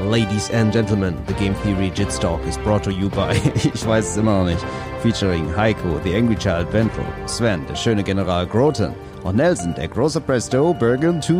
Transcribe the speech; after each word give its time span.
Ladies 0.00 0.50
and 0.50 0.72
Gentlemen, 0.72 1.16
the 1.26 1.34
Game 1.34 1.54
Theory 1.56 1.90
Jits 1.90 2.18
Talk 2.20 2.40
is 2.46 2.56
brought 2.58 2.82
to 2.84 2.92
you 2.92 3.08
by, 3.10 3.32
ich 3.54 3.84
weiß 3.86 4.10
es 4.10 4.16
immer 4.16 4.38
noch 4.38 4.46
nicht, 4.46 4.64
featuring 5.02 5.44
Heiko, 5.56 6.00
the 6.04 6.14
Angry 6.14 6.36
Child 6.36 6.72
Ventral, 6.72 7.04
Sven, 7.26 7.66
der 7.66 7.74
schöne 7.74 8.04
General 8.04 8.46
Groten 8.46 8.92
und 9.24 9.36
Nelson, 9.36 9.74
der 9.74 9.88
große 9.88 10.20
Presto 10.20 10.72
Bergentum. 10.72 11.32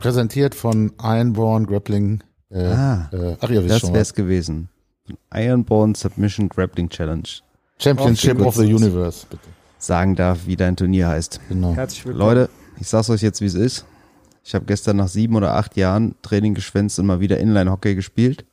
Präsentiert 0.00 0.54
von 0.54 0.92
Ironborn 1.02 1.66
Grappling. 1.66 2.22
Äh, 2.50 2.64
Ah, 2.66 3.08
äh, 3.12 3.36
ach, 3.40 3.48
ihr 3.50 3.62
wisst 3.62 3.74
Das 3.76 3.80
schon. 3.80 3.94
wär's 3.94 4.12
gewesen. 4.14 4.68
Ironborn 5.32 5.94
Submission 5.94 6.48
Grappling 6.48 6.88
Challenge. 6.88 7.28
Championship 7.78 8.40
of 8.40 8.56
the 8.56 8.72
Universe, 8.72 9.26
bitte. 9.30 9.42
Sagen 9.78 10.16
darf, 10.16 10.40
wie 10.46 10.56
dein 10.56 10.76
Turnier 10.76 11.08
heißt. 11.08 11.40
Genau. 11.48 11.74
Herzlich 11.74 12.04
willkommen. 12.04 12.26
Leute, 12.36 12.50
ich 12.80 12.88
sag's 12.88 13.08
euch 13.10 13.22
jetzt, 13.22 13.40
wie 13.40 13.46
es 13.46 13.54
ist. 13.54 13.84
Ich 14.44 14.54
habe 14.54 14.66
gestern 14.66 14.98
nach 14.98 15.08
sieben 15.08 15.36
oder 15.36 15.54
acht 15.54 15.76
Jahren 15.76 16.14
Training 16.22 16.54
geschwänzt 16.54 16.98
und 16.98 17.06
mal 17.06 17.20
wieder 17.20 17.38
Inline-Hockey 17.38 17.94
gespielt. 17.94 18.44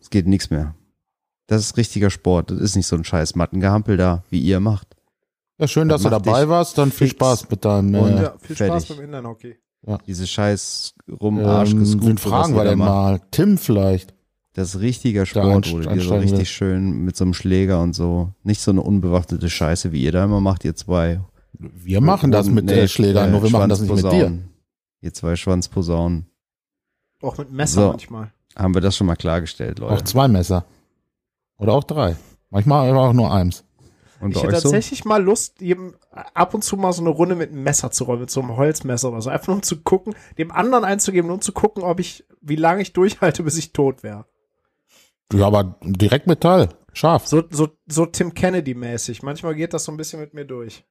Es 0.00 0.08
geht 0.10 0.26
nichts 0.26 0.48
mehr. 0.50 0.74
Das 1.46 1.60
ist 1.62 1.76
richtiger 1.76 2.10
Sport. 2.10 2.50
Das 2.50 2.58
ist 2.58 2.74
nicht 2.74 2.86
so 2.86 2.96
ein 2.96 3.04
scheiß 3.04 3.34
Mattengehampel 3.34 3.96
da, 3.96 4.24
wie 4.30 4.40
ihr 4.40 4.60
macht. 4.60 4.88
Ja, 5.58 5.68
schön, 5.68 5.88
dass 5.88 6.02
du 6.02 6.10
dabei 6.10 6.48
warst. 6.48 6.78
Dann 6.78 6.90
viel 6.92 7.08
Spaß 7.08 7.50
mit 7.50 7.64
deinem. 7.64 7.94
und- 7.94 8.16
Äh, 8.16 8.22
ja, 8.22 8.34
viel 8.40 8.56
Spaß 8.56 8.68
fertig. 8.86 8.88
beim 8.96 9.04
Inline-Hockey. 9.04 9.56
Diese 10.06 10.26
scheiß 10.26 10.94
rum 11.20 11.38
Arsch 11.38 11.72
ähm, 11.72 12.02
wen 12.02 12.18
fragen 12.18 12.54
wir 12.54 12.64
denn 12.64 12.78
mal? 12.78 13.20
Tim 13.30 13.58
vielleicht. 13.58 14.14
Das 14.54 14.74
ist 14.74 14.80
richtiger 14.80 15.24
Sport, 15.24 15.70
wo 15.72 15.78
du 15.78 15.88
dir 15.88 16.00
so 16.00 16.16
richtig 16.16 16.38
willst. 16.38 16.50
schön 16.52 17.04
mit 17.04 17.16
so 17.16 17.24
einem 17.24 17.34
Schläger 17.34 17.80
und 17.80 17.94
so. 17.94 18.32
Nicht 18.42 18.60
so 18.60 18.72
eine 18.72 18.82
unbewaffnete 18.82 19.48
Scheiße, 19.48 19.92
wie 19.92 20.02
ihr 20.02 20.12
da 20.12 20.24
immer 20.24 20.40
macht, 20.40 20.64
ihr 20.64 20.74
zwei. 20.74 21.20
Wir 21.52 22.00
machen 22.00 22.32
das 22.32 22.48
mit 22.50 22.64
nee, 22.64 22.72
äh, 22.72 22.88
Schlägern, 22.88 23.28
äh, 23.28 23.32
nur 23.32 23.42
wir 23.42 23.50
machen 23.50 23.68
das 23.68 23.80
nicht 23.80 23.94
mit 23.94 24.12
dir. 24.12 24.32
Ihr 25.00 25.12
zwei 25.14 25.36
Schwanzposaunen. 25.36 26.30
Auch 27.22 27.38
mit 27.38 27.50
Messer 27.52 27.82
So. 27.82 27.88
manchmal. 27.90 28.32
Haben 28.56 28.74
wir 28.74 28.80
das 28.80 28.96
schon 28.96 29.06
mal 29.06 29.16
klargestellt, 29.16 29.80
Auch 29.80 29.90
Leute. 29.90 30.04
zwei 30.04 30.28
Messer. 30.28 30.64
Oder 31.58 31.72
auch 31.74 31.84
drei. 31.84 32.16
Manchmal 32.50 32.88
aber 32.88 33.00
auch 33.08 33.12
nur 33.12 33.32
eins. 33.32 33.64
Und 34.20 34.32
Ich 34.32 34.38
hätte 34.42 34.48
euch 34.48 34.54
so? 34.62 34.70
tatsächlich 34.70 35.04
mal 35.04 35.22
Lust, 35.22 35.60
jedem 35.60 35.94
ab 36.10 36.54
und 36.54 36.64
zu 36.64 36.76
mal 36.76 36.92
so 36.92 37.02
eine 37.02 37.10
Runde 37.10 37.36
mit 37.36 37.50
einem 37.52 37.62
Messer 37.62 37.90
zu 37.92 38.04
rollen, 38.04 38.20
mit 38.20 38.30
so 38.30 38.40
einem 38.40 38.56
Holzmesser 38.56 39.10
oder 39.10 39.20
so. 39.22 39.30
Einfach 39.30 39.48
nur 39.48 39.56
um 39.56 39.62
zu 39.62 39.80
gucken, 39.82 40.14
dem 40.38 40.50
anderen 40.50 40.84
einzugeben, 40.84 41.28
nur 41.28 41.36
um 41.36 41.40
zu 41.40 41.52
gucken, 41.52 41.84
ob 41.84 42.00
ich, 42.00 42.24
wie 42.40 42.56
lange 42.56 42.82
ich 42.82 42.92
durchhalte, 42.92 43.44
bis 43.44 43.56
ich 43.58 43.72
tot 43.72 44.02
wäre. 44.02 44.26
Ja, 45.32 45.46
aber 45.46 45.78
direkt 45.82 46.26
Metall. 46.26 46.70
Scharf. 46.94 47.26
So, 47.28 47.44
so, 47.50 47.68
so 47.86 48.06
Tim 48.06 48.34
Kennedy-mäßig. 48.34 49.22
Manchmal 49.22 49.54
geht 49.54 49.72
das 49.74 49.84
so 49.84 49.92
ein 49.92 49.96
bisschen 49.98 50.18
mit 50.20 50.34
mir 50.34 50.44
durch. 50.46 50.84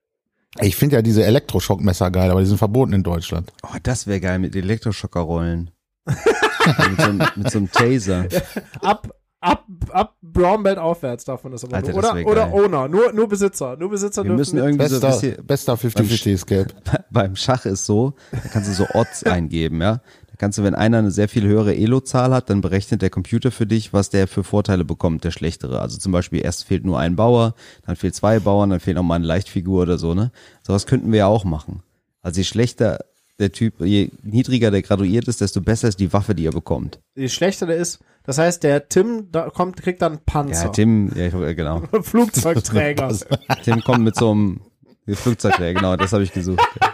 Ich 0.61 0.75
finde 0.75 0.95
ja 0.97 1.01
diese 1.01 1.23
Elektroschockmesser 1.23 2.11
geil, 2.11 2.31
aber 2.31 2.39
die 2.41 2.47
sind 2.47 2.57
verboten 2.57 2.93
in 2.93 3.03
Deutschland. 3.03 3.51
Oh, 3.63 3.75
das 3.83 4.07
wäre 4.07 4.19
geil 4.19 4.39
mit 4.39 4.55
Elektroschocker-Rollen. 4.55 5.71
mit, 6.05 7.01
so, 7.01 7.03
einem- 7.03 7.27
mit 7.35 7.51
so 7.51 7.57
einem 7.59 7.71
Taser. 7.71 8.25
Ab, 8.81 9.09
ab, 9.39 9.65
ab 9.91 10.15
Brown 10.21 10.63
Belt 10.63 10.77
aufwärts 10.77 11.25
darf 11.25 11.43
man 11.43 11.51
das 11.51 11.63
aber 11.63 11.75
Alter, 11.77 11.91
nur. 11.91 11.99
Oder, 11.99 12.25
oder. 12.25 12.53
Owner. 12.53 12.87
Nur, 12.87 13.13
nur 13.13 13.27
Besitzer. 13.27 13.75
Nur 13.77 13.89
Besitzer 13.89 14.23
Wir 14.23 14.29
dürfen 14.29 14.37
müssen 14.37 14.57
irgendwie 14.57 14.87
so, 14.87 14.99
Bester, 14.99 15.27
ihr, 15.27 15.43
bester 15.43 15.73
50-50 15.75 16.33
Escape. 16.33 16.67
beim 17.11 17.35
Schach 17.35 17.65
ist 17.65 17.85
so, 17.85 18.13
da 18.31 18.39
kannst 18.51 18.69
du 18.69 18.73
so 18.73 18.85
Odds 18.93 19.23
eingeben, 19.23 19.81
ja. 19.81 20.01
Kannst 20.37 20.57
du, 20.57 20.63
wenn 20.63 20.75
einer 20.75 20.99
eine 20.99 21.11
sehr 21.11 21.27
viel 21.27 21.43
höhere 21.43 21.75
Elo-Zahl 21.75 22.33
hat, 22.33 22.49
dann 22.49 22.61
berechnet 22.61 23.01
der 23.01 23.09
Computer 23.09 23.51
für 23.51 23.65
dich, 23.65 23.93
was 23.93 24.09
der 24.09 24.27
für 24.27 24.43
Vorteile 24.43 24.85
bekommt, 24.85 25.23
der 25.23 25.31
schlechtere. 25.31 25.81
Also 25.81 25.97
zum 25.97 26.11
Beispiel 26.11 26.43
erst 26.43 26.65
fehlt 26.65 26.85
nur 26.85 26.99
ein 26.99 27.15
Bauer, 27.15 27.55
dann 27.85 27.95
fehlt 27.95 28.15
zwei 28.15 28.39
Bauern, 28.39 28.69
dann 28.69 28.79
fehlt 28.79 28.97
noch 28.97 29.03
mal 29.03 29.15
eine 29.15 29.25
Leichtfigur 29.25 29.81
oder 29.81 29.97
so, 29.97 30.13
ne? 30.13 30.31
Sowas 30.61 30.85
könnten 30.85 31.11
wir 31.11 31.19
ja 31.19 31.27
auch 31.27 31.43
machen. 31.43 31.81
Also 32.21 32.39
je 32.39 32.43
schlechter 32.43 32.99
der 33.39 33.51
Typ, 33.51 33.81
je 33.81 34.09
niedriger 34.23 34.71
der 34.71 34.81
graduiert 34.81 35.27
ist, 35.27 35.41
desto 35.41 35.61
besser 35.61 35.87
ist 35.87 35.99
die 35.99 36.11
Waffe, 36.13 36.35
die 36.35 36.45
er 36.45 36.51
bekommt. 36.51 36.99
Je 37.15 37.29
schlechter 37.29 37.65
der 37.65 37.77
ist, 37.77 37.99
das 38.23 38.37
heißt, 38.37 38.63
der 38.63 38.89
Tim 38.89 39.31
da 39.31 39.49
kommt, 39.49 39.77
kriegt 39.77 40.01
dann 40.01 40.19
Panzer. 40.25 40.65
Ja, 40.65 40.69
Tim, 40.69 41.11
ja, 41.15 41.29
genau. 41.53 41.81
Flugzeugträger. 42.01 43.15
Tim 43.63 43.81
kommt 43.81 44.03
mit 44.03 44.15
so 44.15 44.31
einem 44.31 44.61
Flugzeugträger, 45.07 45.79
genau, 45.79 45.95
das 45.95 46.13
habe 46.13 46.23
ich 46.23 46.33
gesucht. 46.33 46.61
Ja. 46.81 46.93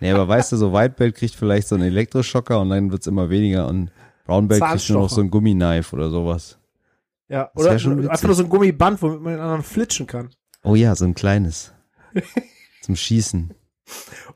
Nee, 0.00 0.10
aber 0.10 0.28
weißt 0.28 0.52
du, 0.52 0.56
so 0.56 0.72
Whitebelt 0.72 1.14
kriegt 1.16 1.34
vielleicht 1.34 1.68
so 1.68 1.74
einen 1.74 1.84
Elektroschocker 1.84 2.60
und 2.60 2.70
dann 2.70 2.90
wird's 2.92 3.06
immer 3.06 3.30
weniger 3.30 3.66
und 3.68 3.90
Brownbelt 4.24 4.62
kriegt 4.62 4.90
nur 4.90 5.02
noch 5.02 5.10
so 5.10 5.20
ein 5.20 5.30
Gummineif 5.30 5.92
oder 5.92 6.10
sowas. 6.10 6.58
ja, 7.28 7.50
Das 7.54 7.64
oder 7.86 8.10
einfach 8.10 8.26
nur 8.26 8.34
so 8.34 8.42
ein 8.42 8.48
Gummiband, 8.48 9.00
womit 9.02 9.20
man 9.20 9.32
den 9.34 9.40
anderen 9.40 9.62
flitschen 9.62 10.06
kann. 10.06 10.30
Oh 10.64 10.74
ja, 10.74 10.94
so 10.96 11.04
ein 11.04 11.14
kleines. 11.14 11.72
Zum 12.82 12.96
Schießen. 12.96 13.54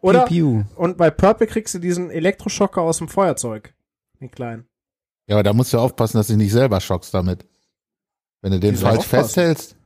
Oder, 0.01 0.25
Piu, 0.27 0.63
piu. 0.63 0.65
und 0.77 0.97
bei 0.97 1.11
Purple 1.11 1.47
kriegst 1.49 1.75
du 1.75 1.79
diesen 1.81 2.11
Elektroschocker 2.11 2.81
aus 2.81 2.99
dem 2.99 3.09
Feuerzeug. 3.09 3.75
Den 4.21 4.31
kleinen. 4.31 4.67
Ja, 5.27 5.37
aber 5.37 5.43
da 5.43 5.53
musst 5.53 5.73
du 5.73 5.79
aufpassen, 5.79 6.19
dass 6.19 6.29
du 6.29 6.35
dich 6.35 6.43
nicht 6.45 6.53
selber 6.53 6.81
schockst 6.81 7.13
damit. 7.15 7.45
Wenn 8.43 8.53
du 8.53 8.61
den 8.61 8.73
Wieso 8.75 8.87
falsch 8.87 9.01
aufpassen? 9.01 9.25
festhältst. 9.25 9.77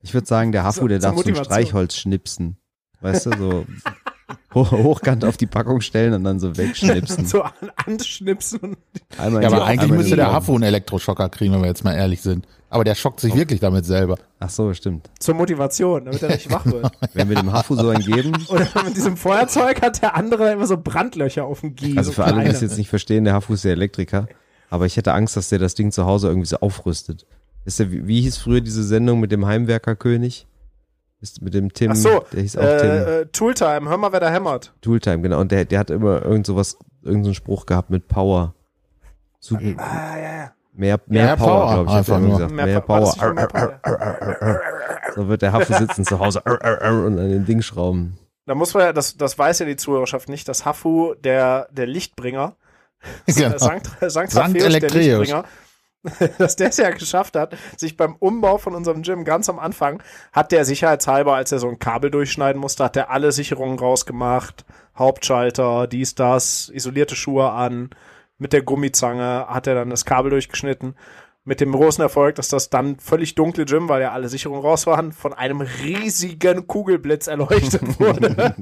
Ich 0.00 0.14
würde 0.14 0.26
sagen, 0.26 0.52
der 0.52 0.62
Hafu, 0.64 0.86
der 0.88 1.00
zur 1.00 1.10
darf 1.12 1.22
so 1.22 1.28
ein. 1.28 1.44
Streichholz 1.44 1.96
schnipsen. 1.96 2.56
Weißt 3.00 3.26
du, 3.26 3.36
so 3.36 3.66
hoch, 4.54 4.72
hochkant 4.72 5.24
auf 5.24 5.36
die 5.36 5.46
Packung 5.46 5.80
stellen 5.80 6.14
und 6.14 6.24
dann 6.24 6.40
so 6.40 6.56
wegschnipsen. 6.56 7.26
So 7.26 7.42
an, 7.42 7.52
anschnipsen 7.86 8.60
und 8.60 8.78
Einmal 9.18 9.42
Ja, 9.42 9.48
aber 9.48 9.64
eigentlich 9.64 9.82
einmal 9.82 9.98
müsste 9.98 10.16
der. 10.16 10.32
Hafu 10.32 10.54
einen 10.54 10.64
Elektroschocker 10.64 11.28
kriegen, 11.28 11.52
wenn 11.52 11.60
wir 11.60 11.68
jetzt 11.68 11.84
mal 11.84 11.94
ehrlich 11.94 12.22
sind. 12.22 12.46
Aber 12.70 12.84
der 12.84 12.94
schockt 12.94 13.20
sich 13.20 13.34
wirklich 13.34 13.60
damit 13.60 13.86
selber. 13.86 14.18
Ach 14.40 14.50
so, 14.50 14.74
stimmt. 14.74 15.08
zur 15.18 15.34
Motivation, 15.34 16.04
damit 16.04 16.22
er 16.22 16.28
nicht 16.30 16.50
wach 16.52 16.66
wird. 16.66 16.90
Wenn 17.14 17.30
wir 17.30 17.36
dem 17.36 17.50
Hafu 17.50 17.76
so 17.76 17.88
einen 17.88 18.04
geben, 18.04 18.32
Oder 18.48 18.66
mit 18.84 18.94
diesem 18.94 19.16
Feuerzeug 19.16 19.80
hat 19.80 20.02
der 20.02 20.14
andere 20.14 20.52
immer 20.52 20.66
so 20.66 20.76
Brandlöcher 20.76 21.44
auf 21.44 21.60
dem 21.62 21.74
Gies. 21.74 21.96
Also 21.96 22.10
so 22.10 22.16
für 22.16 22.24
alle, 22.24 22.44
die 22.44 22.50
es 22.50 22.60
jetzt 22.60 22.76
nicht 22.76 22.90
verstehen, 22.90 23.24
der 23.24 23.32
Hafu 23.32 23.54
ist 23.54 23.64
der 23.64 23.72
Elektriker. 23.72 24.28
Aber 24.70 24.84
ich 24.84 24.98
hätte 24.98 25.14
Angst, 25.14 25.36
dass 25.36 25.48
der 25.48 25.58
das 25.58 25.74
Ding 25.74 25.92
zu 25.92 26.04
Hause 26.04 26.28
irgendwie 26.28 26.46
so 26.46 26.58
aufrüstet. 26.58 27.26
Ist 27.64 27.78
der, 27.78 27.90
wie, 27.90 28.06
wie 28.06 28.20
hieß 28.20 28.36
früher 28.36 28.60
diese 28.60 28.84
Sendung 28.84 29.20
mit 29.20 29.32
dem 29.32 29.46
Heimwerkerkönig? 29.46 30.46
Ist 31.20 31.42
mit 31.42 31.52
dem 31.54 31.72
Tim, 31.72 31.90
Ach 31.92 31.96
so, 31.96 32.24
der 32.32 32.42
hieß 32.42 32.56
auch 32.58 32.60
Tim. 32.62 32.90
äh, 32.90 33.20
äh, 33.22 33.26
Tooltime, 33.26 33.88
hör 33.90 33.96
mal, 33.96 34.12
wer 34.12 34.20
da 34.20 34.30
hämmert. 34.30 34.72
Tooltime, 34.82 35.20
genau. 35.20 35.40
Und 35.40 35.50
der, 35.50 35.64
der 35.64 35.80
hat 35.80 35.90
immer 35.90 36.22
irgend 36.24 36.46
sowas, 36.46 36.76
irgendeinen 37.02 37.24
so 37.24 37.28
einen 37.30 37.34
Spruch 37.34 37.66
gehabt 37.66 37.90
mit 37.90 38.06
Power. 38.06 38.54
Super, 39.40 39.62
Ah, 39.78 40.16
ja, 40.16 40.22
ja. 40.22 40.52
mehr, 40.74 41.00
mehr, 41.06 41.24
Mehr 41.24 41.36
Power, 41.36 41.46
Power, 41.48 41.72
glaube 41.74 41.84
ich, 41.84 41.90
hat 41.90 41.98
einfach 41.98 42.14
er 42.14 42.20
nur. 42.20 42.30
gesagt. 42.36 42.52
Mehr 42.52 42.66
Mehr, 42.66 42.80
Power. 42.80 43.14
schon 43.18 43.34
mehr 43.34 43.46
Power? 43.48 44.60
So 45.16 45.28
wird 45.28 45.42
der 45.42 45.52
Hafu 45.52 45.72
sitzen 45.74 46.04
zu 46.04 46.18
Hause 46.20 46.40
und 46.44 46.62
an 46.62 47.16
den 47.16 47.44
Ding 47.44 47.62
schrauben. 47.62 48.16
Da 48.46 48.54
muss 48.54 48.72
man 48.74 48.84
ja, 48.84 48.92
das, 48.92 49.16
das 49.16 49.36
weiß 49.38 49.58
ja 49.58 49.66
die 49.66 49.76
Zuhörerschaft 49.76 50.28
nicht, 50.28 50.48
dass 50.48 50.64
Hafu 50.64 51.14
der, 51.14 51.68
der 51.72 51.86
Lichtbringer, 51.86 52.56
Genau. 53.26 53.58
Sankt, 53.58 53.86
Sankt, 54.00 54.32
Sankt 54.32 54.36
Raphael, 54.36 54.80
der. 54.80 54.90
Lichtbringer, 54.90 55.44
dass 56.38 56.56
der 56.56 56.68
es 56.68 56.76
ja 56.76 56.90
geschafft 56.90 57.36
hat, 57.36 57.56
sich 57.76 57.96
beim 57.96 58.16
Umbau 58.16 58.58
von 58.58 58.74
unserem 58.74 59.02
Gym 59.02 59.24
ganz 59.24 59.48
am 59.48 59.58
Anfang, 59.58 60.02
hat 60.32 60.52
der 60.52 60.64
sicherheitshalber, 60.64 61.34
als 61.34 61.52
er 61.52 61.58
so 61.58 61.68
ein 61.68 61.78
Kabel 61.78 62.10
durchschneiden 62.10 62.60
musste, 62.60 62.84
hat 62.84 62.96
er 62.96 63.10
alle 63.10 63.32
Sicherungen 63.32 63.78
rausgemacht, 63.78 64.64
Hauptschalter, 64.96 65.86
dies, 65.86 66.14
das, 66.14 66.70
isolierte 66.70 67.14
Schuhe 67.14 67.50
an, 67.50 67.90
mit 68.38 68.52
der 68.52 68.62
Gummizange 68.62 69.46
hat 69.48 69.66
er 69.66 69.74
dann 69.74 69.90
das 69.90 70.04
Kabel 70.04 70.30
durchgeschnitten. 70.30 70.94
Mit 71.48 71.62
dem 71.62 71.72
großen 71.72 72.02
Erfolg, 72.02 72.34
dass 72.34 72.48
das 72.48 72.68
dann 72.68 72.98
völlig 73.00 73.34
dunkle 73.34 73.64
Gym, 73.64 73.88
weil 73.88 74.02
ja 74.02 74.12
alle 74.12 74.28
Sicherungen 74.28 74.60
raus 74.60 74.86
waren, 74.86 75.12
von 75.12 75.32
einem 75.32 75.62
riesigen 75.62 76.66
Kugelblitz 76.66 77.26
erleuchtet 77.26 77.80
wurde. 77.98 78.54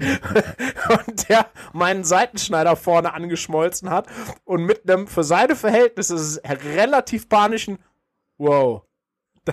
und 1.07 1.29
der 1.29 1.47
meinen 1.73 2.05
Seitenschneider 2.05 2.77
vorne 2.77 3.13
angeschmolzen 3.13 3.91
hat 3.91 4.07
und 4.45 4.63
mit 4.63 4.89
einem 4.89 5.09
für 5.09 5.25
seine 5.25 5.57
Verhältnisse 5.57 6.41
relativ 6.77 7.29
panischen 7.29 7.79
Wow. 8.39 8.83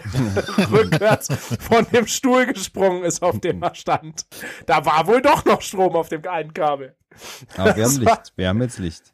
rückwärts 0.72 1.30
von 1.60 1.88
dem 1.92 2.06
Stuhl 2.06 2.46
gesprungen 2.46 3.04
ist, 3.04 3.24
auf 3.24 3.40
dem 3.40 3.64
er 3.64 3.74
stand. 3.74 4.28
Da 4.68 4.86
war 4.86 5.08
wohl 5.08 5.24
doch 5.24 5.44
noch 5.46 5.62
Strom 5.62 5.96
auf 5.96 6.10
dem 6.10 6.24
einen 6.28 6.54
Kabel. 6.54 6.96
Aber 7.58 7.76
wir 7.76 7.86
haben 7.86 8.00
Licht. 8.00 8.34
Wir 8.36 8.50
haben 8.50 8.62
jetzt 8.62 8.78
Licht. 8.78 9.13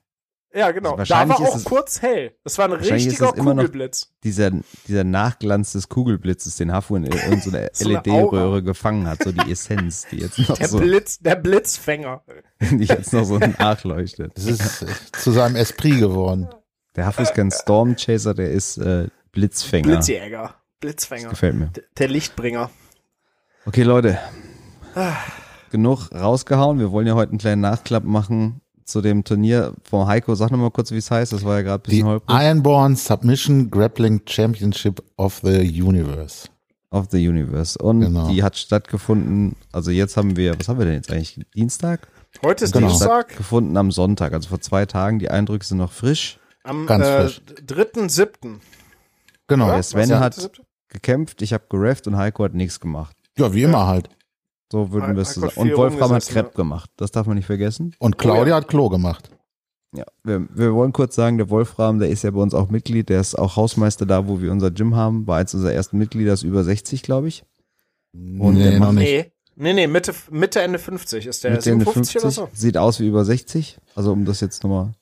Ja, 0.54 0.72
genau. 0.72 0.96
Also 0.96 1.14
da 1.14 1.30
war 1.30 1.40
auch 1.40 1.56
es- 1.56 1.64
kurz 1.64 2.02
hell. 2.02 2.32
Das 2.44 2.58
war 2.58 2.66
ein 2.66 2.72
richtiger 2.73 3.29
es 3.29 3.34
immer 3.38 3.53
noch- 3.53 3.64
Kugelblitz. 3.64 4.12
Dieser, 4.23 4.52
dieser 4.88 5.03
Nachglanz 5.03 5.73
des 5.73 5.90
Kugelblitzes, 5.90 6.56
den 6.58 6.72
Hafu 6.72 6.96
in 6.96 7.03
irgendeiner 7.06 7.70
So 7.73 7.88
eine 7.88 7.97
LED-Röhre 8.00 8.64
gefangen 8.64 9.08
hat, 9.08 9.22
so 9.23 9.32
die 9.32 9.52
Essenz, 9.52 10.08
die 10.12 10.18
jetzt 10.18 10.40
noch 10.40 10.58
Der 10.58 10.68
so, 10.68 10.79
Blitz, 10.79 11.20
der 11.20 11.35
Blitzfänger. 11.35 12.23
die 12.72 12.85
jetzt 12.85 13.14
noch 13.14 13.26
so 13.26 13.38
nachleuchtet. 13.38 14.32
Das 14.35 14.46
ist 14.46 14.82
äh, 14.82 14.88
zu 15.12 15.32
seinem 15.32 15.56
Esprit 15.56 16.00
geworden. 16.00 16.50
Der 16.96 17.06
Hafu 17.06 17.22
ist 17.22 17.35
kein 17.35 17.52
Stormchaser, 17.52 18.34
der 18.34 18.50
ist 18.52 18.78
äh, 18.78 19.08
Blitzfänger. 19.32 19.88
Blitzjäger. 19.88 20.56
Blitzfänger. 20.79 21.29
Gefällt 21.29 21.56
mir. 21.56 21.68
D- 21.68 21.84
Der 22.00 22.08
Lichtbringer. 22.08 22.72
Okay, 23.68 23.84
Leute. 23.84 24.18
Genug 25.72 26.12
rausgehauen. 26.12 26.79
Wir 26.79 26.91
wollen 26.91 27.06
ja 27.06 27.14
heute 27.14 27.29
einen 27.34 27.38
kleinen 27.38 27.62
Nachklapp 27.62 28.03
machen 28.03 28.62
zu 28.90 29.02
dem 29.02 29.24
Turnier 29.24 29.74
von 29.84 30.08
Heiko. 30.08 30.36
Sag 30.36 30.52
nochmal 30.52 30.72
kurz, 30.72 30.91
wie 30.91 30.97
es 30.97 31.09
heißt. 31.12 31.34
Das 31.34 31.44
war 31.46 31.58
ja 31.58 31.62
gerade 31.62 31.84
ein 31.84 31.90
bisschen 31.90 32.08
holprig. 32.08 32.38
Ironborn 32.40 32.96
Submission 32.96 33.70
Grappling 33.72 34.22
Championship 34.28 35.02
of 35.18 35.40
the 35.44 35.59
Universe. 35.82 36.47
Of 36.91 37.08
the 37.12 37.28
Universe. 37.28 37.78
Und 37.78 38.02
Genau. 38.02 38.30
die 38.30 38.41
hat 38.44 38.58
stattgefunden. 38.58 39.56
Also 39.72 39.91
jetzt 39.91 40.18
haben 40.18 40.36
wir, 40.36 40.59
was 40.59 40.68
haben 40.68 40.80
wir 40.80 40.86
denn 40.86 40.96
jetzt 40.96 41.12
eigentlich? 41.12 41.40
Dienstag? 41.56 42.08
Heute 42.44 42.66
ist 42.66 42.74
Genau. 42.74 42.88
Dienstag. 42.88 43.38
Gefunden 43.38 43.78
am 43.78 43.91
Sonntag, 43.91 44.34
also 44.34 44.50
vor 44.50 44.59
zwei 44.62 44.86
Tagen. 44.86 45.20
Die 45.20 45.30
Eindrücke 45.30 45.66
sind 45.66 45.78
noch 45.78 45.92
frisch. 45.92 46.40
Am 46.64 46.85
Ganz 46.88 47.06
äh, 47.06 47.22
frisch. 47.22 47.42
3.7. 47.68 48.59
Genau. 49.47 49.68
Oder? 49.68 49.84
Sven 49.84 50.20
hat 50.20 50.38
der 50.38 50.44
3.7.? 50.46 50.62
gekämpft, 50.90 51.42
ich 51.42 51.53
habe 51.53 51.64
gerefft 51.70 52.08
und 52.08 52.18
Heiko 52.18 52.44
hat 52.44 52.53
nichts 52.56 52.80
gemacht. 52.80 53.16
Ja, 53.38 53.53
wie 53.53 53.64
immer 53.64 53.85
halt. 53.88 54.09
So 54.72 54.92
würden 54.92 55.16
wir 55.16 55.24
es 55.24 55.34
zusammen. 55.34 55.54
Und 55.56 55.76
Wolfram 55.78 56.12
hat 56.12 56.26
Crepe 56.28 56.50
ja. 56.50 56.56
gemacht. 56.56 56.90
Das 56.98 57.12
darf 57.12 57.26
man 57.28 57.36
nicht 57.36 57.46
vergessen. 57.48 57.96
Und 58.00 58.18
Claudia 58.18 58.44
Oh 58.44 58.48
ja. 58.48 58.56
hat 58.58 58.68
Klo 58.68 58.90
gemacht. 58.90 59.30
Ja, 59.96 60.06
wir, 60.24 60.48
wir 60.54 60.74
wollen 60.76 60.94
kurz 60.94 61.16
sagen, 61.16 61.38
der 61.40 61.50
Wolfram, 61.50 61.98
der 61.98 62.10
ist 62.10 62.24
ja 62.24 62.30
bei 62.30 62.40
uns 62.40 62.54
auch 62.54 62.70
Mitglied, 62.70 63.10
der 63.10 63.20
ist 63.22 63.34
auch 63.34 63.56
Hausmeister 63.56 64.06
da, 64.06 64.28
wo 64.28 64.40
wir 64.40 64.52
unser 64.52 64.70
Gym 64.70 64.96
haben, 64.96 65.26
war 65.26 65.38
eins 65.38 65.56
unserer 65.56 65.74
ersten 65.74 65.98
Mitglieder, 65.98 66.34
ist 66.34 66.44
über 66.44 66.64
60, 66.64 67.02
glaube 67.02 67.28
ich. 67.28 67.44
Und 68.14 68.54
nee, 68.54 68.64
der 68.64 68.74
noch 68.80 68.88
macht- 68.88 68.96
nicht. 68.96 69.10
Nee. 69.12 69.32
Nee, 69.62 69.74
nee, 69.74 69.88
Mitte, 69.88 70.14
Mitte, 70.32 70.62
Ende 70.62 70.80
50 70.80 71.26
ist 71.26 71.44
der. 71.44 71.52
Mit 71.52 71.68
Ende 71.68 71.84
57 71.86 72.16
oder 72.18 72.32
50, 72.32 72.36
so? 72.36 72.50
sieht 72.54 72.78
aus 72.78 73.00
wie 73.02 73.08
über 73.08 73.26
60. 73.26 73.78
Also 73.96 74.14
um 74.14 74.24
das 74.24 74.40
jetzt 74.40 74.64
nochmal. 74.64 74.94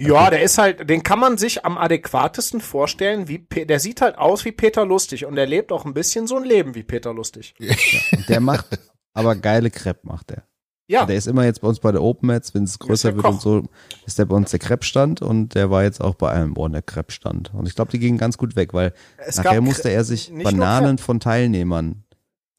Ja, 0.00 0.28
der 0.30 0.42
ist 0.42 0.58
halt, 0.58 0.88
den 0.90 1.02
kann 1.02 1.18
man 1.18 1.38
sich 1.38 1.64
am 1.64 1.78
adäquatesten 1.78 2.60
vorstellen, 2.60 3.26
wie, 3.28 3.38
Pe- 3.38 3.64
der 3.64 3.80
sieht 3.80 4.00
halt 4.02 4.18
aus 4.18 4.44
wie 4.44 4.52
Peter 4.52 4.84
Lustig 4.84 5.24
und 5.24 5.34
der 5.36 5.46
lebt 5.46 5.72
auch 5.72 5.84
ein 5.86 5.94
bisschen 5.94 6.26
so 6.26 6.36
ein 6.36 6.44
Leben 6.44 6.74
wie 6.74 6.82
Peter 6.82 7.14
Lustig. 7.14 7.54
Und 8.12 8.28
der 8.28 8.40
macht 8.40 8.66
aber 9.14 9.34
geile 9.34 9.70
Crepe, 9.70 10.00
macht 10.02 10.30
der. 10.30 10.42
Ja, 10.90 11.04
Der 11.04 11.16
ist 11.16 11.26
immer 11.26 11.44
jetzt 11.44 11.60
bei 11.60 11.68
uns 11.68 11.80
bei 11.80 11.92
der 11.92 12.02
Open 12.02 12.28
Mats, 12.28 12.54
wenn 12.54 12.64
es 12.64 12.78
größer 12.78 13.14
wird 13.14 13.24
Koch. 13.24 13.32
und 13.32 13.40
so, 13.42 13.62
ist 14.06 14.18
der 14.18 14.24
bei 14.24 14.34
uns 14.36 14.50
der 14.50 14.58
Crepe-Stand 14.58 15.20
und 15.20 15.54
der 15.54 15.70
war 15.70 15.82
jetzt 15.82 16.00
auch 16.00 16.14
bei 16.14 16.32
Eilenborn 16.32 16.72
der 16.72 16.80
Crepe-Stand. 16.82 17.52
Und 17.52 17.66
ich 17.68 17.74
glaube, 17.74 17.90
die 17.90 17.98
gingen 17.98 18.16
ganz 18.16 18.38
gut 18.38 18.56
weg, 18.56 18.72
weil 18.72 18.94
es 19.18 19.36
nachher 19.36 19.60
musste 19.60 19.90
er 19.90 20.04
sich 20.04 20.32
Bananen 20.32 20.96
von 20.98 21.20
Teilnehmern 21.20 22.04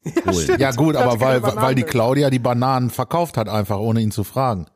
holen. 0.26 0.34
stimmt. 0.34 0.60
Ja 0.60 0.70
gut, 0.70 0.94
aber 0.96 1.20
weil, 1.20 1.42
weil 1.42 1.74
die. 1.74 1.82
Claudia 1.82 2.30
die 2.30 2.38
Bananen 2.38 2.90
verkauft 2.90 3.36
hat, 3.36 3.48
einfach 3.48 3.78
ohne 3.78 4.00
ihn 4.00 4.12
zu 4.12 4.22
fragen. 4.22 4.66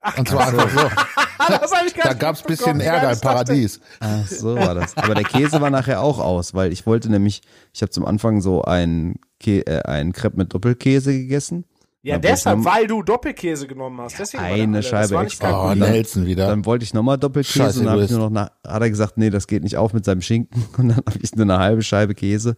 Ach, 0.00 0.18
Und 0.18 0.28
zwar 0.28 0.48
einfach 0.48 0.68
so. 0.70 0.80
das 1.48 1.72
hab 1.72 1.86
ich 1.86 1.94
gar 1.94 2.04
Da 2.04 2.10
nicht 2.10 2.20
gab's 2.20 2.42
bisschen 2.42 2.76
mitbekommen. 2.76 3.02
Ärger 3.02 3.12
im 3.12 3.20
Paradies. 3.20 3.80
Ach, 4.00 4.26
so 4.26 4.56
war 4.56 4.74
das. 4.74 4.96
Aber 4.96 5.14
der 5.14 5.24
Käse 5.24 5.60
war 5.60 5.70
nachher 5.70 6.02
auch 6.02 6.18
aus, 6.18 6.54
weil 6.54 6.72
ich 6.72 6.86
wollte 6.86 7.10
nämlich, 7.10 7.42
ich 7.72 7.82
habe 7.82 7.90
zum 7.90 8.04
Anfang 8.04 8.40
so 8.40 8.62
ein, 8.62 9.16
Kä 9.40 9.60
äh, 9.60 9.82
ein 9.82 10.12
Crepe 10.12 10.36
mit 10.36 10.54
Doppelkäse 10.54 11.12
gegessen. 11.12 11.64
Ja, 12.02 12.18
deshalb, 12.18 12.64
weil 12.64 12.86
du 12.86 13.02
Doppelkäse 13.02 13.66
genommen 13.66 14.00
hast. 14.00 14.18
Deswegen 14.20 14.44
Eine 14.44 14.82
Scheibe 14.84 15.18
extra. 15.18 15.72
Oh. 15.72 15.74
Nelson 15.74 16.24
wieder. 16.24 16.46
Dann 16.46 16.64
wollte 16.64 16.84
ich 16.84 16.94
nochmal 16.94 17.18
Doppelkäse 17.18 17.58
Scheiße, 17.58 17.80
und 17.80 17.86
dann 17.86 17.96
hab 17.96 18.04
ich 18.04 18.10
nur 18.12 18.20
noch 18.20 18.30
nach, 18.30 18.50
hat 18.64 18.80
er 18.80 18.90
gesagt, 18.90 19.18
nee, 19.18 19.28
das 19.28 19.48
geht 19.48 19.64
nicht 19.64 19.76
auf 19.76 19.92
mit 19.92 20.04
seinem 20.04 20.22
Schinken. 20.22 20.64
Und 20.78 20.88
dann 20.90 20.98
habe 20.98 21.18
ich 21.20 21.34
nur 21.34 21.42
eine 21.42 21.58
halbe 21.58 21.82
Scheibe 21.82 22.14
Käse 22.14 22.56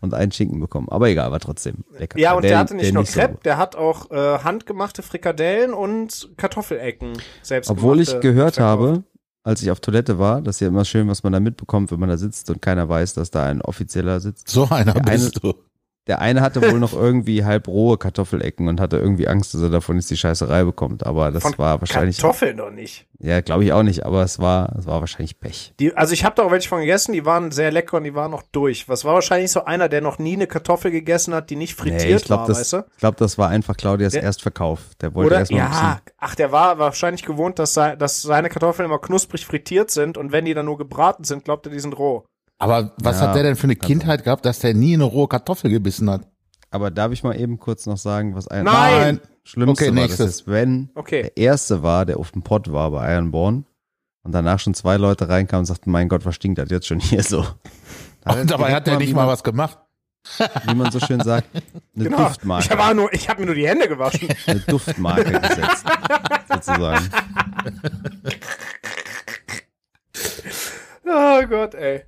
und 0.00 0.14
einen 0.14 0.32
Schinken 0.32 0.60
bekommen. 0.60 0.88
Aber 0.90 1.08
egal, 1.08 1.30
war 1.30 1.40
trotzdem 1.40 1.84
lecker. 1.98 2.18
Ja, 2.18 2.34
und 2.34 2.42
der, 2.42 2.58
hatte 2.58 2.74
nicht 2.74 2.92
nur 2.92 3.04
so 3.04 3.12
Crepe, 3.12 3.34
gut. 3.34 3.44
der 3.46 3.58
hat 3.58 3.76
auch 3.76 4.10
äh, 4.10 4.38
handgemachte 4.38 5.02
Frikadellen 5.02 5.74
und 5.74 6.30
Kartoffelecken 6.36 7.14
selbst 7.42 7.70
Obwohl 7.70 8.00
ich 8.00 8.20
gehört 8.20 8.58
habe, 8.58 9.04
als 9.42 9.62
ich 9.62 9.70
auf 9.70 9.80
Toilette 9.80 10.18
war, 10.18 10.42
das 10.42 10.56
ist 10.56 10.60
ja 10.60 10.68
immer 10.68 10.84
schön, 10.84 11.08
was 11.08 11.22
man 11.22 11.32
da 11.32 11.40
mitbekommt, 11.40 11.90
wenn 11.92 12.00
man 12.00 12.08
da 12.08 12.16
sitzt 12.16 12.50
und 12.50 12.60
keiner 12.60 12.88
weiß, 12.88 13.14
dass 13.14 13.30
da 13.30 13.46
ein 13.46 13.62
Offizieller 13.62 14.20
sitzt. 14.20 14.48
So 14.48 14.68
einer 14.70 14.94
Der 14.94 15.00
bist 15.12 15.42
du. 15.42 15.54
Der 16.06 16.20
eine 16.20 16.40
hatte 16.40 16.62
wohl 16.62 16.78
noch 16.78 16.92
irgendwie 16.92 17.44
halb 17.44 17.66
rohe 17.66 17.98
Kartoffelecken 17.98 18.68
und 18.68 18.80
hatte 18.80 18.96
irgendwie 18.96 19.26
Angst, 19.26 19.54
dass 19.54 19.60
er 19.62 19.70
davon 19.70 19.96
jetzt 19.96 20.08
die 20.10 20.16
Scheißerei 20.16 20.62
bekommt. 20.62 21.04
Aber 21.04 21.32
das 21.32 21.42
Von 21.42 21.58
war 21.58 21.80
wahrscheinlich, 21.80 22.18
Kartoffeln 22.18 22.56
noch 22.56 22.70
nicht. 22.70 23.06
ja, 23.18 23.40
glaube 23.40 23.64
ich 23.64 23.72
auch 23.72 23.82
nicht, 23.82 24.06
aber 24.06 24.22
es 24.22 24.38
war, 24.38 24.74
es 24.78 24.86
war 24.86 25.00
wahrscheinlich 25.00 25.40
Pech. 25.40 25.74
Die, 25.80 25.96
also 25.96 26.12
ich 26.12 26.24
habe 26.24 26.36
da 26.36 26.44
auch 26.44 26.52
welche 26.52 26.68
von 26.68 26.78
gegessen, 26.80 27.12
die 27.12 27.24
waren 27.24 27.50
sehr 27.50 27.72
lecker 27.72 27.96
und 27.96 28.04
die 28.04 28.14
waren 28.14 28.30
noch 28.30 28.42
durch. 28.52 28.88
Was 28.88 29.04
war 29.04 29.14
wahrscheinlich 29.14 29.50
so 29.50 29.64
einer, 29.64 29.88
der 29.88 30.00
noch 30.00 30.18
nie 30.20 30.34
eine 30.34 30.46
Kartoffel 30.46 30.92
gegessen 30.92 31.34
hat, 31.34 31.50
die 31.50 31.56
nicht 31.56 31.74
frittiert 31.74 32.02
Nee, 32.04 32.14
ich 32.16 32.24
glaube, 32.24 32.42
war, 32.42 32.48
das, 32.48 32.60
weißt 32.60 32.72
du? 32.74 32.78
ich 32.92 32.98
glaub, 32.98 33.16
das 33.16 33.36
war 33.36 33.48
einfach 33.48 33.76
Claudias 33.76 34.12
Der- 34.12 34.22
Erstverkauf. 34.22 34.80
Der 35.00 35.12
wollte 35.14 35.34
erstmal 35.34 35.58
ja, 35.60 36.00
ach, 36.18 36.34
der 36.36 36.52
war 36.52 36.78
wahrscheinlich 36.78 37.24
gewohnt, 37.24 37.58
dass, 37.58 37.74
sei, 37.74 37.96
dass 37.96 38.22
seine 38.22 38.48
Kartoffeln 38.48 38.86
immer 38.86 39.00
knusprig 39.00 39.44
frittiert 39.44 39.90
sind 39.90 40.16
und 40.18 40.30
wenn 40.30 40.44
die 40.44 40.54
dann 40.54 40.66
nur 40.66 40.78
gebraten 40.78 41.24
sind, 41.24 41.44
glaubt 41.44 41.66
er, 41.66 41.72
die 41.72 41.80
sind 41.80 41.98
roh. 41.98 42.24
Aber 42.58 42.94
was 43.02 43.20
Ja, 43.20 43.28
hat 43.28 43.36
der 43.36 43.42
denn 43.42 43.56
für 43.56 43.64
eine 43.64 43.76
kann 43.76 43.88
Kindheit 43.88 44.24
gehabt, 44.24 44.44
dass 44.46 44.60
der 44.60 44.74
nie 44.74 44.94
eine 44.94 45.04
rohe 45.04 45.28
Kartoffel 45.28 45.70
gebissen 45.70 46.08
hat? 46.10 46.26
Aber 46.70 46.90
darf 46.90 47.12
ich 47.12 47.22
mal 47.22 47.38
eben 47.38 47.58
kurz 47.58 47.86
noch 47.86 47.98
sagen, 47.98 48.34
was 48.34 48.48
ein 48.48 48.64
Nein! 48.64 49.20
Schlimmste 49.44 49.84
Okay, 49.86 49.94
war, 49.96 50.02
nächstes. 50.02 50.26
dass 50.26 50.36
Sven 50.38 50.90
Okay. 50.94 51.22
der 51.22 51.36
erste 51.36 51.82
war, 51.82 52.04
der 52.04 52.18
auf 52.18 52.32
dem 52.32 52.42
Pott 52.42 52.72
war 52.72 52.90
bei 52.90 53.12
Ironborn 53.14 53.64
und 54.24 54.32
danach 54.32 54.58
schon 54.58 54.74
zwei 54.74 54.96
Leute 54.96 55.28
reinkamen 55.28 55.60
und 55.60 55.66
sagten, 55.66 55.90
mein 55.92 56.08
Gott, 56.08 56.24
was 56.24 56.34
stinkt 56.34 56.58
das 56.58 56.68
jetzt 56.70 56.86
schon 56.88 56.98
hier 56.98 57.22
so? 57.22 57.46
Da 58.22 58.32
Und 58.40 58.50
dabei 58.50 58.74
hat 58.74 58.86
der 58.88 58.96
nicht 58.98 59.14
mal 59.14 59.28
was 59.28 59.44
gemacht. 59.44 59.78
Wie 60.66 60.74
man 60.74 60.90
so 60.90 60.98
schön 60.98 61.20
sagt, 61.20 61.46
eine 61.94 62.04
Genau. 62.04 62.16
Ich 62.22 62.26
Duftmarke, 62.26 63.08
ich 63.12 63.28
habe 63.28 63.40
mir 63.40 63.46
nur 63.46 63.54
die 63.54 63.68
Hände 63.68 63.86
gewaschen. 63.86 64.28
eine 64.48 64.58
Duftmarke 64.58 65.40
gesetzt, 65.40 65.84
sozusagen. 66.52 67.08
oh 71.06 71.42
Gott, 71.48 71.74
ey. 71.74 72.02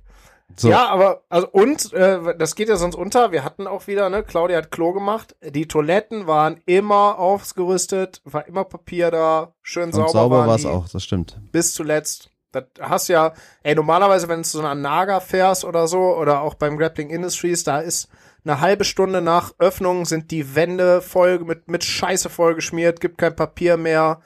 So, 0.59 0.69
Ja, 0.69 0.89
aber, 0.89 1.23
also, 1.29 1.47
und, 1.49 1.93
äh, 1.93 2.37
das 2.37 2.55
geht 2.55 2.67
ja 2.67 2.75
sonst 2.75 2.95
unter. 2.95 3.31
Wir 3.31 3.45
hatten 3.45 3.65
auch 3.65 3.87
wieder, 3.87 4.09
ne, 4.09 4.23
Claudia 4.23 4.57
hat 4.57 4.71
Klo 4.71 4.91
gemacht. 4.91 5.35
Die 5.41 5.69
Toiletten 5.69 6.27
waren 6.27 6.59
immer 6.65 7.17
ausgerüstet, 7.17 8.21
war 8.25 8.45
immer 8.45 8.65
Papier 8.65 9.09
da, 9.09 9.53
schön 9.61 9.85
und 9.85 9.93
sauber, 9.93 10.09
sauber 10.09 10.47
war 10.47 10.55
es 10.55 10.65
auch, 10.65 10.89
das 10.89 11.03
stimmt. 11.03 11.39
Bis 11.53 11.73
zuletzt. 11.73 12.31
Das 12.51 12.65
hast 12.81 13.07
ja, 13.07 13.33
ey, 13.63 13.73
normalerweise, 13.75 14.27
wenn 14.27 14.41
du 14.41 14.47
zu 14.47 14.59
einer 14.59 14.75
Naga 14.75 15.21
fährst 15.21 15.63
oder 15.63 15.87
so, 15.87 15.99
oder 16.17 16.41
auch 16.41 16.55
beim 16.55 16.77
Grappling 16.77 17.09
Industries, 17.09 17.63
da 17.63 17.79
ist 17.79 18.09
eine 18.43 18.59
halbe 18.59 18.83
Stunde 18.83 19.21
nach 19.21 19.53
Öffnung 19.59 20.05
sind 20.05 20.31
die 20.31 20.55
Wände 20.55 21.01
voll 21.01 21.39
mit, 21.39 21.69
mit 21.69 21.83
Scheiße 21.85 22.29
voll 22.29 22.55
geschmiert, 22.55 22.99
gibt 22.99 23.17
kein 23.17 23.35
Papier 23.35 23.77
mehr, 23.77 24.21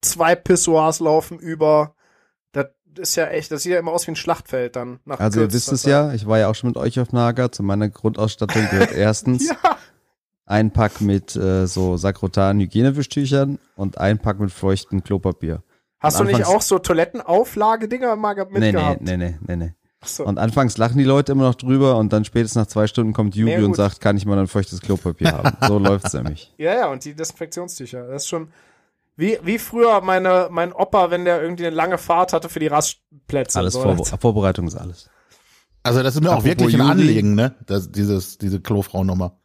zwei 0.00 0.34
Pissoirs 0.36 1.00
laufen 1.00 1.38
über. 1.38 1.95
Ist 2.98 3.16
ja 3.16 3.26
echt, 3.26 3.50
das 3.52 3.62
sieht 3.62 3.72
ja 3.72 3.78
immer 3.78 3.92
aus 3.92 4.06
wie 4.06 4.12
ein 4.12 4.16
Schlachtfeld 4.16 4.76
dann. 4.76 5.00
Nach 5.04 5.18
Also 5.20 5.40
ihr 5.40 5.52
wisst 5.52 5.70
es 5.72 5.84
ja, 5.84 6.12
ich 6.12 6.26
war 6.26 6.38
ja 6.38 6.48
auch 6.48 6.54
schon 6.54 6.68
mit 6.70 6.76
euch 6.76 6.98
auf 7.00 7.12
Naga. 7.12 7.50
Zu 7.52 7.62
meiner 7.62 7.88
Grundausstattung 7.88 8.66
gehört 8.70 8.92
erstens 8.94 9.48
Ja. 9.48 9.56
ein 10.46 10.70
Pack 10.72 11.00
mit 11.00 11.34
äh, 11.36 11.66
so 11.66 11.96
sakrotan 11.96 12.60
Hygienewischtüchern 12.60 13.58
und 13.76 13.98
ein 13.98 14.18
Pack 14.18 14.40
mit 14.40 14.50
feuchtem 14.52 15.02
Klopapier. 15.04 15.62
Hast 15.98 16.18
du 16.18 16.22
Und 16.22 16.26
nicht 16.28 16.36
anfangs- 16.36 16.54
auch 16.56 16.62
so 16.62 16.78
Toilettenauflagedinger 16.78 18.16
mal 18.16 18.34
ge- 18.34 18.46
Nee, 18.50 18.58
nee, 18.60 18.66
mitgehabt? 18.72 19.00
nee, 19.02 19.16
nee, 19.16 19.38
nee, 19.46 19.56
nee. 19.56 19.74
Achso. 20.00 20.24
Und 20.24 20.38
anfangs 20.38 20.76
lachen 20.76 20.98
die 20.98 21.04
Leute 21.04 21.32
immer 21.32 21.44
noch 21.44 21.54
drüber 21.54 21.96
und 21.96 22.12
dann 22.12 22.24
spätestens 22.24 22.56
nach 22.56 22.66
zwei 22.66 22.86
Stunden 22.86 23.12
kommt 23.12 23.34
Yugi 23.34 23.52
Ja, 23.52 23.64
und 23.64 23.74
sagt, 23.74 24.00
kann 24.00 24.16
ich 24.16 24.26
mal 24.26 24.38
ein 24.38 24.46
feuchtes 24.46 24.80
Klopapier 24.82 25.32
haben. 25.32 25.56
So 25.66 25.78
läuft's 25.80 26.12
nämlich. 26.12 26.52
Ja, 26.58 26.74
ja, 26.74 26.86
und 26.90 27.04
die 27.04 27.14
Desinfektionstücher. 27.14 28.06
Das 28.06 28.22
ist 28.24 28.28
schon 28.28 28.48
wie, 29.16 29.38
wie 29.42 29.58
früher 29.58 30.00
meine, 30.02 30.48
mein 30.50 30.72
Opa, 30.72 31.10
wenn 31.10 31.24
der 31.24 31.42
irgendwie 31.42 31.66
eine 31.66 31.74
lange 31.74 31.98
Fahrt 31.98 32.32
hatte 32.32 32.48
für 32.48 32.60
die 32.60 32.66
Rastplätze. 32.66 33.58
Alles 33.58 33.74
so. 33.74 33.82
Vorbe 33.82 34.04
Vorbereitung 34.04 34.66
ist 34.66 34.76
alles. 34.76 35.08
Also 35.82 36.02
das 36.02 36.16
ist 36.16 36.20
mir 36.20 36.30
auch 36.30 36.38
Apropos 36.38 36.48
wirklich 36.50 36.74
ein. 36.74 36.80
Anliegen, 36.82 37.34
ne? 37.34 37.54
Das, 37.66 37.90
dieses, 37.90 38.38
diese 38.38 38.60
Klofrau-Nummer. 38.60 39.38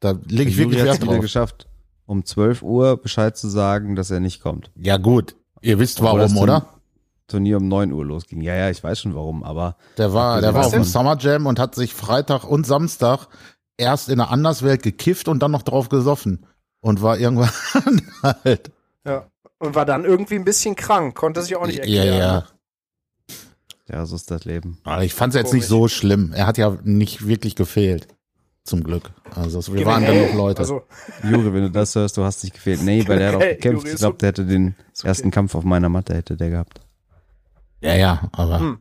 Da 0.00 0.14
lege 0.26 0.50
ich 0.50 0.56
wirklich 0.56 0.82
Wert 0.82 1.04
drauf. 1.04 1.20
geschafft, 1.20 1.68
um 2.06 2.24
12 2.24 2.62
Uhr 2.62 2.96
Bescheid 2.96 3.36
zu 3.36 3.48
sagen, 3.48 3.94
dass 3.94 4.10
er 4.10 4.18
nicht 4.18 4.40
kommt. 4.42 4.70
Ja 4.74 4.96
gut, 4.96 5.36
ihr 5.60 5.78
wisst 5.78 6.00
Obwohl 6.00 6.20
warum, 6.20 6.36
oder? 6.38 6.68
Turnier 7.28 7.58
um 7.58 7.68
9 7.68 7.92
Uhr 7.92 8.04
losging. 8.04 8.40
Ja, 8.40 8.54
ja, 8.54 8.70
ich 8.70 8.82
weiß 8.82 9.00
schon 9.00 9.14
warum, 9.14 9.44
aber 9.44 9.76
Der 9.96 10.12
war, 10.12 10.40
der 10.40 10.54
war 10.54 10.66
auf 10.66 10.72
dem? 10.72 10.82
Summer 10.84 11.16
Jam 11.18 11.46
und 11.46 11.58
hat 11.58 11.74
sich 11.74 11.94
Freitag 11.94 12.44
und 12.44 12.66
Samstag 12.66 13.28
erst 13.76 14.08
in 14.08 14.18
der 14.18 14.30
Anderswelt 14.30 14.82
gekifft 14.82 15.28
und 15.28 15.40
dann 15.42 15.52
noch 15.52 15.62
drauf 15.62 15.88
gesoffen. 15.88 16.46
Und 16.80 17.00
war 17.00 17.18
irgendwann 17.18 17.50
halt. 18.44 18.72
Ja. 19.06 19.26
Und 19.58 19.74
war 19.74 19.84
dann 19.86 20.04
irgendwie 20.04 20.34
ein 20.36 20.44
bisschen 20.44 20.74
krank, 20.76 21.14
konnte 21.14 21.42
sich 21.42 21.54
auch 21.56 21.66
nicht 21.66 21.78
Ja, 21.78 22.02
erklären. 22.04 22.18
ja. 22.18 23.36
ja, 23.88 24.06
so 24.06 24.16
ist 24.16 24.30
das 24.30 24.44
Leben. 24.44 24.78
Aber 24.84 25.04
ich 25.04 25.14
fand's 25.14 25.36
jetzt 25.36 25.52
nicht 25.52 25.66
so 25.66 25.86
schlimm. 25.88 26.32
Er 26.34 26.46
hat 26.46 26.58
ja 26.58 26.76
nicht 26.82 27.26
wirklich 27.26 27.54
gefehlt. 27.56 28.08
Zum 28.64 28.84
Glück. 28.84 29.10
Also 29.34 29.58
es- 29.58 29.72
wir 29.72 29.84
waren 29.86 30.04
Generell, 30.04 30.26
genug 30.26 30.36
Leute. 30.36 30.60
Also, 30.60 30.82
Juri, 31.24 31.52
wenn 31.52 31.62
du 31.62 31.70
das 31.72 31.94
hörst, 31.96 32.16
du 32.16 32.22
hast 32.22 32.42
dich 32.44 32.52
gefehlt. 32.52 32.80
Nee, 32.82 33.06
weil 33.08 33.18
der 33.18 33.28
hat 33.30 33.34
auch 33.36 33.40
gekämpft. 33.40 33.82
Juri, 33.84 33.94
Ich 33.94 33.98
glaube, 33.98 34.18
der 34.18 34.28
hätte 34.28 34.46
den 34.46 34.76
okay. 34.96 35.08
ersten 35.08 35.30
Kampf 35.32 35.54
auf 35.56 35.64
meiner 35.64 35.88
Matte 35.88 36.14
hätte 36.14 36.36
der 36.36 36.50
gehabt. 36.50 36.80
ja, 37.80 37.94
ja, 37.96 38.28
aber 38.30 38.60
hm, 38.60 38.78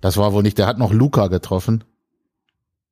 das 0.00 0.16
war 0.16 0.32
wohl 0.32 0.42
nicht. 0.42 0.56
Der 0.56 0.66
hat 0.66 0.78
noch 0.78 0.92
Luca 0.94 1.26
getroffen. 1.28 1.84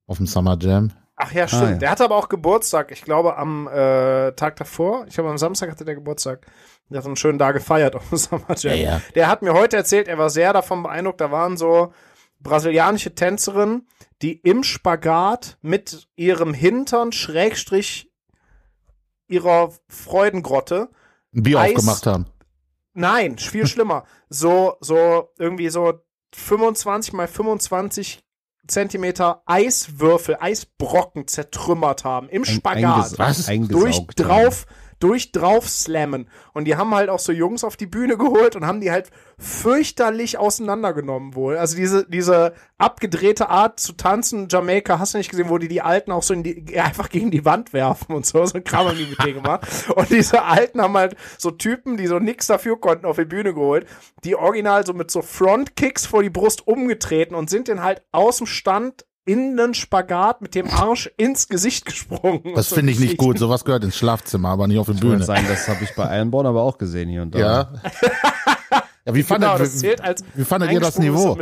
Auf 0.06 0.18
dem 0.18 0.26
Summer 0.26 0.58
Jam. 0.60 0.92
Ach 1.16 1.32
ja, 1.32 1.48
stimmt. 1.48 1.62
Ah, 1.62 1.70
ja. 1.70 1.76
Der 1.78 1.90
hatte 1.90 2.04
aber 2.04 2.16
auch 2.16 2.28
Geburtstag. 2.28 2.90
Ich 2.92 3.02
glaube, 3.02 3.36
am 3.36 3.66
äh, 3.68 4.32
Tag 4.32 4.56
davor. 4.56 5.06
Ich 5.08 5.14
glaube, 5.14 5.30
am 5.30 5.38
Samstag 5.38 5.70
hatte 5.70 5.84
der 5.86 5.94
Geburtstag. 5.94 6.46
Der 6.90 6.98
hat 6.98 7.06
einen 7.06 7.16
schönen 7.16 7.38
Tag 7.38 7.54
gefeiert 7.54 7.96
auf 7.96 8.08
dem 8.10 8.18
Summer 8.18 8.54
Jam. 8.56 8.74
Ja, 8.76 8.82
ja. 8.82 9.02
Der 9.14 9.28
hat 9.28 9.40
mir 9.42 9.54
heute 9.54 9.76
erzählt, 9.76 10.08
er 10.08 10.18
war 10.18 10.28
sehr 10.30 10.52
davon 10.52 10.82
beeindruckt. 10.82 11.20
Da 11.20 11.30
waren 11.30 11.56
so 11.56 11.92
brasilianische 12.40 13.14
Tänzerinnen, 13.14 13.88
die 14.20 14.34
im 14.34 14.62
Spagat 14.62 15.56
mit 15.62 16.06
ihrem 16.16 16.52
Hintern 16.52 17.12
Schrägstrich 17.12 18.12
ihrer 19.28 19.72
Freudengrotte 19.88 20.90
Ein 21.34 21.42
Bier 21.42 21.58
Eis- 21.60 21.76
aufgemacht 21.76 22.06
haben. 22.06 22.26
Nein, 22.92 23.38
viel 23.38 23.66
schlimmer. 23.66 24.04
So, 24.28 24.76
so, 24.80 25.30
irgendwie 25.38 25.68
so 25.70 25.94
25 26.34 27.14
mal 27.14 27.26
25 27.28 28.22
Zentimeter 28.68 29.42
Eiswürfel, 29.46 30.36
Eisbrocken 30.40 31.26
zertrümmert 31.26 32.04
haben. 32.04 32.28
Im 32.28 32.44
Spagat. 32.44 33.06
Einges- 33.12 33.18
Was? 33.18 33.46
Durch, 33.46 33.96
haben. 33.96 34.28
drauf, 34.28 34.66
durch 34.98 35.32
drauf 35.32 35.68
slammen. 35.68 36.28
Und 36.52 36.64
die 36.64 36.76
haben 36.76 36.94
halt 36.94 37.10
auch 37.10 37.18
so 37.18 37.32
Jungs 37.32 37.64
auf 37.64 37.76
die 37.76 37.86
Bühne 37.86 38.16
geholt 38.16 38.56
und 38.56 38.66
haben 38.66 38.80
die 38.80 38.90
halt 38.90 39.10
fürchterlich 39.38 40.38
auseinandergenommen 40.38 41.34
wohl. 41.34 41.56
Also 41.58 41.76
diese, 41.76 42.08
diese 42.08 42.54
abgedrehte 42.78 43.48
Art 43.48 43.78
zu 43.78 43.92
tanzen, 43.92 44.48
Jamaika, 44.50 44.98
hast 44.98 45.14
du 45.14 45.18
nicht 45.18 45.30
gesehen, 45.30 45.50
wo 45.50 45.58
die 45.58 45.68
die 45.68 45.82
Alten 45.82 46.12
auch 46.12 46.22
so 46.22 46.32
in 46.32 46.42
die, 46.42 46.78
einfach 46.80 47.10
gegen 47.10 47.30
die 47.30 47.44
Wand 47.44 47.72
werfen 47.72 48.14
und 48.14 48.24
so, 48.24 48.44
so 48.46 48.54
ein 48.54 48.64
Kram 48.64 48.88
haben 48.88 48.98
die 48.98 49.06
mit 49.06 49.22
denen 49.22 49.42
gemacht. 49.42 49.66
Und 49.94 50.10
diese 50.10 50.42
Alten 50.44 50.80
haben 50.80 50.96
halt 50.96 51.16
so 51.38 51.50
Typen, 51.50 51.96
die 51.96 52.06
so 52.06 52.18
nix 52.18 52.46
dafür 52.46 52.80
konnten, 52.80 53.06
auf 53.06 53.16
die 53.16 53.24
Bühne 53.24 53.52
geholt, 53.52 53.86
die 54.24 54.36
original 54.36 54.86
so 54.86 54.94
mit 54.94 55.10
so 55.10 55.22
Frontkicks 55.22 56.06
vor 56.06 56.22
die 56.22 56.30
Brust 56.30 56.66
umgetreten 56.66 57.34
und 57.34 57.50
sind 57.50 57.68
den 57.68 57.82
halt 57.82 58.02
aus 58.12 58.38
dem 58.38 58.46
Stand 58.46 59.04
in 59.26 59.56
den 59.56 59.74
Spagat 59.74 60.40
mit 60.40 60.54
dem 60.54 60.68
Arsch 60.70 61.10
ins 61.18 61.48
Gesicht 61.48 61.84
gesprungen. 61.84 62.42
Das 62.54 62.68
finde 62.72 62.92
ich 62.92 62.98
nicht 63.00 63.18
gut. 63.18 63.38
Sowas 63.38 63.64
gehört 63.64 63.84
ins 63.84 63.96
Schlafzimmer, 63.96 64.48
aber 64.50 64.66
nicht 64.68 64.78
auf 64.78 64.86
die 64.86 64.92
Kann 64.94 65.00
Bühne. 65.00 65.24
sein, 65.24 65.44
das 65.48 65.68
habe 65.68 65.84
ich 65.84 65.94
bei 65.94 66.16
Ironborn 66.16 66.46
aber 66.46 66.62
auch 66.62 66.78
gesehen 66.78 67.08
hier 67.10 67.22
und 67.22 67.34
da. 67.34 67.38
Ja. 67.38 67.72
ja, 69.04 69.14
wie 69.14 69.22
fandet, 69.22 69.48
Genau, 69.50 69.58
das 69.58 69.76
zählt 69.78 70.00
als 70.00 70.24
wie 70.34 70.44
fandet 70.44 70.72
ihr 70.72 70.80
das 70.80 70.98
Niveau? 70.98 71.36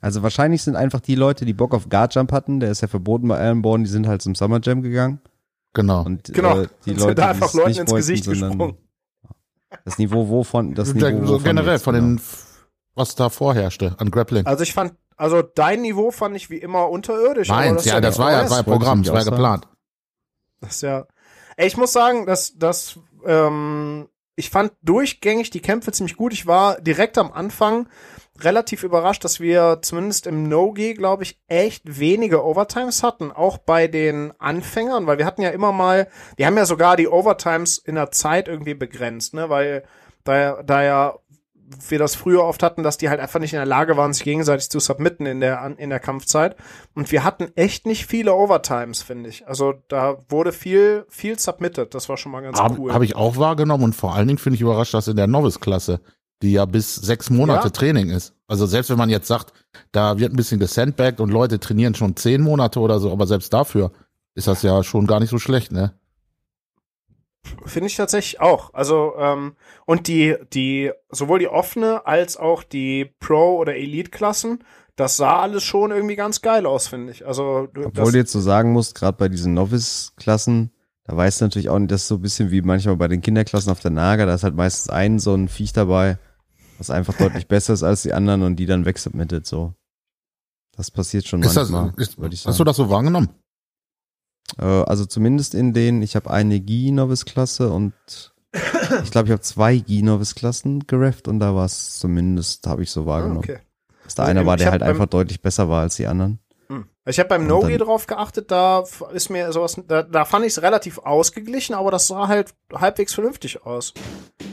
Also 0.00 0.22
wahrscheinlich 0.22 0.62
sind 0.62 0.76
einfach 0.76 1.00
die 1.00 1.14
Leute, 1.14 1.44
die 1.44 1.52
Bock 1.52 1.74
auf 1.74 1.88
Guard 1.90 2.14
Jump 2.14 2.32
hatten, 2.32 2.58
der 2.60 2.70
ist 2.70 2.80
ja 2.80 2.88
verboten 2.88 3.28
bei 3.28 3.44
Ironborn, 3.44 3.84
die 3.84 3.90
sind 3.90 4.06
halt 4.08 4.22
zum 4.22 4.34
Summer 4.34 4.60
Jam 4.62 4.80
gegangen. 4.80 5.20
Genau. 5.74 6.04
Und 6.04 6.32
Genau. 6.32 6.60
äh, 6.62 6.68
die 6.86 6.94
Leute, 6.94 7.14
da 7.16 7.28
einfach 7.30 7.48
es 7.48 7.54
Leuten 7.54 7.68
ins 7.70 7.78
wollten, 7.78 7.94
Gesicht 7.96 8.24
gesprungen. 8.26 8.76
Das 9.84 9.98
Niveau 9.98 10.28
wovon, 10.28 10.74
das 10.74 10.92
Der- 10.94 11.10
Niveau 11.12 11.26
so 11.26 11.32
wovon 11.34 11.44
generell 11.44 11.74
jetzt, 11.74 11.82
von 11.84 11.94
genau. 11.94 12.06
den, 12.06 12.20
was 12.94 13.14
da 13.14 13.28
vorherrschte 13.28 13.94
an 13.98 14.10
Grappling. 14.10 14.46
Also 14.46 14.62
ich 14.64 14.72
fand, 14.72 14.94
also 15.20 15.42
dein 15.42 15.82
Niveau 15.82 16.10
fand 16.10 16.34
ich 16.34 16.48
wie 16.48 16.56
immer 16.56 16.88
unterirdisch. 16.88 17.48
Meins, 17.48 17.84
ja, 17.84 18.00
das 18.00 18.18
war 18.18 18.32
ja, 18.32 18.40
das 18.40 18.50
war 18.50 18.56
ja 18.58 18.62
Programm, 18.62 19.02
das 19.02 19.12
war 19.12 19.24
geplant. 19.24 19.68
Das 20.62 20.76
ist 20.76 20.82
ja. 20.82 21.06
Ey, 21.58 21.66
ich 21.66 21.76
muss 21.76 21.92
sagen, 21.92 22.24
dass 22.24 22.56
dass 22.56 22.98
ähm, 23.26 24.08
ich 24.36 24.48
fand 24.48 24.72
durchgängig 24.80 25.50
die 25.50 25.60
Kämpfe 25.60 25.92
ziemlich 25.92 26.16
gut. 26.16 26.32
Ich 26.32 26.46
war 26.46 26.80
direkt 26.80 27.18
am 27.18 27.32
Anfang 27.32 27.86
relativ 28.38 28.82
überrascht, 28.82 29.22
dass 29.22 29.40
wir 29.40 29.80
zumindest 29.82 30.26
im 30.26 30.48
No-G, 30.48 30.94
glaube 30.94 31.24
ich, 31.24 31.38
echt 31.48 31.82
wenige 32.00 32.42
Overtimes 32.42 33.02
hatten, 33.02 33.30
auch 33.30 33.58
bei 33.58 33.88
den 33.88 34.32
Anfängern, 34.38 35.06
weil 35.06 35.18
wir 35.18 35.26
hatten 35.26 35.42
ja 35.42 35.50
immer 35.50 35.72
mal, 35.72 36.08
die 36.38 36.46
haben 36.46 36.56
ja 36.56 36.64
sogar 36.64 36.96
die 36.96 37.08
Overtimes 37.08 37.76
in 37.76 37.96
der 37.96 38.10
Zeit 38.10 38.48
irgendwie 38.48 38.72
begrenzt, 38.72 39.34
ne, 39.34 39.50
weil 39.50 39.84
da, 40.24 40.62
da 40.62 40.82
ja 40.82 41.18
wir 41.88 41.98
das 41.98 42.14
früher 42.14 42.44
oft 42.44 42.62
hatten, 42.62 42.82
dass 42.82 42.98
die 42.98 43.08
halt 43.08 43.20
einfach 43.20 43.40
nicht 43.40 43.52
in 43.52 43.58
der 43.58 43.66
Lage 43.66 43.96
waren, 43.96 44.12
sich 44.12 44.24
gegenseitig 44.24 44.70
zu 44.70 44.80
submitten 44.80 45.26
in 45.26 45.40
der, 45.40 45.74
in 45.78 45.90
der 45.90 46.00
Kampfzeit. 46.00 46.56
Und 46.94 47.12
wir 47.12 47.22
hatten 47.24 47.48
echt 47.56 47.86
nicht 47.86 48.06
viele 48.06 48.34
Overtimes, 48.34 49.02
finde 49.02 49.28
ich. 49.30 49.46
Also 49.46 49.74
da 49.88 50.18
wurde 50.28 50.52
viel, 50.52 51.04
viel 51.08 51.38
submitted. 51.38 51.94
Das 51.94 52.08
war 52.08 52.16
schon 52.16 52.32
mal 52.32 52.40
ganz 52.42 52.58
Habe 52.58 52.78
cool. 52.80 52.92
hab 52.92 53.02
ich 53.02 53.16
auch 53.16 53.36
wahrgenommen 53.36 53.84
und 53.84 53.94
vor 53.94 54.14
allen 54.14 54.26
Dingen 54.28 54.38
finde 54.38 54.56
ich 54.56 54.62
überrascht, 54.62 54.94
dass 54.94 55.08
in 55.08 55.16
der 55.16 55.26
Novice-Klasse, 55.26 56.00
die 56.42 56.52
ja 56.52 56.64
bis 56.64 56.94
sechs 56.96 57.30
Monate 57.30 57.68
Ja. 57.68 57.70
Training 57.70 58.10
ist. 58.10 58.34
Also 58.48 58.66
selbst 58.66 58.90
wenn 58.90 58.98
man 58.98 59.10
jetzt 59.10 59.28
sagt, 59.28 59.52
da 59.92 60.18
wird 60.18 60.32
ein 60.32 60.36
bisschen 60.36 60.58
gesandbagged 60.58 61.20
und 61.20 61.30
Leute 61.30 61.60
trainieren 61.60 61.94
schon 61.94 62.16
zehn 62.16 62.40
Monate 62.40 62.80
oder 62.80 62.98
so, 62.98 63.12
aber 63.12 63.26
selbst 63.26 63.52
dafür 63.52 63.92
ist 64.34 64.48
das 64.48 64.62
ja 64.62 64.82
schon 64.82 65.06
gar 65.06 65.20
nicht 65.20 65.30
so 65.30 65.38
schlecht, 65.38 65.70
ne? 65.72 65.92
Finde 67.64 67.86
ich 67.88 67.96
tatsächlich 67.96 68.40
auch. 68.40 68.74
Also, 68.74 69.14
ähm, 69.18 69.54
und 69.86 70.08
die, 70.08 70.36
die, 70.52 70.92
sowohl 71.10 71.38
die 71.38 71.48
offene 71.48 72.06
als 72.06 72.36
auch 72.36 72.62
die 72.62 73.06
Pro- 73.18 73.56
oder 73.58 73.74
Elite-Klassen, 73.76 74.62
das 74.96 75.16
sah 75.16 75.40
alles 75.40 75.62
schon 75.64 75.90
irgendwie 75.90 76.16
ganz 76.16 76.42
geil 76.42 76.66
aus, 76.66 76.88
finde 76.88 77.12
ich. 77.12 77.26
Also, 77.26 77.66
du- 77.72 77.86
Obwohl 77.86 78.04
das, 78.04 78.12
du 78.12 78.18
jetzt 78.18 78.32
so 78.32 78.40
sagen 78.40 78.72
musst, 78.72 78.94
gerade 78.94 79.16
bei 79.16 79.28
diesen 79.28 79.54
Novice-Klassen, 79.54 80.70
da 81.04 81.16
weißt 81.16 81.40
du 81.40 81.44
natürlich 81.46 81.70
auch 81.70 81.78
nicht, 81.78 81.90
das 81.90 82.02
ist 82.02 82.08
so 82.08 82.16
ein 82.16 82.22
bisschen 82.22 82.50
wie 82.50 82.60
manchmal 82.62 82.96
bei 82.96 83.08
den 83.08 83.22
Kinderklassen 83.22 83.72
auf 83.72 83.80
der 83.80 83.90
Nager, 83.90 84.26
da 84.26 84.34
ist 84.34 84.44
halt 84.44 84.54
meistens 84.54 84.90
ein 84.90 85.18
so 85.18 85.34
ein 85.34 85.48
Viech 85.48 85.72
dabei, 85.72 86.18
was 86.78 86.90
einfach 86.90 87.14
deutlich 87.14 87.46
besser 87.48 87.72
ist 87.72 87.82
als 87.82 88.02
die 88.02 88.12
anderen 88.12 88.42
und 88.42 88.56
die 88.56 88.66
dann 88.66 88.84
wegsubmittet, 88.84 89.46
so. 89.46 89.74
Das 90.76 90.90
passiert 90.90 91.26
schon 91.26 91.42
Ist 91.42 91.56
das, 91.56 91.68
manchmal, 91.70 91.94
ist, 92.00 92.18
würde 92.18 92.34
ich 92.34 92.40
sagen. 92.42 92.52
hast 92.52 92.60
du 92.60 92.64
das 92.64 92.76
so 92.76 92.88
wahrgenommen? 92.90 93.30
Äh, 94.58 94.64
also 94.64 95.04
zumindest 95.06 95.54
in 95.54 95.72
den, 95.72 96.02
ich 96.02 96.16
habe 96.16 96.30
eine 96.30 96.60
Gi-Novice-Klasse 96.60 97.70
und 97.70 97.92
ich 99.04 99.10
glaube, 99.10 99.26
ich 99.28 99.32
habe 99.32 99.42
zwei 99.42 99.76
Gi-Novice-Klassen 99.76 100.86
gerefft 100.86 101.28
und 101.28 101.38
da 101.40 101.54
war 101.54 101.64
es 101.66 101.98
zumindest, 101.98 102.66
habe 102.66 102.82
ich 102.82 102.90
so 102.90 103.02
ah, 103.02 103.06
wahrgenommen. 103.06 103.38
okay. 103.38 103.58
Dass 104.04 104.14
da 104.16 104.22
Also 104.24 104.30
einer 104.30 104.46
war, 104.46 104.56
der 104.56 104.72
halt 104.72 104.82
einfach 104.82 105.06
deutlich 105.06 105.40
besser 105.40 105.68
war 105.68 105.82
als 105.82 105.96
die 105.96 106.06
anderen. 106.06 106.40
Hm. 106.68 106.86
Ich 107.06 107.18
habe 107.18 107.28
beim 107.28 107.42
Und 107.42 107.48
No-G 107.48 107.78
dann- 107.78 107.86
drauf 107.86 108.06
geachtet, 108.06 108.50
da 108.50 108.84
ist 109.12 109.30
mir 109.30 109.52
sowas, 109.52 109.80
da, 109.86 110.02
da 110.02 110.24
fand 110.24 110.44
ich 110.46 110.52
es 110.52 110.62
relativ 110.62 110.98
ausgeglichen, 110.98 111.74
aber 111.74 111.90
das 111.92 112.08
sah 112.08 112.26
halt 112.28 112.54
halbwegs 112.72 113.14
vernünftig 113.14 113.64
aus. 113.64 113.94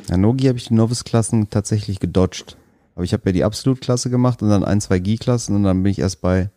Ja, 0.10 0.18
Nogi 0.18 0.46
habe 0.48 0.58
ich 0.58 0.68
die 0.68 0.74
Novice-Klassen 0.76 1.50
tatsächlich 1.50 2.00
gedodged. 2.00 2.56
Aber 2.96 3.04
ich 3.04 3.14
habe 3.14 3.24
ja 3.26 3.32
die 3.32 3.44
Absolut-Klasse 3.44 4.10
gemacht 4.10 4.42
und 4.42 4.50
dann 4.50 4.64
ein, 4.64 4.82
zwei 4.82 4.98
Gi-Klassen 5.00 5.56
und 5.56 5.64
dann 5.64 5.84
bin 5.84 5.92
ich 5.92 6.00
erst 6.00 6.22
bei 6.22 6.50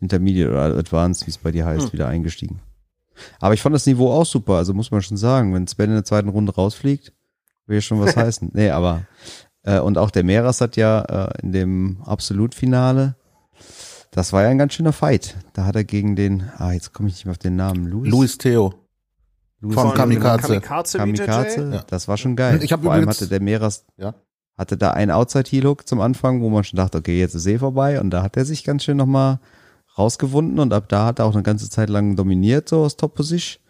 Intermediate 0.00 0.50
oder 0.50 0.76
Advanced, 0.78 1.26
wie 1.26 1.30
es 1.30 1.38
bei 1.38 1.50
dir 1.50 1.64
heißt, 1.66 1.86
Hm. 1.86 1.92
wieder 1.92 2.08
eingestiegen. 2.08 2.60
Aber 3.40 3.54
ich 3.54 3.62
fand 3.62 3.74
das 3.74 3.86
Niveau 3.86 4.10
auch 4.12 4.26
super, 4.26 4.54
also 4.54 4.74
muss 4.74 4.90
man 4.90 5.02
schon 5.02 5.16
sagen, 5.16 5.54
wenn 5.54 5.66
Sven 5.66 5.90
in 5.90 5.96
der 5.96 6.04
zweiten 6.04 6.28
Runde 6.28 6.54
rausfliegt, 6.54 7.12
will 7.66 7.76
ja 7.76 7.80
schon 7.80 8.00
was 8.00 8.16
heißen. 8.16 8.50
Nee, 8.54 8.70
aber 8.70 9.02
äh, 9.62 9.78
und 9.80 9.98
auch 9.98 10.10
der 10.10 10.24
Meras 10.24 10.60
hat 10.60 10.76
ja 10.76 11.00
äh, 11.02 11.42
in 11.42 11.52
dem 11.52 11.98
Absolut-Finale, 12.04 13.16
das 14.10 14.32
war 14.32 14.42
ja 14.42 14.48
ein 14.48 14.58
ganz 14.58 14.74
schöner 14.74 14.92
Fight. 14.92 15.36
Da 15.54 15.64
hat 15.64 15.74
er 15.76 15.84
gegen 15.84 16.14
den, 16.16 16.50
ah, 16.58 16.72
jetzt 16.72 16.92
komme 16.92 17.08
ich 17.08 17.14
nicht 17.16 17.24
mehr 17.26 17.32
auf 17.32 17.38
den 17.38 17.56
Namen, 17.56 17.86
Luis. 17.86 18.10
Luis 18.10 18.38
Theo. 18.38 18.74
Luis 19.60 19.74
Von 19.74 19.88
Von 19.88 19.96
Kamikaze. 19.96 20.46
Kamikaze, 20.60 20.98
Kamikaze. 20.98 21.70
Ja. 21.72 21.84
das 21.88 22.06
war 22.06 22.16
schon 22.16 22.36
geil. 22.36 22.60
Ich 22.62 22.72
hab 22.72 22.82
Vor 22.82 22.92
allem 22.92 23.04
übrigens- 23.04 23.20
hatte 23.22 23.30
der 23.30 23.40
Meras 23.40 23.86
Ja. 23.96 24.14
hatte 24.58 24.76
da 24.76 24.90
einen 24.90 25.10
Outside-Heel-Hook 25.10 25.88
zum 25.88 26.00
Anfang, 26.00 26.42
wo 26.42 26.50
man 26.50 26.62
schon 26.64 26.76
dachte, 26.76 26.98
okay, 26.98 27.18
jetzt 27.18 27.34
ist 27.34 27.46
eh 27.46 27.58
vorbei. 27.58 28.00
Und 28.00 28.10
da 28.10 28.22
hat 28.22 28.36
er 28.36 28.44
sich 28.44 28.62
ganz 28.62 28.84
schön 28.84 28.96
nochmal 28.98 29.40
rausgewunden 29.98 30.58
und 30.58 30.72
ab 30.72 30.88
da 30.88 31.06
hat 31.06 31.18
er 31.18 31.26
auch 31.26 31.34
eine 31.34 31.42
ganze 31.42 31.70
Zeit 31.70 31.88
lang 31.88 32.16
dominiert, 32.16 32.68
so 32.68 32.82
aus 32.84 32.96
Top-Position. 32.96 33.60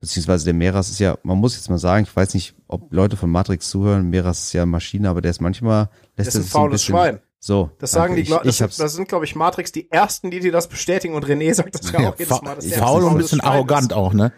Beziehungsweise 0.00 0.44
der 0.44 0.54
Meras 0.54 0.90
ist 0.90 1.00
ja, 1.00 1.18
man 1.24 1.38
muss 1.38 1.56
jetzt 1.56 1.68
mal 1.68 1.78
sagen, 1.78 2.04
ich 2.08 2.14
weiß 2.14 2.34
nicht, 2.34 2.54
ob 2.68 2.92
Leute 2.92 3.16
von 3.16 3.30
Matrix 3.30 3.68
zuhören, 3.68 4.08
Meras 4.10 4.44
ist 4.44 4.52
ja 4.52 4.62
eine 4.62 4.70
Maschine, 4.70 5.08
aber 5.08 5.20
der 5.20 5.32
ist 5.32 5.40
manchmal, 5.40 5.88
lässt 6.16 6.28
Das 6.28 6.34
ist 6.34 6.34
er 6.36 6.38
ein 6.40 6.42
sich 6.44 6.52
so 6.52 6.58
ein 6.58 6.62
faules 6.62 6.80
bisschen, 6.82 6.94
Schwein. 6.94 7.18
So. 7.40 7.70
Das 7.78 7.90
sagen 7.92 8.14
die, 8.14 8.22
ich, 8.22 8.28
das, 8.28 8.44
ich 8.44 8.56
sind, 8.56 8.78
das 8.78 8.94
sind, 8.94 9.08
glaube 9.08 9.24
ich, 9.24 9.34
Matrix 9.34 9.72
die 9.72 9.90
ersten, 9.90 10.30
die 10.30 10.38
dir 10.40 10.52
das 10.52 10.68
bestätigen 10.68 11.14
und 11.14 11.24
René 11.26 11.52
sagt 11.54 11.74
das 11.74 11.90
ja 11.90 12.00
Ja, 12.00 12.08
auch 12.10 12.18
jedes 12.18 12.42
Mal. 12.42 12.54
dass 12.56 12.66
der 12.68 12.78
faul 12.78 13.00
und 13.02 13.06
ein 13.06 13.10
faules 13.10 13.24
bisschen 13.26 13.40
Schwein 13.40 13.50
arrogant 13.50 13.82
ist. 13.86 13.92
auch, 13.92 14.12
ne? 14.12 14.32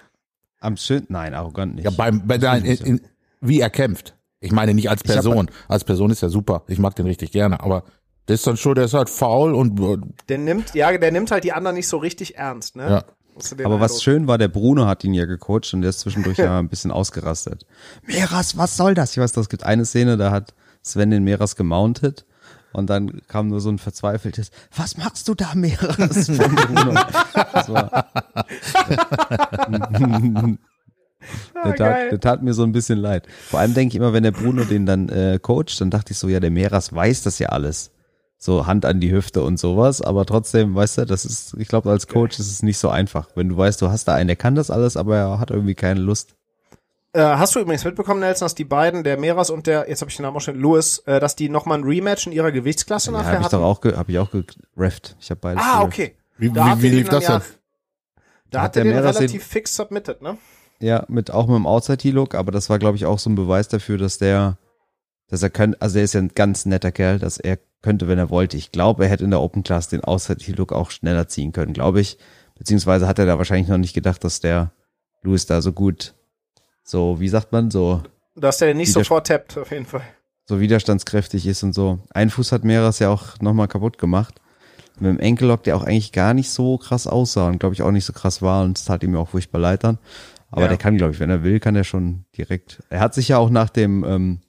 am 0.61 0.77
schön, 0.77 1.05
nein, 1.09 1.35
arrogant 1.35 1.75
nicht. 1.75 1.85
Ja, 1.85 1.91
beim, 1.91 2.27
bei 2.27 2.37
der, 2.39 2.57
in, 2.57 2.65
in, 2.65 3.01
wie 3.41 3.61
er 3.61 3.71
kämpft. 3.71 4.17
Ich 4.41 4.53
meine 4.53 4.73
nicht 4.75 4.89
als 4.89 5.03
Ich 5.05 5.11
hab- 5.11 5.17
Person. 5.25 5.51
als 5.69 5.85
Person 5.85 6.11
ist 6.11 6.23
er 6.23 6.31
super. 6.31 6.63
Ich 6.69 6.79
mag 6.79 6.95
den 6.97 7.07
richtig 7.07 7.33
gerne. 7.33 7.61
Aber 7.61 7.85
der 8.31 8.37
ist 8.37 8.47
dann 8.47 8.57
schon, 8.57 8.77
der 8.77 8.85
ist 8.85 8.95
halt 8.95 9.11
faul 9.11 9.57
und 9.57 9.81
äh, 9.81 9.99
Der 10.29 10.39
nimmt, 10.39 10.73
ja, 10.77 10.97
der 10.97 11.11
nimmt 11.11 11.33
halt 11.33 11.43
die 11.43 11.53
anderen 11.53 11.75
nicht 11.75 11.89
so 11.89 11.97
richtig 11.97 12.37
ernst, 12.37 12.77
ne? 12.77 12.89
ja. 12.89 13.05
Aber 13.65 13.81
was 13.81 13.91
Eindruck? 13.93 14.03
schön 14.03 14.27
war, 14.29 14.39
der 14.39 14.47
Bruno 14.47 14.87
hat 14.87 15.03
ihn 15.03 15.15
ja 15.15 15.25
gecoacht 15.25 15.75
und 15.75 15.81
der 15.81 15.91
ist 15.91 15.99
zwischendurch 15.99 16.39
ja 16.39 16.61
ein 16.61 16.69
bisschen 16.69 16.93
ausgerastet. 16.93 17.67
Meras, 18.07 18.57
was 18.57 18.77
soll 18.77 18.95
das? 18.95 19.11
Ich 19.11 19.19
weiß, 19.19 19.37
es 19.37 19.49
gibt 19.49 19.65
eine 19.65 19.85
Szene, 19.85 20.17
da 20.17 20.31
hat 20.31 20.55
Sven 20.81 21.11
den 21.11 21.25
Meras 21.25 21.57
gemountet 21.57 22.25
und 22.73 22.89
dann 22.89 23.21
kam 23.27 23.49
nur 23.49 23.61
so 23.61 23.69
ein 23.69 23.79
verzweifeltes, 23.79 24.53
was 24.77 24.97
machst 24.97 25.27
du 25.27 25.35
da, 25.35 25.57
Meras? 25.57 26.27
Von 26.29 26.55
Bruno. 26.55 26.95
Das 27.53 27.69
war, 27.69 28.07
Ah, 31.55 31.65
der, 31.65 31.75
tat, 31.75 32.13
der 32.13 32.21
tat 32.21 32.43
mir 32.45 32.55
so 32.55 32.63
ein 32.63 32.71
bisschen 32.71 32.99
leid. 32.99 33.27
Vor 33.49 33.59
allem 33.59 33.75
denke 33.75 33.93
ich 33.93 33.97
immer, 33.97 34.13
wenn 34.13 34.23
der 34.23 34.31
Bruno 34.31 34.63
den 34.63 34.87
dann 34.87 35.09
äh, 35.09 35.41
coacht, 35.43 35.81
dann 35.81 35.91
dachte 35.91 36.13
ich 36.13 36.19
so, 36.19 36.29
ja, 36.29 36.39
der 36.39 36.53
Meras 36.53 36.95
weiß 36.95 37.25
das 37.25 37.41
ja 37.41 37.49
alles. 37.49 37.91
So 38.43 38.67
Hand 38.67 38.87
an 38.87 39.01
die 39.01 39.13
Hüfte 39.13 39.43
und 39.43 39.59
sowas, 39.61 40.01
aber 40.01 40.25
trotzdem, 40.25 40.75
weißt 40.75 40.97
du, 40.99 41.05
das 41.05 41.27
ist, 41.27 41.55
ich 41.59 41.69
glaube, 41.69 41.91
als 41.91 42.07
Coach 42.09 42.39
ist 42.39 42.51
es 42.51 42.63
nicht 42.63 42.79
so 42.79 42.89
einfach. 42.89 43.29
Wenn 43.35 43.51
du 43.51 43.57
weißt, 43.59 43.83
du 43.83 43.91
hast 43.91 44.09
da 44.09 44.15
einen, 44.15 44.29
der 44.29 44.37
kann 44.37 44.55
das 44.55 44.71
alles, 44.71 44.97
aber 44.97 45.17
er 45.19 45.39
hat 45.41 45.51
irgendwie 45.51 45.75
keine 45.75 46.01
Lust. 46.01 46.35
Äh, 47.13 47.21
hast 47.21 47.55
du 47.55 47.61
übrigens 47.61 47.85
mitbekommen, 47.85 48.21
Nelson, 48.21 48.47
dass 48.47 48.55
die 48.55 48.65
beiden, 48.65 49.05
der 49.05 49.19
Meras 49.19 49.51
und 49.51 49.67
der, 49.67 49.91
jetzt 49.91 50.01
habe 50.01 50.11
ich 50.11 50.17
den 50.17 50.23
Namen 50.23 50.39
auch 50.39 50.41
schon, 50.41 50.59
Louis, 50.59 51.01
äh, 51.05 51.21
dass 51.21 51.37
die 51.37 51.51
nochmal 51.51 51.79
ein 51.79 51.85
Rematch 51.85 52.29
in 52.29 52.33
ihrer 52.33 52.51
Gewichtsklasse 52.51 53.11
Ja, 53.11 53.19
nachher 53.19 53.27
habe 53.33 53.39
ich 53.41 53.45
hatten? 53.47 53.57
doch 53.57 53.63
auch, 53.63 53.81
ge- 53.83 53.95
hab 53.97 54.09
ich 54.09 54.19
auch 54.19 54.31
gerefft. 54.31 55.17
Ich 55.21 55.29
habe 55.31 55.41
beides 55.41 55.63
ah, 55.63 55.81
gerefft. 55.81 55.93
okay. 55.99 56.17
Wie, 56.39 56.51
Da 56.51 56.79
wie, 56.79 56.83
wie 56.85 56.89
lief 56.89 57.09
das 57.11 57.27
denn? 57.27 57.41
Da 58.51 58.59
Hat 58.63 58.65
hat 58.69 58.77
er 58.77 58.85
der 58.85 58.93
den 58.93 59.01
Meras 59.03 59.17
den- 59.17 59.23
relativ 59.27 59.45
fix 59.45 59.77
submitted, 59.77 60.23
ne? 60.23 60.39
Ja, 60.79 61.05
mit 61.09 61.31
auch 61.31 61.47
mit 61.47 61.57
dem 61.57 61.67
Outside-Look, 61.67 62.35
aber 62.35 62.53
das 62.53 62.71
war, 62.71 62.79
glaube 62.79 62.97
ich, 62.97 63.05
auch 63.05 63.19
so 63.19 63.29
ein 63.29 63.35
Beweis 63.35 63.69
dafür, 63.69 63.99
dass 63.99 64.17
der, 64.17 64.57
dass 65.29 65.43
er 65.43 65.51
könnte, 65.51 65.77
also 65.83 65.99
er 65.99 66.05
ist 66.05 66.15
ja 66.15 66.21
ein 66.23 66.31
ganz 66.35 66.65
netter 66.65 66.91
Kerl, 66.91 67.19
dass 67.19 67.37
er 67.37 67.59
könnte, 67.83 68.09
wenn 68.09 68.19
er 68.19 68.31
wollte. 68.31 68.57
Ich 68.57 68.73
glaube, 68.73 69.05
er 69.05 69.11
hätte 69.11 69.25
in 69.25 69.31
der 69.31 69.41
Open 69.41 69.63
Class 69.63 69.89
den 69.89 70.05
Outside-Look 70.05 70.73
auch 70.73 70.91
schneller 70.91 71.29
ziehen 71.29 71.53
können, 71.53 71.73
glaube 71.73 72.01
ich. 72.01 72.19
Beziehungsweise 72.59 73.07
hat 73.07 73.19
er 73.19 73.27
da 73.27 73.39
wahrscheinlich 73.39 73.69
noch 73.69 73.79
nicht 73.79 73.95
gedacht, 73.95 74.23
dass 74.25 74.41
der 74.41 74.73
Louis 75.23 75.47
da 75.47 75.63
so 75.63 75.73
gut, 75.73 76.15
so, 76.83 77.21
wie 77.21 77.29
sagt 77.29 77.53
man, 77.53 77.71
so, 77.71 78.03
Dass 78.35 78.59
der 78.59 78.75
nicht 78.75 78.93
sofort 78.93 79.27
tappt, 79.29 79.57
auf 79.59 79.71
jeden 79.71 79.87
Fall. 79.87 80.03
so 80.47 80.61
widerstandskräftig 80.61 81.47
ist 81.47 81.63
und 81.63 81.73
so. 81.75 82.01
Ein 82.11 82.31
Fuß 82.31 82.53
hat 82.53 82.65
Meras 82.65 82.99
ja 82.99 83.09
auch 83.09 83.39
nochmal 83.41 83.69
kaputt 83.69 83.99
gemacht. 83.99 84.35
Mit 84.99 85.11
dem 85.13 85.19
Enkellock, 85.21 85.63
der 85.63 85.77
auch 85.77 85.85
eigentlich 85.85 86.13
gar 86.13 86.35
nicht 86.35 86.51
so 86.51 86.77
krass 86.77 87.07
aussah 87.07 87.49
und 87.49 87.59
glaube 87.59 87.75
ich 87.75 87.81
auch 87.83 87.91
nicht 87.93 88.05
so 88.05 88.13
krass 88.13 88.43
war 88.43 88.65
und 88.65 88.77
es 88.77 88.85
tat 88.85 89.03
ihm 89.03 89.15
ja 89.15 89.21
auch 89.21 89.29
furchtbar 89.31 89.59
leid 89.61 89.85
dann. 89.85 89.99
Aber 90.51 90.63
Ja. 90.63 90.69
der 90.69 90.77
kann, 90.77 90.97
glaube 90.99 91.13
ich, 91.15 91.21
wenn 91.21 91.31
er 91.31 91.43
will, 91.43 91.61
kann 91.61 91.77
er 91.77 91.85
schon 91.85 92.25
direkt. 92.37 92.83
Er 92.91 93.01
hat 93.01 93.15
sich 93.15 93.29
ja 93.29 93.39
auch 93.39 93.49
nach 93.51 93.71
dem, 93.71 94.05
ähm, 94.05 94.41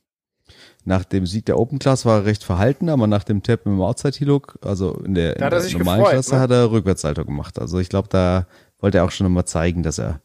nach 0.84 1.04
dem 1.06 1.26
Sieg 1.28 1.46
der 1.46 1.60
Open 1.60 1.78
Class 1.80 2.06
war 2.06 2.20
er 2.20 2.26
recht 2.26 2.44
verhalten, 2.44 2.90
aber 2.90 3.06
nach 3.08 3.24
dem 3.24 3.44
Tap 3.44 3.66
im 3.66 3.80
Outside 3.82 4.18
Hillock, 4.18 4.58
also 4.62 4.94
in 5.06 5.14
der, 5.16 5.36
in 5.36 5.40
Da 5.40 5.46
hat 5.48 5.54
er 5.54 5.62
der 5.62 5.72
normalen 5.78 6.00
gefreut, 6.00 6.14
Klasse, 6.14 6.36
ne? 6.36 6.40
hat 6.42 6.52
er 6.52 6.72
Rückwärtssalto 6.72 7.26
gemacht. 7.26 7.60
Also 7.60 7.80
ich 7.80 7.90
glaube, 7.90 8.08
da 8.10 8.48
wollte 8.80 8.98
er 8.98 9.06
auch 9.06 9.12
schon 9.12 9.28
immer 9.28 9.46
zeigen, 9.46 9.84
dass 9.84 10.00
er 10.00 10.22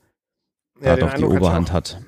da 0.81 0.97
den 0.97 1.01
doch 1.01 1.09
die 1.11 1.15
Eindruck 1.17 1.33
ich 1.33 1.39
Oberhand 1.41 1.73
hat. 1.73 1.99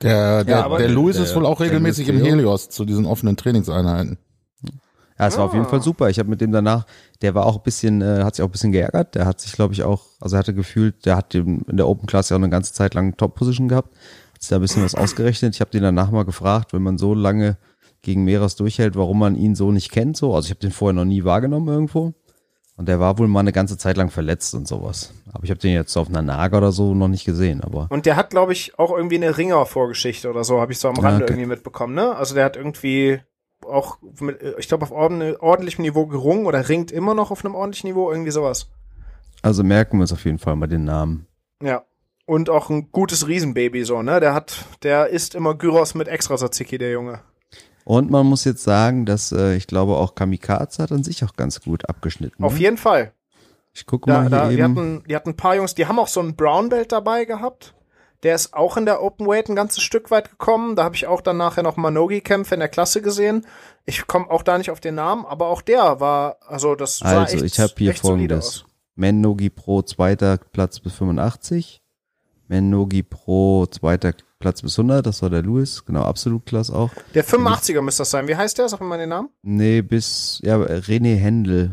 Der, 0.00 0.44
der, 0.44 0.64
aber 0.64 0.78
der 0.78 0.88
der- 0.88 0.94
Louis 0.96 1.16
ist 1.16 1.28
der- 1.30 1.36
wohl 1.36 1.46
auch 1.46 1.60
regelmäßig 1.60 2.08
im. 2.08 2.20
Helios 2.20 2.68
zu 2.70 2.84
diesen 2.84 3.06
offenen 3.06 3.36
Trainingseinheiten. 3.36 4.18
Ja, 5.18 5.28
es 5.28 5.36
war 5.36 5.44
auf 5.44 5.52
jeden 5.52 5.66
Ah. 5.66 5.68
Fall 5.68 5.82
super. 5.82 6.08
Ich 6.10 6.18
habe 6.18 6.28
mit 6.30 6.40
dem 6.40 6.50
danach, 6.50 6.86
der 7.20 7.34
war 7.34 7.46
auch 7.46 7.56
ein 7.58 7.62
bisschen, 7.62 8.00
äh, 8.02 8.22
hat 8.24 8.34
sich 8.34 8.42
auch 8.42 8.48
ein 8.48 8.52
bisschen 8.52 8.72
geärgert. 8.72 9.14
Der 9.14 9.26
hat 9.26 9.40
sich, 9.40 9.52
glaube 9.52 9.74
ich, 9.74 9.84
auch, 9.84 10.06
also 10.20 10.34
er 10.34 10.40
hatte 10.40 10.54
gefühlt, 10.54 11.06
der 11.06 11.16
hat 11.16 11.34
in 11.34 11.62
der 11.68 11.86
Open 11.86 12.06
Class 12.06 12.30
ja 12.30 12.36
auch 12.36 12.40
eine 12.40 12.48
ganze 12.50 12.72
Zeit 12.72 12.94
lang 12.94 13.16
Top-Position 13.16 13.68
gehabt. 13.68 13.94
Sich 14.42 14.48
da 14.48 14.56
ein 14.56 14.60
bisschen 14.62 14.82
was 14.82 14.96
ausgerechnet. 14.96 15.54
Ich 15.54 15.60
habe 15.60 15.70
den 15.70 15.84
danach 15.84 16.10
mal 16.10 16.24
gefragt, 16.24 16.72
wenn 16.72 16.82
man 16.82 16.98
so 16.98 17.14
lange 17.14 17.56
gegen 18.02 18.24
Meeres 18.24 18.56
durchhält, 18.56 18.96
warum 18.96 19.20
man 19.20 19.36
ihn 19.36 19.54
so 19.54 19.70
nicht 19.70 19.92
kennt. 19.92 20.16
So, 20.16 20.34
also 20.34 20.46
ich 20.46 20.50
habe 20.50 20.58
den 20.58 20.72
vorher 20.72 20.94
noch 20.94 21.04
nie 21.04 21.22
wahrgenommen 21.22 21.68
irgendwo. 21.68 22.12
Und 22.76 22.88
der 22.88 22.98
war 22.98 23.18
wohl 23.18 23.28
mal 23.28 23.38
eine 23.38 23.52
ganze 23.52 23.78
Zeit 23.78 23.96
lang 23.96 24.10
verletzt 24.10 24.54
und 24.56 24.66
sowas. 24.66 25.12
Aber 25.32 25.44
ich 25.44 25.50
habe 25.50 25.60
den 25.60 25.72
jetzt 25.74 25.96
auf 25.96 26.08
einer 26.08 26.22
Naga 26.22 26.58
oder 26.58 26.72
so 26.72 26.92
noch 26.92 27.06
nicht 27.06 27.24
gesehen. 27.24 27.60
Aber 27.60 27.86
Und 27.90 28.04
der 28.04 28.16
hat, 28.16 28.30
glaube 28.30 28.52
ich, 28.52 28.76
auch 28.80 28.90
irgendwie 28.90 29.14
eine 29.16 29.38
Ringer-Vorgeschichte 29.38 30.28
oder 30.28 30.42
so, 30.42 30.60
habe 30.60 30.72
ich 30.72 30.80
so 30.80 30.88
am 30.88 30.96
Ah, 30.98 31.02
Rande 31.02 31.22
okay. 31.24 31.34
irgendwie 31.34 31.48
mitbekommen, 31.50 31.94
ne? 31.94 32.16
Also 32.16 32.34
der 32.34 32.44
hat 32.44 32.56
irgendwie 32.56 33.20
auch, 33.64 33.98
mit, 34.18 34.40
ich 34.58 34.66
glaube, 34.66 34.84
auf 34.86 34.90
ordentlichem 34.90 35.82
Niveau 35.82 36.06
gerungen 36.06 36.46
oder 36.46 36.68
ringt 36.68 36.90
immer 36.90 37.14
noch 37.14 37.30
auf 37.30 37.44
einem 37.44 37.54
ordentlichen 37.54 37.88
Niveau, 37.90 38.10
irgendwie 38.10 38.32
sowas. 38.32 38.66
also 39.42 39.62
merken 39.62 39.98
wir 39.98 40.02
uns 40.02 40.12
auf 40.12 40.24
jeden 40.24 40.38
Fall 40.38 40.56
mal 40.56 40.66
den 40.66 40.82
Namen. 40.84 41.26
Ja. 41.62 41.84
Und 42.24 42.50
auch 42.50 42.70
ein 42.70 42.90
gutes 42.92 43.26
Riesenbaby, 43.26 43.84
so, 43.84 44.02
ne? 44.02 44.20
Der 44.20 44.32
hat, 44.34 44.64
der 44.82 45.08
isst 45.08 45.34
immer 45.34 45.54
Gyros 45.54 45.94
mit 45.94 46.08
extra 46.08 46.36
Tzatziki, 46.36 46.78
der 46.78 46.92
Junge. 46.92 47.20
Und 47.84 48.10
man 48.10 48.26
muss 48.26 48.44
jetzt 48.44 48.62
sagen, 48.62 49.06
dass 49.06 49.32
äh, 49.32 49.56
ich 49.56 49.66
glaube 49.66 49.96
auch 49.96 50.14
Kamikaze 50.14 50.82
hat 50.82 50.92
an 50.92 51.02
sich 51.02 51.24
auch 51.24 51.34
ganz 51.34 51.60
gut 51.60 51.88
abgeschnitten. 51.88 52.44
Auf 52.44 52.54
ne? 52.54 52.60
jeden 52.60 52.76
Fall. 52.76 53.12
Ich 53.74 53.86
gucke 53.86 54.10
Da, 54.10 54.20
mal 54.22 54.30
da, 54.30 54.48
hier 54.48 54.56
die, 54.56 54.62
eben. 54.62 54.76
hatten, 54.76 55.04
die 55.08 55.16
hatten 55.16 55.30
ein 55.30 55.36
paar 55.36 55.56
Jungs, 55.56 55.74
die 55.74 55.86
haben 55.86 55.98
auch 55.98 56.06
so 56.06 56.20
ein 56.20 56.36
Brown 56.36 56.68
Belt 56.68 56.92
dabei 56.92 57.24
gehabt. 57.24 57.74
Der 58.22 58.36
ist 58.36 58.54
auch 58.54 58.76
in 58.76 58.86
der 58.86 59.02
Open 59.02 59.26
Weight 59.26 59.48
ein 59.48 59.56
ganzes 59.56 59.82
Stück 59.82 60.12
weit 60.12 60.30
gekommen. 60.30 60.76
Da 60.76 60.84
habe 60.84 60.94
ich 60.94 61.08
auch 61.08 61.20
dann 61.22 61.36
nachher 61.38 61.64
noch 61.64 61.76
Manogi-Kämpfe 61.76 62.54
in 62.54 62.60
der 62.60 62.68
Klasse 62.68 63.02
gesehen. 63.02 63.44
Ich 63.84 64.06
komme 64.06 64.30
auch 64.30 64.44
da 64.44 64.58
nicht 64.58 64.70
auf 64.70 64.78
den 64.78 64.94
Namen, 64.94 65.26
aber 65.26 65.48
auch 65.48 65.60
der 65.60 65.98
war, 65.98 66.36
also 66.46 66.76
das 66.76 67.02
Also, 67.02 67.34
echt, 67.38 67.44
ich 67.44 67.58
habe 67.58 67.72
hier 67.76 67.94
folgendes. 67.94 68.46
aus. 68.46 68.64
Mennogi 68.94 69.50
Pro 69.50 69.82
zweiter 69.82 70.36
Platz 70.38 70.78
bis 70.78 70.92
85. 70.92 71.81
Mennogi 72.52 73.02
Pro 73.02 73.64
zweiter 73.66 74.12
Platz 74.38 74.60
bis 74.60 74.78
100, 74.78 75.06
das 75.06 75.22
war 75.22 75.30
der 75.30 75.42
Louis, 75.42 75.84
genau, 75.86 76.02
absolut 76.02 76.44
klasse 76.44 76.74
auch. 76.74 76.90
Der 77.14 77.24
85er 77.24 77.80
müsste 77.80 78.02
das 78.02 78.10
sein. 78.10 78.28
Wie 78.28 78.36
heißt 78.36 78.58
der? 78.58 78.68
Sag 78.68 78.80
mir 78.80 78.86
mal 78.86 78.98
den 78.98 79.08
Namen. 79.08 79.30
Nee, 79.42 79.80
bis, 79.82 80.40
ja, 80.44 80.56
René 80.56 81.16
Händel. 81.16 81.72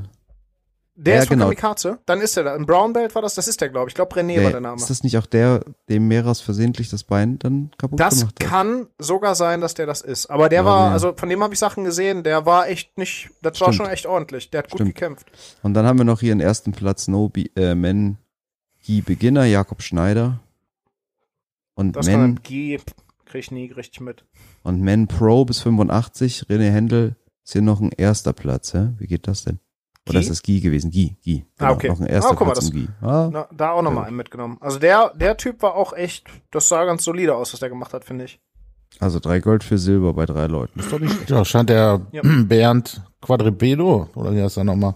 Der 0.95 1.15
Ja, 1.15 1.21
ist 1.21 1.27
von 1.29 1.35
genau. 1.37 1.45
Kamikaze. 1.45 1.97
Dann 2.05 2.19
ist 2.21 2.35
der 2.37 2.43
da. 2.43 2.53
Ein 2.55 2.65
Brown 2.65 2.91
Belt 2.93 3.15
war 3.15 3.21
das, 3.21 3.33
das 3.35 3.47
ist 3.47 3.59
der, 3.61 3.69
glaube 3.69 3.87
ich. 3.87 3.91
Ich 3.91 3.95
glaube, 3.95 4.13
René 4.15 4.35
war 4.35 4.41
Der, 4.43 4.51
der 4.51 4.61
Name. 4.61 4.75
ist 4.77 4.89
das 4.89 5.01
nicht 5.03 5.17
auch 5.17 5.25
der, 5.25 5.61
dem 5.89 6.07
Meeres 6.09 6.41
versehentlich 6.41 6.89
das 6.89 7.03
Bein 7.05 7.39
dann 7.39 7.71
kaputt 7.77 7.99
Das 7.99 8.19
gemacht 8.19 8.35
hat? 8.43 8.49
kann 8.49 8.87
sogar 8.99 9.33
sein, 9.35 9.61
dass 9.61 9.73
der 9.73 9.85
das 9.85 10.01
ist. 10.01 10.27
Aber 10.29 10.47
der 10.49 10.59
Ja, 10.61 10.65
war, 10.65 10.87
ja. 10.87 10.91
also 10.91 11.13
von 11.15 11.29
dem 11.29 11.41
habe 11.41 11.53
ich 11.53 11.59
Sachen 11.59 11.85
gesehen, 11.85 12.23
der 12.23 12.45
war 12.45 12.67
echt 12.67 12.97
nicht, 12.97 13.29
das 13.41 13.59
war 13.61 13.67
Stimmt. 13.73 13.75
schon 13.75 13.85
echt 13.93 14.05
ordentlich. 14.05 14.51
Der 14.51 14.59
hat 14.59 14.69
gut 14.69 14.79
Stimmt. 14.79 14.93
gekämpft. 14.95 15.31
Und 15.63 15.73
dann 15.73 15.85
haben 15.85 15.97
wir 15.97 16.05
noch 16.05 16.19
hier 16.19 16.33
den 16.35 16.41
ersten 16.41 16.71
Platz 16.73 17.07
No 17.07 17.31
äh, 17.55 17.75
Men 17.75 18.17
Gi 18.83 19.01
Beginner, 19.01 19.45
Jakob 19.45 19.81
Schneider. 19.81 20.39
Und 21.79 21.95
Das 21.95 22.07
kann 22.07 22.19
Men, 22.21 22.31
ein 22.31 22.39
G, 22.43 22.77
krieg 23.25 23.39
ich 23.39 23.51
nie 23.51 23.71
richtig 23.71 24.01
mit. 24.01 24.25
und 24.63 24.81
Men 24.81 25.07
Pro 25.07 25.45
bis 25.45 25.61
85, 25.61 26.43
René 26.49 26.71
Händel 26.71 27.15
ist 27.45 27.53
hier 27.53 27.61
noch 27.61 27.79
ein 27.79 27.91
erster 27.95 28.33
Platz, 28.33 28.73
hä? 28.73 28.89
Wie 28.97 29.07
geht 29.07 29.27
das 29.27 29.43
denn? 29.45 29.59
Oder 30.07 30.19
Gi? 30.19 30.25
ist 30.25 30.29
das 30.29 30.41
Gi 30.43 30.59
gewesen? 30.59 30.91
Gi, 30.91 31.15
Gi. 31.21 31.45
Genau, 31.57 31.71
Ah, 31.71 31.73
okay. 31.75 31.87
Noch 31.87 31.99
ein 32.01 32.07
erster 32.07 32.31
Ah, 32.31 32.35
guck 32.35 32.47
mal, 32.47 32.53
Platz 32.53 32.65
das- 32.65 32.69
im 32.73 32.81
Gi. 32.81 32.87
Ah, 33.01 33.29
Na, 33.31 33.47
da 33.55 33.71
auch 33.71 33.81
nochmal 33.81 34.05
einen 34.05 34.17
mitgenommen. 34.17 34.57
Also 34.59 34.77
der, 34.79 35.13
der 35.15 35.37
Typ 35.37 35.61
war 35.61 35.75
auch 35.75 35.93
echt, 35.93 36.27
das 36.51 36.67
sah 36.67 36.83
ganz 36.85 37.03
solide 37.05 37.35
aus, 37.35 37.53
was 37.53 37.59
der 37.61 37.69
gemacht 37.69 37.93
hat, 37.93 38.03
finde 38.03 38.25
ich. 38.25 38.39
also 38.99 39.19
drei 39.19 39.39
Gold 39.39 39.63
für 39.63 39.77
Silber 39.77 40.13
bei 40.13 40.25
drei 40.25 40.47
Leuten. 40.47 40.79
Ist 40.79 40.91
doch 40.91 40.99
nicht 40.99 41.13
schlecht. 41.13 41.29
Ja, 41.29 41.45
scheint 41.45 41.69
der 41.69 42.01
Ja. 42.11 42.21
Bernd 42.43 43.01
Quadribedo, 43.21 44.09
oder 44.15 44.35
wie 44.35 44.41
heißt 44.41 44.57
er 44.57 44.63
nochmal? 44.65 44.95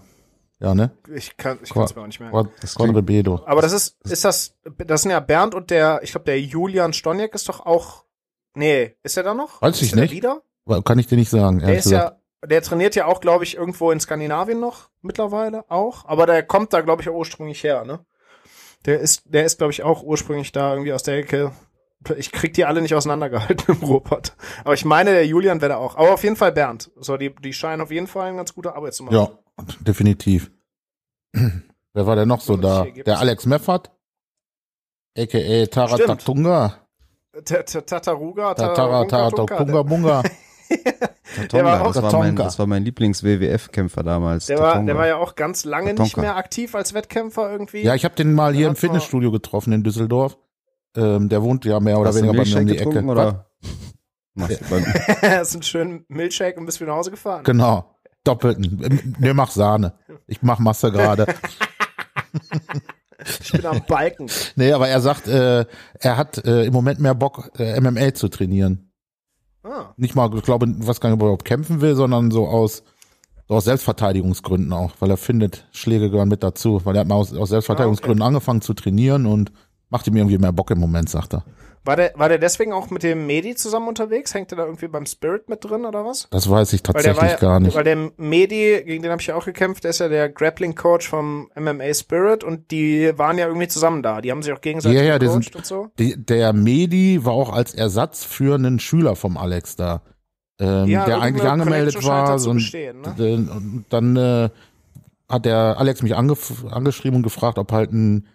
Ja, 0.64 0.74
ne? 0.74 0.92
Ich 1.14 1.36
kann 1.36 1.60
es 1.62 1.76
mir 1.76 1.82
auch 1.84 2.08
nicht 2.08 2.22
merken. 2.22 2.50
Das 2.62 2.76
klingt- 2.76 2.92
Quadribedo. 2.94 3.42
Aber 3.46 3.62
das 3.62 3.74
ist, 3.74 3.98
ist 4.10 4.24
das, 4.24 4.56
das 4.78 5.02
sind 5.02 5.12
ja 5.12 5.20
Bernd 5.20 5.54
und 5.56 5.70
der, 5.72 6.00
ich 6.04 6.12
glaube, 6.12 6.24
der 6.24 6.40
Julian 6.40 6.94
Stoniek 6.94 7.36
ist 7.36 7.50
doch 7.50 7.66
auch, 7.66 8.06
nee, 8.54 8.96
ist 9.04 9.18
er 9.18 9.24
da 9.24 9.34
noch? 9.34 9.62
Weiß 9.62 9.82
ich 9.82 9.90
ist 9.90 9.96
nicht. 9.96 10.12
wieder? 10.12 10.42
Kann 10.86 10.98
ich 11.00 11.08
dir 11.08 11.18
nicht 11.18 11.30
sagen, 11.30 11.60
Der 11.60 11.76
ist 11.76 11.84
gesagt. 11.84 12.18
ja, 12.42 12.48
der 12.48 12.62
trainiert 12.62 12.96
ja 12.96 13.08
auch, 13.08 13.20
glaube 13.20 13.44
ich, 13.44 13.58
irgendwo 13.58 13.92
in 13.92 14.00
Skandinavien 14.00 14.62
noch 14.62 14.90
mittlerweile 15.02 15.70
auch. 15.70 16.06
Aber 16.06 16.26
der 16.26 16.44
kommt 16.44 16.72
da, 16.72 16.80
glaube 16.80 17.02
ich, 17.02 17.10
ursprünglich 17.10 17.62
her, 17.66 17.84
ne? 17.84 18.00
Der 18.86 19.02
ist, 19.02 19.24
der 19.26 19.44
ist, 19.44 19.58
glaube 19.58 19.74
ich, 19.74 19.84
auch 19.84 20.02
ursprünglich 20.04 20.54
da 20.54 20.72
irgendwie 20.72 20.94
aus 20.94 21.04
der 21.04 21.18
Ecke. 21.18 21.52
Ich 22.18 22.32
krieg 22.32 22.54
die 22.54 22.64
alle 22.64 22.82
nicht 22.82 22.96
auseinandergehalten 22.96 23.76
im 23.82 23.84
Robot. 23.88 24.34
Aber 24.64 24.74
ich 24.76 24.86
meine, 24.86 25.12
der 25.12 25.26
Julian 25.28 25.60
wäre 25.60 25.74
da 25.74 25.78
auch. 25.78 25.98
Aber 25.98 26.14
auf 26.14 26.24
jeden 26.24 26.36
Fall 26.38 26.54
Bernd. 26.54 26.90
So, 27.02 27.18
die, 27.18 27.36
die 27.36 27.52
scheinen 27.52 27.82
auf 27.82 27.92
jeden 27.92 28.08
Fall 28.08 28.28
eine 28.30 28.38
ganz 28.38 28.54
gute 28.54 28.76
Arbeit 28.76 28.94
zu 28.94 29.04
machen. 29.04 29.16
Ja, 29.16 29.30
definitiv. 29.82 30.52
Wer 31.34 32.06
war 32.08 32.16
denn 32.16 32.28
noch 32.28 32.42
so 32.42 32.62
Was 32.62 32.62
da? 32.62 32.86
Der 33.06 33.20
Alex 33.20 33.46
Meffert, 33.46 33.92
a.k.a. 35.18 35.66
Tara 35.68 35.96
Stimmt. 35.96 36.08
Tatunga. 36.22 36.76
Ta- 37.46 37.64
ta- 37.64 37.82
Tataruga, 37.82 38.54
Tara 38.54 39.06
Tara 39.06 39.30
Tatunga 39.32 39.82
Bunga. 39.84 40.24
Der 41.52 41.64
war 41.66 41.78
Tatonga, 41.78 41.82
auch 41.82 41.94
das, 41.94 42.04
war 42.04 42.12
mein, 42.12 42.12
Tatonga. 42.36 42.44
das 42.44 42.60
war 42.60 42.68
mein 42.68 42.84
Lieblings-WWF-Kämpfer 42.84 44.04
damals. 44.04 44.46
Der 44.48 44.60
war, 44.60 44.84
der 44.84 44.96
war 44.96 45.08
ja 45.08 45.18
auch 45.18 45.34
ganz 45.36 45.66
lange 45.66 45.94
nicht 45.96 46.16
mehr 46.18 46.36
aktiv 46.36 46.76
als 46.76 46.94
Wettkämpfer 46.94 47.52
irgendwie. 47.52 47.82
Ja, 47.82 47.96
ich 47.96 48.06
habe 48.06 48.16
den 48.16 48.34
mal 48.34 48.54
hier 48.54 48.68
im 48.68 48.76
Fitnessstudio 48.76 49.32
getroffen 49.32 49.74
in 49.74 49.84
Düsseldorf. 49.84 50.38
Ähm, 50.96 51.30
der 51.30 51.42
wohnt 51.42 51.66
ja 51.66 51.80
mehr 51.80 51.98
oder 52.00 52.10
Hast 52.10 52.18
weniger 52.18 52.34
bei 52.34 52.46
mir 52.46 52.58
um 52.60 52.68
die 52.68 52.78
Ecke. 52.78 53.04
oder? 53.04 53.48
Machst 54.36 54.62
du 54.62 54.66
Hast 55.22 55.54
einen 55.56 55.64
schönen 55.64 56.06
Milchshake 56.08 56.60
und 56.60 56.66
bist 56.68 56.80
wieder 56.82 56.92
nach 56.92 56.98
Hause 56.98 57.12
gefahren. 57.12 57.44
Genau. 57.44 57.96
Doppelten. 58.24 59.16
Ne, 59.20 59.34
mach 59.34 59.50
Sahne. 59.52 59.94
Ich 60.28 60.42
mach 60.42 60.60
Masse 60.60 60.92
gerade. 60.92 61.26
Ich 63.42 63.52
bin 63.52 63.66
am 63.66 63.82
Balken. 63.86 64.28
nee, 64.56 64.72
aber 64.72 64.88
er 64.88 65.02
sagt, 65.02 65.28
äh, 65.28 65.66
er 66.00 66.18
hat 66.18 66.44
äh, 66.46 66.66
im 66.66 66.74
Moment 66.74 67.00
mehr 67.00 67.16
Bock, 67.16 67.52
äh, 67.58 67.80
MMA 67.80 68.14
zu 68.14 68.28
trainieren. 68.28 68.92
Ah. 69.64 69.94
Nicht 69.96 70.16
mal, 70.16 70.30
ich 70.36 70.44
glaube, 70.44 70.68
was 70.80 71.00
gar 71.00 71.10
nicht, 71.10 71.20
er 71.20 71.26
überhaupt 71.26 71.46
kämpfen 71.46 71.82
will, 71.82 71.96
sondern 71.96 72.32
so 72.32 72.48
aus, 72.48 72.84
so 73.48 73.56
aus 73.56 73.66
Selbstverteidigungsgründen 73.66 74.74
auch, 74.74 74.92
weil 75.00 75.10
er 75.10 75.18
findet, 75.18 75.68
Schläge 75.72 76.10
gehören 76.10 76.28
mit 76.28 76.44
dazu, 76.44 76.82
weil 76.84 76.96
er 76.96 77.02
hat 77.02 77.08
mal 77.08 77.16
aus, 77.16 77.34
aus 77.34 77.50
Selbstverteidigungsgründen 77.50 78.22
angefangen 78.22 78.62
zu 78.62 78.74
trainieren 78.74 79.26
und 79.26 79.52
macht 79.90 80.08
ihm 80.08 80.18
irgendwie 80.18 80.38
mehr 80.38 80.52
Bock 80.52 80.72
im 80.72 80.80
Moment, 80.80 81.10
sagt 81.10 81.36
er. 81.36 81.46
War 81.86 81.98
der, 81.98 82.14
war 82.16 82.30
der 82.30 82.38
deswegen 82.38 82.72
auch 82.72 82.90
mit 82.90 83.04
dem 83.04 83.26
Medi 83.26 83.56
zusammen 83.56 83.90
unterwegs? 83.90 84.34
Hängt 84.34 84.52
der 84.52 84.58
da 84.58 84.66
irgendwie 84.66 84.88
beim 84.88 85.06
Spirit 85.06 85.50
mit 85.50 85.66
drin 85.66 85.84
oder 85.86 86.06
was? 86.06 86.28
Das 86.30 86.50
weiß 86.50 86.72
ich 86.72 86.82
tatsächlich 86.82 87.32
ja, 87.32 87.36
gar 87.38 87.60
nicht. 87.60 87.76
Weil 87.76 87.84
der 87.84 88.12
Medi, 88.16 88.82
gegen 88.86 89.04
den 89.04 89.12
habe 89.12 89.22
ich 89.22 89.28
ja 89.28 89.36
auch 89.36 89.44
gekämpft, 89.44 89.84
der 89.84 89.90
ist 89.90 90.00
ja 90.00 90.08
der 90.08 90.30
Grappling 90.30 90.76
Coach 90.76 91.10
vom 91.10 91.50
MMA 91.56 91.94
Spirit 91.94 92.46
und 92.46 92.72
die 92.72 93.12
waren 93.18 93.38
ja 93.38 93.48
irgendwie 93.48 93.68
zusammen 93.68 94.02
da. 94.02 94.22
Die 94.22 94.32
haben 94.32 94.42
sich 94.42 94.54
auch 94.54 94.62
gegenseitig 94.62 94.98
Ja, 94.98 95.04
ja, 95.04 95.18
gecoacht 95.18 95.44
sind- 95.44 95.56
und 95.58 95.66
so. 95.66 95.90
Die, 96.00 96.16
der 96.18 96.54
Medi 96.54 97.26
war 97.26 97.34
auch 97.34 97.52
als 97.52 97.74
Ersatz 97.74 98.24
für 98.24 98.56
einen 98.56 98.80
Schüler 98.80 99.18
vom 99.18 99.36
Alex 99.36 99.76
da, 99.76 100.04
ähm, 100.60 100.88
Ja, 100.88 101.06
der 101.06 101.20
eigentlich 101.20 101.50
angemeldet 101.50 102.02
war. 102.06 102.34
Und, 102.48 102.56
bestehen, 102.56 103.02
ne? 103.02 103.50
und 103.52 103.86
dann 103.90 104.16
äh, 104.16 104.50
hat 105.28 105.46
der 105.46 105.78
Alex 105.78 106.02
mich 106.02 106.16
angef 106.16 106.64
angeschrieben 106.72 107.18
und 107.18 107.24
gefragt, 107.24 107.58
ob 107.58 107.72
halt 107.74 107.92
ein 107.92 108.28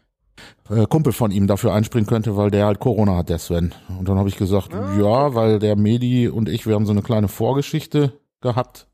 äh, 0.70 0.86
Kumpel 0.86 1.12
von 1.12 1.30
ihm 1.30 1.46
dafür 1.46 1.72
einspringen 1.72 2.06
könnte, 2.06 2.36
weil 2.36 2.50
der 2.50 2.66
halt 2.66 2.80
Corona 2.80 3.16
hat, 3.16 3.28
der 3.28 3.38
Sven. 3.38 3.74
Und 3.98 4.08
dann 4.08 4.18
habe 4.18 4.28
ich 4.28 4.36
gesagt, 4.36 4.74
Ah, 4.74 4.96
ja, 4.98 5.34
weil 5.34 5.58
der 5.58 5.76
Medi 5.76 6.28
und 6.28 6.48
ich, 6.48 6.66
wir 6.66 6.74
haben 6.74 6.86
so 6.86 6.92
eine 6.92 7.02
kleine 7.02 7.28
Vorgeschichte 7.28 8.12
gehabt. 8.40 8.86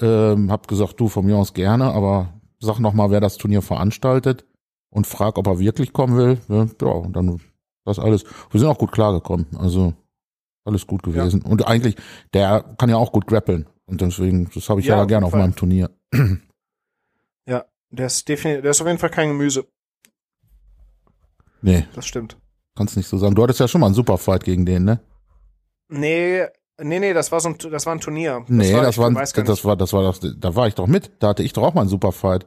Ähm, 0.00 0.50
hab 0.50 0.68
gesagt, 0.68 1.00
du 1.00 1.08
von 1.08 1.26
mir 1.26 1.36
aus 1.36 1.54
gerne, 1.54 1.92
aber 1.92 2.34
sag 2.60 2.78
noch 2.78 2.92
mal, 2.92 3.10
wer 3.10 3.20
das 3.20 3.36
Turnier 3.36 3.62
veranstaltet 3.62 4.44
und 4.90 5.06
frag, 5.06 5.38
ob 5.38 5.46
er 5.46 5.58
wirklich 5.58 5.92
kommen 5.92 6.16
will. 6.16 6.38
Ja, 6.48 6.66
ja 6.80 6.92
und 6.92 7.14
dann 7.14 7.40
das 7.84 7.98
alles. 7.98 8.24
Wir 8.50 8.60
sind 8.60 8.68
auch 8.68 8.78
gut 8.78 8.92
klargekommen. 8.92 9.46
Also 9.58 9.94
alles 10.64 10.86
gut 10.86 11.02
gewesen. 11.02 11.42
Und 11.42 11.66
eigentlich, 11.66 11.96
der 12.34 12.62
kann 12.76 12.90
ja 12.90 12.96
auch 12.96 13.12
gut 13.12 13.26
grappeln. 13.26 13.66
Und 13.86 14.02
deswegen, 14.02 14.50
das 14.54 14.68
habe 14.68 14.80
ich 14.80 14.86
Ja, 14.86 14.98
ja, 14.98 15.04
gerne 15.04 15.26
auf 15.26 15.32
meinem 15.32 15.56
Turnier. 15.56 15.90
Ja, 17.46 17.64
der 17.90 18.06
ist 18.06 18.28
definitiv, 18.28 18.62
der 18.62 18.70
ist 18.72 18.80
auf 18.82 18.86
jeden 18.86 18.98
Fall 18.98 19.08
kein 19.08 19.28
Gemüse. 19.28 19.66
Nee, 21.62 21.86
Das 21.94 22.06
stimmt. 22.06 22.36
kannst 22.76 22.96
nicht 22.96 23.08
so 23.08 23.18
sagen. 23.18 23.34
Du 23.34 23.42
hattest 23.42 23.60
ja 23.60 23.68
schon 23.68 23.80
mal 23.80 23.86
einen 23.88 23.94
Superfight 23.94 24.44
gegen 24.44 24.64
den, 24.66 24.84
ne? 24.84 25.00
Nee, 25.88 26.44
nee, 26.80 26.98
nee, 27.00 27.12
das 27.12 27.32
war 27.32 27.40
so 27.40 27.48
ein, 27.48 27.58
das 27.70 27.86
war 27.86 27.94
ein 27.94 28.00
Turnier. 28.00 28.44
nee, 28.48 28.72
war, 28.74 28.82
das 28.82 28.94
ich 28.96 28.98
war, 28.98 29.10
das 29.10 29.34
nicht. 29.36 29.64
war, 29.64 29.76
das 29.76 29.92
war, 29.92 30.02
das, 30.02 30.20
da 30.38 30.54
war 30.54 30.68
ich 30.68 30.74
doch 30.74 30.86
mit. 30.86 31.10
Da 31.20 31.28
hatte 31.28 31.42
ich 31.42 31.52
doch 31.52 31.62
auch 31.62 31.74
mal 31.74 31.82
einen 31.82 31.90
Superfight. 31.90 32.46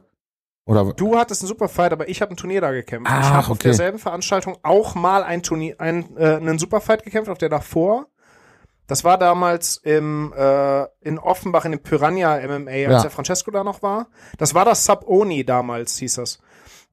Oder 0.64 0.92
Du 0.92 1.16
hattest 1.18 1.42
einen 1.42 1.48
Superfight, 1.48 1.92
aber 1.92 2.08
ich 2.08 2.22
habe 2.22 2.32
ein 2.32 2.36
Turnier 2.36 2.60
da 2.60 2.70
gekämpft. 2.70 3.10
ich 3.10 3.16
Ach, 3.16 3.30
habe 3.30 3.38
auf 3.46 3.50
okay. 3.50 3.62
derselben 3.64 3.98
Veranstaltung 3.98 4.56
auch 4.62 4.94
mal 4.94 5.24
ein 5.24 5.42
Turnier, 5.42 5.74
ein, 5.80 6.16
äh, 6.16 6.36
einen 6.36 6.58
Superfight 6.60 7.02
gekämpft, 7.02 7.28
auf 7.30 7.38
der 7.38 7.48
davor. 7.48 8.06
Das 8.86 9.02
war 9.04 9.18
damals 9.18 9.78
im, 9.78 10.32
äh, 10.36 10.84
in 11.00 11.18
Offenbach 11.18 11.64
in 11.64 11.72
dem 11.72 11.82
Piranha 11.82 12.36
MMA, 12.46 12.70
als 12.70 12.80
Ja. 12.82 13.02
der 13.02 13.10
Francesco 13.10 13.50
da 13.50 13.64
noch 13.64 13.82
war. 13.82 14.06
Das 14.38 14.54
war 14.54 14.64
das 14.64 14.84
Sub-Oni 14.84 15.44
damals, 15.44 15.96
hieß 15.96 16.14
das. 16.16 16.38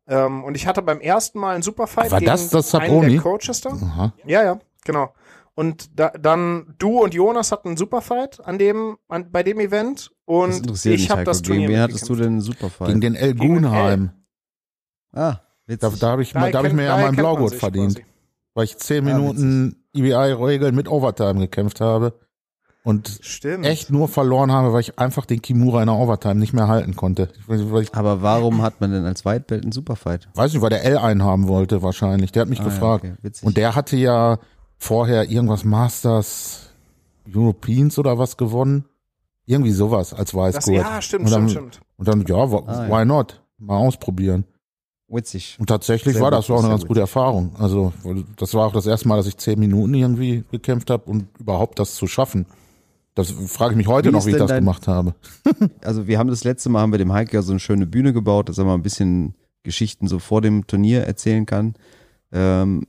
Ähm, 0.10 0.44
und 0.44 0.56
ich 0.56 0.66
hatte 0.68 0.82
beim 0.82 1.00
ersten 1.00 1.40
Mal 1.40 1.54
einen 1.54 1.64
Superfight 1.64 2.12
War 2.12 2.20
das 2.20 2.50
das 2.50 2.74
einen 2.76 2.90
Sub-Oni? 2.90 3.14
der 3.14 3.22
Coaches 3.22 3.62
da. 3.62 3.70
aha. 3.70 4.14
Ja, 4.26 4.44
ja, 4.44 4.60
genau. 4.84 5.14
Und 5.56 6.00
da, 6.00 6.10
dann 6.10 6.74
du 6.80 7.00
und 7.02 7.14
Jonas 7.14 7.52
hatten 7.52 7.70
einen 7.70 7.78
Superfight 7.78 8.40
an 8.46 8.58
dem, 8.58 8.98
an, 9.08 9.30
bei 9.32 9.44
dem 9.44 9.60
Event 9.60 10.12
und 10.26 10.86
ich 10.86 11.10
habe 11.10 11.20
Heiko. 11.22 11.30
das 11.32 11.42
Turnier 11.42 11.68
Gegen 11.68 11.74
wen 11.74 11.82
hattest 11.84 12.08
du 12.10 12.16
denn 12.16 12.28
einen 12.28 12.42
Superfight? 12.42 12.88
gegen 12.88 13.02
den 13.02 13.16
El 13.16 13.34
Gegen 13.36 13.56
Gunheim. 13.56 14.12
ah, 15.14 15.34
Da, 15.34 15.42
witzig. 15.68 16.00
da 16.00 16.08
habe 16.12 16.22
ich, 16.24 16.32
da 16.34 16.42
hab 16.54 16.66
ich 16.66 16.74
mir 16.74 16.84
ja 16.86 16.98
meinen 16.98 17.16
Blaugurt 17.16 17.54
verdient, 17.56 17.96
quasi. 17.96 18.06
weil 18.56 18.64
ich 18.66 18.78
zehn 18.78 19.08
Ah, 19.08 19.18
Minuten 19.18 19.86
EBI-Regeln 19.94 20.74
mit 20.76 20.88
Overtime 20.88 21.40
gekämpft 21.42 21.82
habe 21.82 22.18
und 22.84 23.20
Stimmt. 23.22 23.66
echt 23.66 23.92
nur 23.92 24.08
verloren 24.08 24.52
habe, 24.52 24.72
weil 24.74 24.80
ich 24.82 24.98
einfach 25.00 25.26
den 25.26 25.42
Kimura 25.42 25.82
in 25.82 25.88
der 25.88 25.96
Overtime 25.96 26.36
nicht 26.36 26.54
mehr 26.54 26.68
halten 26.68 26.96
konnte. 26.96 27.30
Ich, 27.48 27.94
Aber 27.96 28.22
warum 28.22 28.62
hat 28.62 28.80
man 28.82 28.92
denn 28.92 29.06
als 29.06 29.26
White 29.26 29.46
Belt 29.48 29.64
einen 29.64 29.72
Superfight? 29.72 30.28
weiß 30.34 30.54
nicht, 30.54 30.62
weil 30.62 30.70
der 30.70 30.86
L 30.86 30.98
einen 30.98 31.24
haben 31.24 31.48
wollte 31.48 31.82
wahrscheinlich. 31.82 32.32
Der 32.32 32.42
hat 32.44 32.50
mich 32.50 32.60
Ah, 32.62 32.64
ja, 32.64 32.70
gefragt. 32.70 33.04
okay, 33.06 33.16
witzig. 33.22 33.46
Und 33.46 33.58
der 33.58 33.76
hatte 33.76 33.98
ja 33.98 34.40
vorher 34.78 35.30
irgendwas 35.30 35.64
Masters 35.66 36.70
Europeans 37.34 38.00
oder 38.00 38.18
was 38.18 38.38
gewonnen. 38.38 38.86
Irgendwie 39.46 39.72
sowas 39.72 40.14
als 40.14 40.34
Weißgurt. 40.34 40.76
ja, 40.78 41.02
stimmt, 41.02 41.26
und 41.26 41.32
dann, 41.32 41.50
stimmt, 41.50 41.76
stimmt. 41.76 41.86
Und 41.98 42.08
dann, 42.08 42.24
ja, 42.28 42.36
Ah, 42.36 42.88
ja. 42.88 42.90
why 43.02 43.06
not? 43.06 43.42
Mal 43.58 43.78
ausprobieren. 43.78 44.46
Witzig. 45.08 45.58
Und 45.60 45.68
tatsächlich 45.68 46.14
Sehr 46.14 46.22
war 46.24 46.30
das 46.30 46.50
auch 46.52 46.60
eine 46.60 46.70
ganz 46.70 46.82
gut. 46.82 46.90
gute 46.90 47.00
Erfahrung. 47.00 47.56
Also 47.58 47.92
das 48.38 48.54
war 48.54 48.68
auch 48.68 48.74
das 48.74 48.86
erste 48.86 49.08
Mal, 49.08 49.18
dass 49.18 49.26
ich 49.26 49.38
zehn 49.38 49.58
Minuten 49.60 49.96
irgendwie 49.96 50.44
gekämpft 50.52 50.92
habe 50.92 51.10
und 51.10 51.26
überhaupt 51.40 51.80
das 51.80 51.96
zu 51.96 52.06
schaffen. 52.06 52.46
Das 53.16 53.32
frage 53.32 53.74
ich 53.74 53.78
mich 53.78 53.88
heute 53.88 54.10
Wie 54.10 54.14
noch, 54.14 54.26
wie 54.26 54.32
ich 54.32 54.38
das 54.38 54.48
dein- 54.50 54.62
gemacht 54.62 54.88
habe. 54.88 55.14
Also 55.84 56.08
wir 56.08 56.18
haben 56.20 56.30
das 56.30 56.44
letzte 56.44 56.70
Mal 56.70 56.82
haben 56.82 56.92
wir 56.94 57.00
dem 57.00 57.12
Heike 57.12 57.36
ja 57.38 57.42
so 57.42 57.52
eine 57.52 57.60
schöne 57.60 57.86
Bühne 57.86 58.14
gebaut, 58.14 58.50
dass 58.50 58.58
er 58.58 58.66
mal 58.66 58.76
ein 58.76 58.84
bisschen 58.84 59.36
Geschichten 59.64 60.08
so 60.08 60.20
vor 60.20 60.42
dem 60.42 60.68
Turnier 60.68 61.04
erzählen 61.04 61.46
kann. 61.46 61.74
Ähm, 62.32 62.86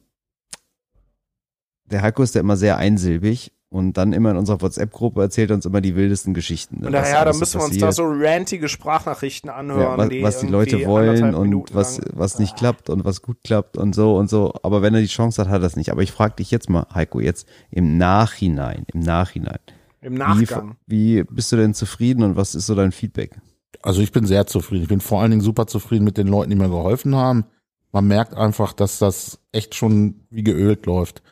der 1.86 2.02
Heiko 2.02 2.22
ist 2.22 2.34
ja 2.34 2.40
immer 2.40 2.56
sehr 2.56 2.76
einsilbig 2.76 3.52
und 3.68 3.96
dann 3.96 4.12
immer 4.12 4.30
in 4.32 4.36
unserer 4.36 4.60
WhatsApp-Gruppe 4.60 5.22
erzählt 5.22 5.50
er 5.50 5.56
uns 5.56 5.64
immer 5.64 5.80
die 5.80 5.96
wildesten 5.96 6.34
Geschichten. 6.34 6.80
ne, 6.80 6.86
Und 6.86 6.92
daher, 6.92 7.12
da 7.14 7.20
alles 7.22 7.36
so 7.36 7.40
müssen 7.40 7.60
wir 7.60 7.64
uns 7.66 7.78
da 7.78 7.92
so 7.92 8.04
rantige 8.06 8.68
Sprachnachrichten 8.68 9.50
anhören, 9.50 9.80
ja, 9.80 9.98
was, 9.98 10.08
die, 10.08 10.22
was 10.22 10.38
die 10.40 10.46
Leute 10.46 10.86
wollen 10.86 11.34
und 11.34 11.74
was, 11.74 12.00
was 12.12 12.38
nicht 12.38 12.56
klappt 12.56 12.90
und 12.90 13.04
was 13.04 13.22
gut 13.22 13.38
klappt 13.42 13.76
und 13.76 13.94
so 13.94 14.16
und 14.16 14.28
so. 14.30 14.52
Aber 14.62 14.82
wenn 14.82 14.94
er 14.94 15.00
die 15.00 15.06
Chance 15.06 15.40
hat, 15.40 15.48
hat 15.48 15.56
er 15.56 15.60
das 15.60 15.76
nicht. 15.76 15.90
Aber 15.90 16.02
ich 16.02 16.12
frage 16.12 16.36
dich 16.36 16.50
jetzt 16.50 16.68
mal, 16.70 16.86
Heiko, 16.94 17.18
jetzt 17.20 17.48
im 17.70 17.96
Nachhinein, 17.96 18.84
im 18.92 19.00
Nachhinein. 19.00 19.58
Im 20.00 20.14
Wie, 20.14 20.18
Nachgang. 20.18 20.76
wie 20.86 21.24
bist 21.24 21.52
du 21.52 21.56
denn 21.56 21.74
zufrieden 21.74 22.22
und 22.22 22.36
was 22.36 22.54
ist 22.54 22.66
so 22.66 22.74
dein 22.74 22.92
Feedback? 22.92 23.38
Also 23.82 24.00
ich 24.02 24.12
bin 24.12 24.26
sehr 24.26 24.46
zufrieden. 24.46 24.82
Ich 24.82 24.88
bin 24.88 25.00
vor 25.00 25.20
allen 25.20 25.30
Dingen 25.30 25.42
super 25.42 25.66
zufrieden 25.66 26.04
mit 26.04 26.16
den 26.16 26.26
Leuten, 26.26 26.50
die 26.50 26.56
mir 26.56 26.68
geholfen 26.68 27.14
haben. 27.14 27.44
Man 27.92 28.06
merkt 28.06 28.34
einfach, 28.34 28.72
dass 28.72 28.98
das 28.98 29.40
echt 29.52 29.74
schon 29.74 30.26
wie 30.30 30.42
geölt 30.42 30.86
läuft. 30.86 31.22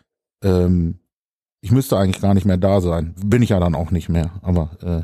Ähm, 0.43 0.99
ich 1.61 1.71
müsste 1.73 1.99
eigentlich 1.99 2.23
gar 2.23 2.35
nicht 2.35 2.47
mehr 2.47 2.57
da 2.57 2.81
sein. 2.81 3.15
Bin 3.25 3.43
ich 3.43 3.51
ja 3.51 3.61
dann 3.61 3.75
auch 3.75 3.91
nicht 3.91 4.09
mehr. 4.09 4.33
Aber 4.43 4.71
äh, 4.83 5.03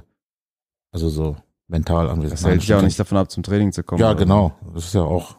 also 0.92 1.08
so 1.08 1.36
mental 1.68 2.08
anwesend. 2.08 2.32
Das 2.34 2.44
hält 2.44 2.62
dich 2.62 2.74
auch 2.74 2.82
nicht 2.82 2.98
davon 2.98 3.18
ab, 3.18 3.30
zum 3.30 3.42
Training 3.42 3.72
zu 3.72 3.82
kommen. 3.82 4.00
Ja, 4.00 4.10
oder? 4.10 4.18
genau. 4.18 4.52
Das 4.74 4.84
ist 4.86 4.94
ja 4.94 5.02
auch 5.02 5.36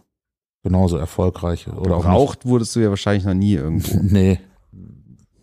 genauso 0.63 0.97
erfolgreich. 0.97 1.67
Oder 1.67 1.95
auch 1.97 2.03
nicht. 2.03 2.13
Raucht 2.13 2.45
wurdest 2.45 2.75
du 2.75 2.81
ja 2.81 2.89
wahrscheinlich 2.89 3.25
noch 3.25 3.33
nie 3.33 3.53
irgendwo. 3.53 3.97
Nee. 4.01 4.39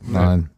Nein. 0.01 0.51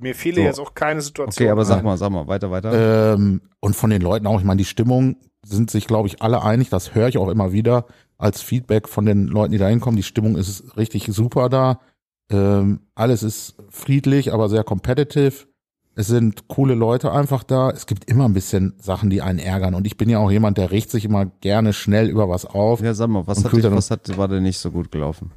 Mir 0.00 0.14
fiel 0.14 0.34
So. 0.34 0.40
jetzt 0.40 0.58
auch 0.60 0.74
keine 0.74 1.00
Situation. 1.00 1.44
Okay, 1.44 1.50
aber 1.50 1.64
sag 1.64 1.82
mal, 1.82 1.96
sag 1.96 2.10
mal, 2.10 2.26
weiter, 2.26 2.50
weiter. 2.50 3.14
Ähm, 3.14 3.42
und 3.60 3.76
von 3.76 3.90
den 3.90 4.02
Leuten 4.02 4.26
auch, 4.26 4.38
ich 4.38 4.44
meine, 4.44 4.58
die 4.58 4.64
Stimmung 4.64 5.16
sind 5.44 5.70
sich, 5.70 5.86
glaube 5.86 6.08
ich, 6.08 6.22
alle 6.22 6.42
einig, 6.42 6.68
das 6.70 6.94
höre 6.94 7.08
ich 7.08 7.18
auch 7.18 7.28
immer 7.28 7.52
wieder 7.52 7.86
als 8.18 8.42
Feedback 8.42 8.88
von 8.88 9.06
den 9.06 9.26
Leuten, 9.26 9.52
die 9.52 9.58
da 9.58 9.68
hinkommen. 9.68 9.96
Die 9.96 10.02
Stimmung 10.02 10.36
ist 10.36 10.76
richtig 10.76 11.06
super 11.06 11.48
da. 11.48 11.80
Ähm, 12.30 12.80
alles 12.94 13.22
ist 13.22 13.56
friedlich, 13.70 14.32
aber 14.32 14.48
sehr 14.48 14.64
competitive. 14.64 15.46
Es 15.96 16.06
sind 16.06 16.46
coole 16.48 16.74
Leute 16.74 17.12
einfach 17.12 17.42
da. 17.42 17.70
Es 17.70 17.86
gibt 17.86 18.08
immer 18.08 18.26
ein 18.26 18.32
bisschen 18.32 18.74
Sachen, 18.78 19.10
die 19.10 19.22
einen 19.22 19.38
ärgern. 19.38 19.74
Und 19.74 19.86
ich 19.86 19.96
bin 19.96 20.08
ja 20.08 20.18
auch 20.18 20.30
jemand, 20.30 20.56
der 20.56 20.70
riecht 20.70 20.90
sich 20.90 21.04
immer 21.04 21.26
gerne 21.26 21.72
schnell 21.72 22.08
über 22.08 22.28
was 22.28 22.46
auf. 22.46 22.80
ja, 22.80 22.94
sag 22.94 23.08
mal, 23.08 23.26
was, 23.26 23.44
hat, 23.44 23.52
dich, 23.52 23.70
was 23.70 23.90
hat, 23.90 24.16
war 24.16 24.28
denn 24.28 24.42
nicht 24.42 24.58
so 24.58 24.70
gut 24.70 24.92
gelaufen? 24.92 25.32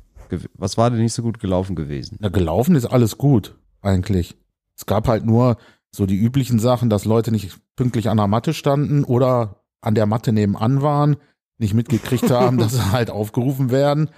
Was 0.55 0.77
war 0.77 0.89
denn 0.89 0.99
nicht 1.01 1.13
so 1.13 1.21
gut 1.21 1.39
gelaufen 1.39 1.75
gewesen? 1.75 2.17
Na, 2.19 2.29
gelaufen 2.29 2.75
ist 2.75 2.85
alles 2.85 3.17
gut, 3.17 3.55
eigentlich. 3.81 4.35
Es 4.75 4.85
gab 4.85 5.07
halt 5.07 5.25
nur 5.25 5.57
so 5.91 6.05
die 6.05 6.17
üblichen 6.17 6.59
Sachen, 6.59 6.89
dass 6.89 7.05
Leute 7.05 7.31
nicht 7.31 7.57
pünktlich 7.75 8.09
an 8.09 8.17
der 8.17 8.27
Matte 8.27 8.53
standen 8.53 9.03
oder 9.03 9.63
an 9.81 9.95
der 9.95 10.05
Matte 10.05 10.31
nebenan 10.31 10.81
waren, 10.81 11.17
nicht 11.59 11.73
mitgekriegt 11.73 12.31
haben, 12.31 12.57
dass 12.59 12.73
sie 12.73 12.91
halt 12.91 13.11
aufgerufen 13.11 13.69
werden, 13.69 14.09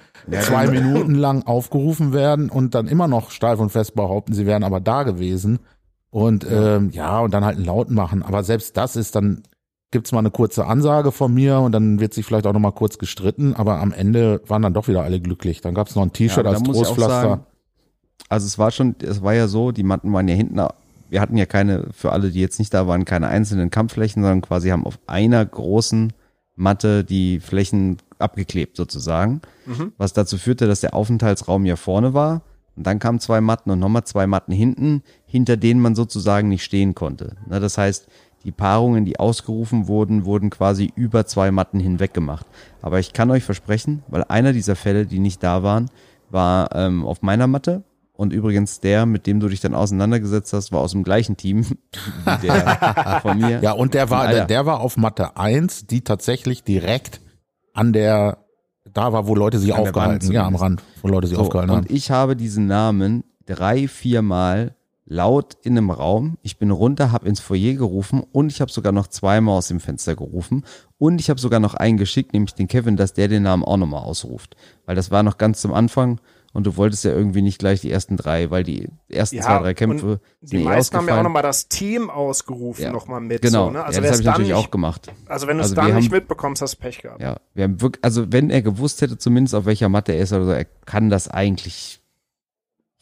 zwei 0.41 0.67
Minuten 0.67 1.15
lang 1.15 1.43
aufgerufen 1.43 2.13
werden 2.13 2.49
und 2.49 2.75
dann 2.75 2.87
immer 2.87 3.07
noch 3.07 3.31
steif 3.31 3.59
und 3.59 3.71
fest 3.71 3.95
behaupten, 3.95 4.33
sie 4.33 4.45
wären 4.45 4.63
aber 4.63 4.79
da 4.79 5.03
gewesen. 5.03 5.59
Und 6.09 6.47
ähm, 6.49 6.91
ja, 6.91 7.19
und 7.19 7.33
dann 7.33 7.43
halt 7.43 7.57
einen 7.57 7.65
Lauten 7.65 7.93
machen. 7.93 8.23
Aber 8.23 8.41
selbst 8.43 8.77
das 8.77 8.95
ist 8.95 9.17
dann, 9.17 9.43
gibt's 9.91 10.13
mal 10.13 10.19
eine 10.19 10.31
kurze 10.31 10.65
Ansage 10.65 11.11
von 11.11 11.33
mir 11.33 11.59
und 11.59 11.73
dann 11.73 11.99
wird 11.99 12.13
sich 12.13 12.25
vielleicht 12.25 12.47
auch 12.47 12.53
noch 12.53 12.61
mal 12.61 12.71
kurz 12.71 12.97
gestritten, 12.97 13.53
aber 13.53 13.81
am 13.81 13.91
Ende 13.91 14.41
waren 14.47 14.61
dann 14.61 14.73
doch 14.73 14.87
wieder 14.87 15.03
alle 15.03 15.19
glücklich. 15.19 15.59
Dann 15.59 15.73
gab's 15.73 15.93
noch 15.93 16.03
ein 16.03 16.13
T-Shirt 16.13 16.45
Ja, 16.45 16.51
als 16.51 16.63
Trostpflaster. 16.63 17.45
Also 18.29 18.45
es 18.45 18.57
war 18.57 18.71
schon, 18.71 18.95
es 19.01 19.21
war 19.21 19.33
ja 19.33 19.47
so, 19.47 19.71
die 19.71 19.83
Matten 19.83 20.11
waren 20.13 20.27
ja 20.27 20.35
hinten, 20.35 20.59
wir 21.09 21.21
hatten 21.21 21.37
ja 21.37 21.45
keine, 21.45 21.87
für 21.93 22.11
alle, 22.11 22.31
die 22.31 22.41
jetzt 22.41 22.59
nicht 22.59 22.73
da 22.73 22.87
waren, 22.87 23.05
keine 23.05 23.27
einzelnen 23.27 23.69
Kampfflächen, 23.69 24.23
sondern 24.23 24.41
quasi 24.41 24.69
haben 24.69 24.85
auf 24.85 24.99
einer 25.07 25.45
großen 25.45 26.13
Matte 26.55 27.03
die 27.03 27.39
Flächen 27.39 27.97
abgeklebt 28.17 28.77
sozusagen, 28.77 29.41
Mhm. 29.65 29.91
was 29.97 30.13
dazu 30.13 30.37
führte, 30.37 30.67
dass 30.67 30.79
der 30.81 30.93
Aufenthaltsraum 30.93 31.65
ja 31.65 31.75
vorne 31.75 32.13
war 32.13 32.41
und 32.75 32.87
dann 32.87 32.99
kamen 32.99 33.19
zwei 33.19 33.41
Matten 33.41 33.69
und 33.71 33.79
nochmal 33.79 34.05
zwei 34.05 34.25
Matten 34.25 34.51
hinten, 34.53 35.03
hinter 35.25 35.57
denen 35.57 35.81
man 35.81 35.95
sozusagen 35.95 36.47
nicht 36.47 36.63
stehen 36.63 36.95
konnte. 36.95 37.35
Na, 37.47 37.59
das 37.59 37.77
heißt, 37.77 38.07
die 38.45 38.51
Paarungen, 38.51 39.05
die 39.05 39.19
ausgerufen 39.19 39.87
wurden, 39.87 40.23
wurden 40.25 40.49
quasi 40.49 40.91
über 40.95 41.25
zwei 41.25 41.51
Matten 41.51 41.79
hinweg 41.79 42.13
gemacht. 42.13 42.45
Aber 42.81 42.99
ich 42.99 43.11
kann 43.11 43.31
euch 43.31 43.43
versprechen, 43.43 44.03
weil 44.07 44.23
einer 44.27 44.53
dieser 44.53 44.75
Fälle, 44.75 45.05
die 45.07 45.19
nicht 45.19 45.41
da 45.43 45.63
waren, 45.63 45.89
war 46.29 46.69
ähm, 46.75 47.05
auf 47.05 47.21
meiner 47.21 47.47
Matte. 47.47 47.83
Und 48.17 48.31
übrigens 48.31 48.79
der, 48.79 49.05
mit 49.05 49.27
dem 49.27 49.39
du 49.39 49.49
dich 49.49 49.59
dann 49.59 49.73
auseinandergesetzt 49.75 50.53
hast, 50.53 50.71
war 50.71 50.79
aus 50.79 50.91
dem 50.91 51.03
gleichen 51.03 51.35
Team 51.37 51.65
wie 51.65 51.77
der 52.47 53.19
von 53.21 53.37
mir. 53.37 53.59
Ja, 53.61 53.73
und 53.73 53.93
der 53.93 54.09
war, 54.09 54.27
der, 54.29 54.45
der 54.45 54.65
war 54.65 54.79
auf 54.79 54.95
Matte 54.97 55.37
1, 55.37 55.87
die 55.87 56.01
tatsächlich 56.01 56.63
direkt 56.63 57.19
an 57.73 57.91
der, 57.91 58.37
da 58.93 59.11
war, 59.11 59.27
wo 59.27 59.35
Leute 59.35 59.59
sich 59.59 59.73
An 59.73 59.81
aufgehalten, 59.81 60.31
ja, 60.31 60.45
am. 60.45 60.55
Rand, 60.55 60.81
wo 61.01 61.09
Leute 61.09 61.27
sich 61.27 61.35
So, 61.37 61.43
aufgehalten 61.43 61.71
und 61.71 61.85
haben. 61.85 61.93
ich 61.95 62.09
habe 62.09 62.35
diesen 62.37 62.67
Namen 62.67 63.25
drei, 63.45 63.87
viermal 63.87 64.75
laut 65.07 65.57
in 65.61 65.77
einem 65.77 65.91
Raum. 65.91 66.37
Ich 66.41 66.57
bin 66.57 66.71
runter, 66.71 67.11
habe 67.11 67.27
ins 67.27 67.39
Foyer 67.39 67.73
gerufen 67.73 68.23
und 68.31 68.51
ich 68.51 68.61
habe 68.61 68.71
sogar 68.71 68.91
noch 68.91 69.07
zweimal 69.07 69.57
aus 69.57 69.67
dem 69.67 69.79
Fenster 69.79 70.15
gerufen 70.15 70.63
und 70.97 71.19
ich 71.19 71.29
habe 71.29 71.39
sogar 71.39 71.59
noch 71.59 71.73
einen 71.75 71.97
geschickt, 71.97 72.33
nämlich 72.33 72.55
den 72.55 72.67
Kevin, 72.67 72.95
dass 72.95 73.13
der 73.13 73.27
den 73.27 73.43
Namen 73.43 73.63
auch 73.63 73.77
nochmal 73.77 74.01
ausruft. 74.03 74.55
Weil 74.85 74.95
das 74.95 75.11
war 75.11 75.21
noch 75.21 75.37
ganz 75.37 75.61
zum 75.61 75.73
Anfang 75.73 76.19
und 76.55 76.65
du 76.65 76.77
wolltest 76.77 77.03
ja 77.03 77.11
irgendwie 77.11 77.41
nicht 77.41 77.59
gleich 77.59 77.81
die 77.81 77.91
ersten 77.91 78.17
drei, 78.17 78.49
weil 78.49 78.63
die 78.63 78.87
ersten 79.09 79.35
Ja, 79.35 79.43
zwei, 79.43 79.59
drei 79.59 79.73
Kämpfe 79.73 80.19
sind 80.41 80.53
Die 80.59 80.63
eh 80.63 80.65
meisten 80.65 80.95
haben 80.97 81.07
ja 81.07 81.19
auch 81.19 81.23
nochmal 81.23 81.43
das 81.43 81.67
Team 81.67 82.09
ausgerufen 82.09 82.81
Ja, 82.83 82.91
nochmal 82.91 83.21
mit. 83.21 83.41
Genau, 83.41 83.65
So, 83.67 83.71
ne? 83.71 83.83
Also 83.83 83.97
ja, 83.97 84.01
das 84.01 84.11
es 84.11 84.11
habe 84.13 84.21
ich 84.21 84.25
natürlich 84.27 84.47
nicht, 84.55 84.65
auch 84.67 84.71
gemacht. 84.71 85.11
Also 85.27 85.47
wenn 85.47 85.57
du 85.57 85.61
es 85.61 85.65
Also 85.71 85.75
dann 85.75 85.87
wir 85.87 85.93
nicht 85.95 86.05
haben- 86.05 86.17
mitbekommst, 86.17 86.61
hast 86.61 86.75
du 86.75 86.79
Pech 86.79 87.01
gehabt. 87.01 87.21
Ja, 87.21 87.37
wir 87.53 87.65
haben 87.65 87.81
wirklich, 87.81 88.03
also 88.03 88.31
wenn 88.31 88.49
er 88.49 88.61
gewusst 88.61 89.01
hätte, 89.01 89.17
zumindest 89.17 89.53
auf 89.53 89.65
welcher 89.65 89.89
Matte 89.89 90.13
er 90.13 90.19
ist 90.21 90.33
oder 90.33 90.45
so, 90.45 90.51
er 90.51 90.65
kann 90.85 91.09
das 91.09 91.27
eigentlich 91.27 92.01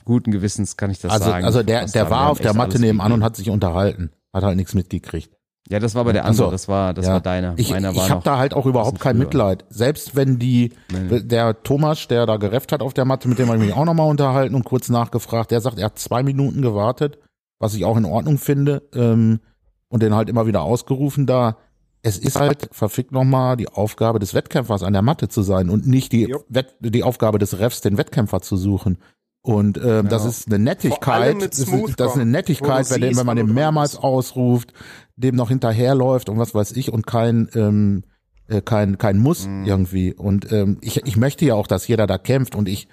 guten 0.05 0.31
Gewissens 0.31 0.75
kann 0.75 0.91
ich 0.91 0.99
das 0.99 1.11
Also, 1.13 1.25
sagen. 1.29 1.45
also 1.45 1.63
der, 1.63 1.85
der 1.85 2.09
war 2.09 2.21
haben 2.21 2.31
auf 2.31 2.39
der 2.39 2.53
Matte 2.53 2.79
nebenan 2.79 3.11
und 3.13 3.23
hat 3.23 3.35
sich 3.37 3.49
unterhalten. 3.49 4.11
Hat 4.33 4.43
halt 4.43 4.57
nichts 4.57 4.73
mitgekriegt. 4.73 5.29
Ja, 5.69 5.79
das 5.79 5.95
war 5.95 6.01
aber 6.01 6.11
der 6.13 6.25
andere, 6.25 6.51
das 6.51 6.67
war, 6.67 6.93
das 6.93 7.05
Ja. 7.05 7.13
war 7.13 7.21
deiner. 7.21 7.53
Ich, 7.57 7.71
Meiner 7.71 7.91
ich 7.91 8.09
habe 8.09 8.21
da 8.23 8.37
halt 8.37 8.53
auch 8.53 8.65
überhaupt 8.65 8.99
kein 8.99 9.15
früher. 9.15 9.25
Mitleid. 9.25 9.63
Selbst 9.69 10.15
wenn 10.15 10.37
die, 10.37 10.73
Nee, 10.91 10.99
nee. 11.09 11.19
der 11.23 11.63
Thomas, 11.63 12.07
der 12.09 12.25
da 12.25 12.35
gerefft 12.37 12.71
hat 12.73 12.81
auf 12.81 12.93
der 12.93 13.05
Matte, 13.05 13.29
mit 13.29 13.39
dem 13.39 13.47
habe 13.47 13.57
ich 13.59 13.65
mich 13.65 13.73
auch 13.73 13.85
nochmal 13.85 14.09
unterhalten 14.09 14.55
und 14.55 14.65
kurz 14.65 14.89
nachgefragt, 14.89 15.51
der 15.51 15.61
sagt, 15.61 15.79
er 15.79 15.85
hat 15.85 15.99
zwei 15.99 16.21
Minuten 16.21 16.61
gewartet, 16.61 17.17
was 17.59 17.75
ich 17.75 17.85
auch 17.85 17.95
in 17.95 18.03
Ordnung 18.05 18.37
finde, 18.39 18.83
ähm, 18.93 19.39
und 19.87 20.03
den 20.03 20.13
halt 20.15 20.27
immer 20.27 20.47
wieder 20.47 20.63
ausgerufen 20.63 21.25
da. 21.25 21.57
Es 22.01 22.17
ist 22.17 22.37
halt 22.37 22.67
verfickt 22.73 23.13
nochmal 23.13 23.55
die 23.55 23.69
Aufgabe 23.69 24.19
des 24.19 24.33
Wettkämpfers 24.33 24.83
an 24.83 24.91
der 24.91 25.01
Matte 25.01 25.29
zu 25.29 25.41
sein 25.43 25.69
und 25.69 25.87
nicht 25.87 26.11
die, 26.11 26.23
Jo. 26.27 26.43
Wett, 26.49 26.75
die 26.81 27.03
Aufgabe 27.03 27.39
des 27.39 27.59
Refs, 27.59 27.79
den 27.79 27.97
Wettkämpfer 27.97 28.41
zu 28.41 28.57
suchen. 28.57 28.97
Und 29.41 29.77
ähm, 29.77 30.09
das 30.09 30.23
Ja. 30.23 30.29
ist 30.29 30.47
eine 30.47 30.59
Nettigkeit, 30.59 31.35
das 31.41 31.59
ist, 31.59 31.71
das 31.99 32.11
ist 32.11 32.15
eine 32.17 32.25
Nettigkeit, 32.29 32.89
wenn, 32.89 32.99
den- 33.01 33.09
siehst, 33.11 33.19
wenn 33.19 33.25
man 33.25 33.37
den 33.37 33.53
mehrmals 33.53 33.95
ausruft, 33.95 34.73
dem 35.15 35.35
noch 35.35 35.49
hinterherläuft 35.49 36.29
und 36.29 36.37
was 36.37 36.55
weiß 36.55 36.71
ich 36.73 36.91
und 36.91 37.05
kein 37.05 37.49
ähm, 37.55 38.03
äh, 38.47 38.61
kein, 38.61 38.97
kein 38.97 39.17
Muss 39.19 39.47
Mhm. 39.47 39.65
irgendwie. 39.65 40.13
Und 40.13 40.51
ähm, 40.51 40.77
ich, 40.81 41.05
ich 41.05 41.17
möchte 41.17 41.45
ja 41.45 41.55
auch, 41.55 41.67
dass 41.67 41.87
jeder 41.87 42.07
da 42.07 42.17
kämpft 42.17 42.55
und 42.55 42.67
ich, 42.67 42.87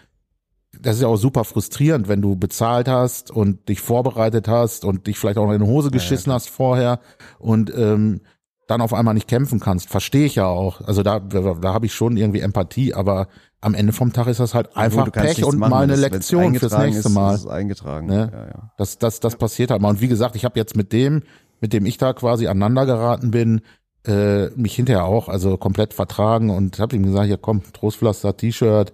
das 0.80 0.96
ist 0.96 1.02
ja 1.02 1.08
auch 1.08 1.16
super 1.16 1.44
frustrierend, 1.44 2.08
wenn 2.08 2.22
du 2.22 2.36
bezahlt 2.36 2.88
hast 2.88 3.30
und 3.30 3.68
dich 3.68 3.80
vorbereitet 3.80 4.48
hast 4.48 4.84
und 4.84 5.06
dich 5.06 5.18
vielleicht 5.18 5.38
auch 5.38 5.46
noch 5.46 5.52
in 5.52 5.62
die 5.62 5.66
Hose 5.68 5.90
geschissen 5.90 6.32
hast 6.32 6.48
vorher 6.48 7.00
und 7.38 7.72
ähm, 7.76 8.20
dann 8.68 8.80
auf 8.80 8.94
einmal 8.94 9.14
nicht 9.14 9.26
kämpfen 9.26 9.58
kannst. 9.58 9.88
Verstehe 9.88 10.26
ich 10.26 10.36
ja 10.36 10.46
auch. 10.46 10.80
Also 10.82 11.02
da, 11.02 11.18
da, 11.18 11.74
habe 11.74 11.86
ich 11.86 11.92
schon 11.92 12.16
irgendwie 12.16 12.38
Empathie, 12.38 12.94
aber 12.94 13.26
am 13.60 13.74
Ende 13.74 13.92
vom 13.92 14.12
Tag 14.12 14.28
ist 14.28 14.38
das 14.38 14.54
halt 14.54 14.76
einfach 14.76 15.10
kannst 15.10 15.36
Pech 15.36 15.44
und 15.44 15.58
machen, 15.58 15.70
mal 15.70 15.82
eine 15.82 15.96
Lektion 15.96 16.54
fürs 16.54 16.78
nächste 16.78 17.08
ist, 17.08 17.14
Mal. 17.14 17.34
Ist 17.34 17.40
es 17.40 17.46
eingetragen. 17.48 18.06
Ne? 18.06 18.30
Ja, 18.32 18.46
ja. 18.46 18.72
Das, 18.78 18.98
das, 18.98 19.18
das 19.18 19.34
passiert 19.34 19.72
halt 19.72 19.82
mal. 19.82 19.88
Und 19.88 20.00
wie 20.00 20.08
gesagt, 20.08 20.36
ich 20.36 20.44
habe 20.44 20.58
jetzt 20.58 20.76
mit 20.76 20.92
dem, 20.92 21.24
mit 21.60 21.72
dem 21.72 21.86
ich 21.86 21.98
da 21.98 22.12
quasi 22.12 22.46
aneinander 22.46 22.86
geraten 22.86 23.30
bin, 23.30 23.62
äh, 24.06 24.48
mich 24.50 24.74
hinterher 24.74 25.04
auch 25.04 25.28
also 25.28 25.56
komplett 25.56 25.94
vertragen 25.94 26.50
und 26.50 26.78
habe 26.78 26.96
ihm 26.96 27.04
gesagt, 27.04 27.28
ja 27.28 27.36
komm, 27.36 27.62
Trostpflaster, 27.72 28.36
T-Shirt, 28.36 28.92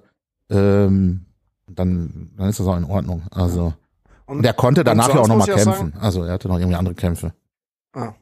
ähm, 0.51 1.27
dann, 1.69 2.31
dann 2.37 2.49
ist 2.49 2.61
das 2.61 2.67
auch 2.67 2.77
in 2.77 2.85
Ordnung. 2.85 3.23
Also 3.31 3.75
und 4.27 4.45
er 4.45 4.53
konnte 4.53 4.83
danach 4.83 5.09
ja 5.09 5.21
auch 5.21 5.29
nochmal 5.29 5.47
kämpfen. 5.47 5.95
Also 6.01 6.25
er 6.25 6.33
hatte 6.33 6.49
noch 6.49 6.59
irgendwie 6.59 6.77
andere 6.77 6.95
Kämpfe. 6.95 7.33
Ah. 7.93 8.13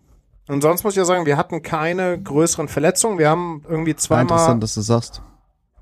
Und 0.47 0.63
sonst 0.63 0.85
muss 0.85 0.93
ich 0.93 0.99
ja 0.99 1.07
sagen, 1.07 1.25
wir 1.25 1.39
hatten 1.39 1.63
keine 1.63 2.21
größeren 2.21 2.69
Verletzungen. 2.69 3.19
Wir 3.19 3.31
haben 3.31 3.65
irgendwie 3.67 3.97
zweimal, 3.97 4.25
interessant, 4.25 4.63
dass 4.63 4.75
du 4.75 4.83
sagst. 4.83 5.23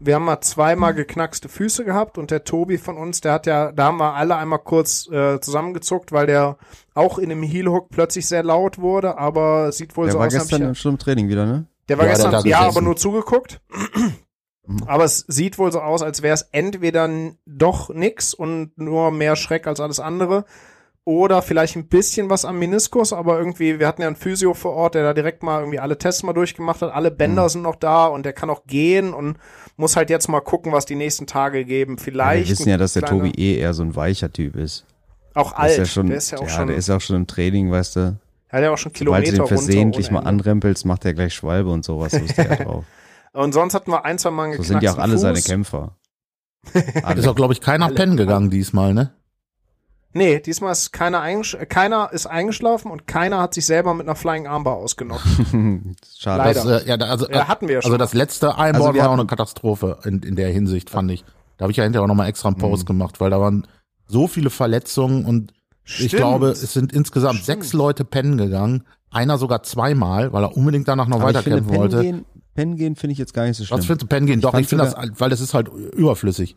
Wir 0.04 0.14
haben 0.16 0.24
mal 0.24 0.40
zweimal 0.40 0.94
geknackste 0.94 1.48
Füße 1.48 1.84
gehabt 1.84 2.18
und 2.18 2.30
der 2.30 2.44
Tobi 2.44 2.78
von 2.78 2.96
uns, 2.96 3.20
der 3.20 3.32
hat 3.32 3.46
ja, 3.46 3.72
da 3.72 3.84
haben 3.84 3.98
wir 3.98 4.14
alle 4.14 4.36
einmal 4.36 4.58
kurz 4.58 5.08
äh, 5.10 5.40
zusammengezuckt, 5.40 6.12
weil 6.12 6.26
der 6.26 6.56
auch 6.94 7.18
in 7.18 7.30
einem 7.30 7.42
Heel 7.42 7.68
Hook 7.68 7.88
plötzlich 7.90 8.26
sehr 8.26 8.42
laut 8.42 8.78
wurde, 8.78 9.16
aber 9.18 9.70
sieht 9.72 9.96
wohl 9.96 10.06
Der 10.06 10.12
so 10.12 10.18
war 10.18 10.26
aus, 10.26 10.34
als 10.34 10.44
ob 10.44 10.48
gestern 10.50 10.72
ich- 10.72 10.84
im 10.84 10.98
Training 10.98 11.28
wieder, 11.28 11.46
ne? 11.46 11.66
Der 11.88 11.98
war 11.98 12.04
Ja, 12.06 12.14
der 12.14 12.16
gestern, 12.24 12.42
da 12.44 12.48
ja, 12.48 12.60
aber 12.60 12.80
nur 12.80 12.96
zugeguckt. 12.96 13.60
Mhm. 14.66 14.84
Aber 14.86 15.04
es 15.04 15.24
sieht 15.28 15.58
wohl 15.58 15.72
so 15.72 15.80
aus, 15.80 16.02
als 16.02 16.22
wäre 16.22 16.34
es 16.34 16.42
entweder 16.52 17.08
doch 17.46 17.90
nix 17.92 18.32
und 18.34 18.72
nur 18.78 19.10
mehr 19.10 19.34
Schreck 19.36 19.66
als 19.66 19.80
alles 19.80 19.98
andere. 20.00 20.44
Oder 21.04 21.42
vielleicht 21.42 21.74
ein 21.74 21.88
bisschen 21.88 22.30
was 22.30 22.44
am 22.44 22.60
Meniskus, 22.60 23.12
aber 23.12 23.36
irgendwie, 23.36 23.80
wir 23.80 23.88
hatten 23.88 24.02
ja 24.02 24.06
einen 24.06 24.14
Physio 24.14 24.54
vor 24.54 24.74
Ort, 24.74 24.94
der 24.94 25.02
da 25.02 25.14
direkt 25.14 25.42
mal 25.42 25.58
irgendwie 25.58 25.80
alle 25.80 25.98
Tests 25.98 26.22
mal 26.22 26.32
durchgemacht 26.32 26.80
hat. 26.80 26.92
Alle 26.94 27.10
Bänder 27.10 27.42
Mhm. 27.42 27.48
sind 27.48 27.62
noch 27.62 27.74
da 27.74 28.06
und 28.06 28.24
der 28.24 28.32
kann 28.32 28.50
auch 28.50 28.66
gehen 28.66 29.12
und 29.12 29.36
muss 29.76 29.96
halt 29.96 30.10
jetzt 30.10 30.28
mal 30.28 30.40
gucken, 30.40 30.72
was 30.72 30.84
die 30.86 30.94
nächsten 30.94 31.26
Tage 31.26 31.64
geben. 31.64 31.96
Ja, 31.96 32.02
Vielleicht. 32.02 32.48
wir 32.48 32.58
wissen 32.58 32.68
ja, 32.68 32.76
dass 32.76 32.92
der 32.94 33.02
kleine- 33.02 33.24
Tobi 33.30 33.30
eh 33.40 33.58
eher 33.58 33.74
so 33.74 33.82
ein 33.82 33.94
weicher 33.96 34.32
Typ 34.32 34.56
ist. 34.56 34.84
auch 35.34 35.50
Der 35.52 35.60
alt. 35.60 35.70
ist 35.72 35.78
ja 35.78 35.84
schon, 35.86 36.06
der 36.08 36.16
ist 36.18 36.30
ja 36.30 36.38
auch 36.38 36.48
schon, 36.48 36.66
der 36.68 36.76
ist 36.76 36.88
ja 36.88 36.96
auch 36.96 37.00
schon 37.00 37.16
im 37.16 37.26
Training, 37.26 37.70
weißt 37.70 37.96
du. 37.96 38.00
er 38.48 38.56
hat 38.58 38.62
ja 38.62 38.70
auch 38.70 38.78
schon 38.78 38.92
Sobald 38.94 39.24
Kilometer 39.24 39.30
du 39.32 39.36
den 39.38 39.46
versehentlich 39.48 40.10
mal 40.10 40.20
anrempelst, 40.20 40.84
macht 40.84 41.04
er 41.04 41.14
gleich 41.14 41.34
Schwalbe 41.34 41.70
und 41.70 41.84
sowas. 41.84 42.12
So 42.12 42.18
ist 42.18 42.36
der 42.36 42.48
ja 42.48 42.56
drauf. 42.64 42.84
Und 43.32 43.52
sonst 43.54 43.72
hatten 43.72 43.90
wir 43.90 44.04
ein, 44.04 44.18
zwei 44.18 44.30
Mal 44.30 44.44
einen 44.44 44.56
So 44.58 44.62
sind 44.62 44.82
ja 44.82 44.92
auch 44.92 44.98
alle 44.98 45.16
seine 45.16 45.36
Fuß. 45.36 45.44
Kämpfer. 45.46 45.96
Alle. 47.02 47.18
Ist 47.20 47.26
auch, 47.26 47.34
glaube 47.34 47.54
ich, 47.54 47.60
keiner 47.62 47.86
Alle. 47.86 47.94
pennen 47.94 48.16
gegangen 48.18 48.50
diesmal, 48.50 48.92
ne? 48.94 49.14
Nee, 50.14 50.40
diesmal 50.40 50.72
ist 50.72 50.92
keiner, 50.92 51.20
eingesch 51.20 51.56
keiner 51.68 52.10
ist 52.12 52.26
eingeschlafen 52.26 52.90
und 52.90 53.06
keiner 53.06 53.40
hat 53.40 53.54
sich 53.54 53.64
selber 53.66 53.94
mit 53.94 54.06
einer 54.06 54.14
Flying 54.16 54.46
Armbar 54.46 54.74
ausgenockt. 54.76 55.22
Schade. 56.18 56.38
Leider. 56.44 56.64
Das, 56.64 56.82
äh, 56.84 56.88
ja, 56.88 56.96
da- 56.96 57.06
also, 57.06 57.28
Ja, 57.30 57.48
hatten 57.48 57.68
wir 57.68 57.76
ja 57.76 57.82
schon. 57.82 57.90
Also 57.92 57.98
das 57.98 58.12
letzte 58.14 58.56
Einbauen 58.58 58.88
Also 58.88 58.98
war 59.00 59.08
auch 59.08 59.12
eine 59.14 59.26
Katastrophe 59.26 59.98
in, 60.04 60.20
in 60.22 60.36
der 60.36 60.50
Hinsicht, 60.50 60.90
fand 60.90 61.10
ich. 61.10 61.24
Da 61.56 61.64
habe 61.64 61.70
ich 61.70 61.76
ja 61.78 61.84
hinterher 61.84 62.04
auch 62.04 62.08
nochmal 62.08 62.28
extra 62.28 62.48
einen 62.48 62.58
Post 62.58 62.86
gemacht, 62.86 63.20
weil 63.20 63.30
da 63.30 63.40
waren 63.40 63.66
so 64.06 64.26
viele 64.28 64.50
Verletzungen 64.50 65.24
und 65.24 65.52
ich 65.84 65.94
Stimmt. 65.94 66.12
glaube, 66.16 66.48
es 66.50 66.60
sind 66.72 66.92
insgesamt 66.92 67.36
Stimmt. 67.40 67.46
sechs 67.46 67.72
Leute 67.72 68.04
pennen 68.04 68.36
gegangen. 68.36 68.84
Einer 69.10 69.36
sogar 69.38 69.62
zweimal, 69.62 70.32
weil 70.32 70.44
er 70.44 70.56
unbedingt 70.56 70.88
danach 70.88 71.06
noch 71.08 71.20
Aber 71.20 71.30
ich 71.30 71.36
weiterkämpfen 71.36 71.66
pennen 71.66 71.80
wollte. 71.80 72.00
gehen, 72.02 72.24
pennen 72.54 72.76
gehen 72.76 72.96
finde 72.96 73.12
ich 73.12 73.18
jetzt 73.18 73.34
gar 73.34 73.44
nicht 73.46 73.56
so 73.56 73.64
schlimm. 73.64 73.78
Was 73.78 73.86
findest 73.86 74.02
du 74.02 74.06
pennen 74.06 74.26
gehen? 74.26 74.40
Doch, 74.40 74.52
fand 74.52 74.62
ich 74.62 74.68
finde 74.68 74.84
das, 74.84 74.94
weil 75.18 75.30
das 75.30 75.40
ist 75.40 75.54
halt 75.54 75.68
überflüssig. 75.68 76.56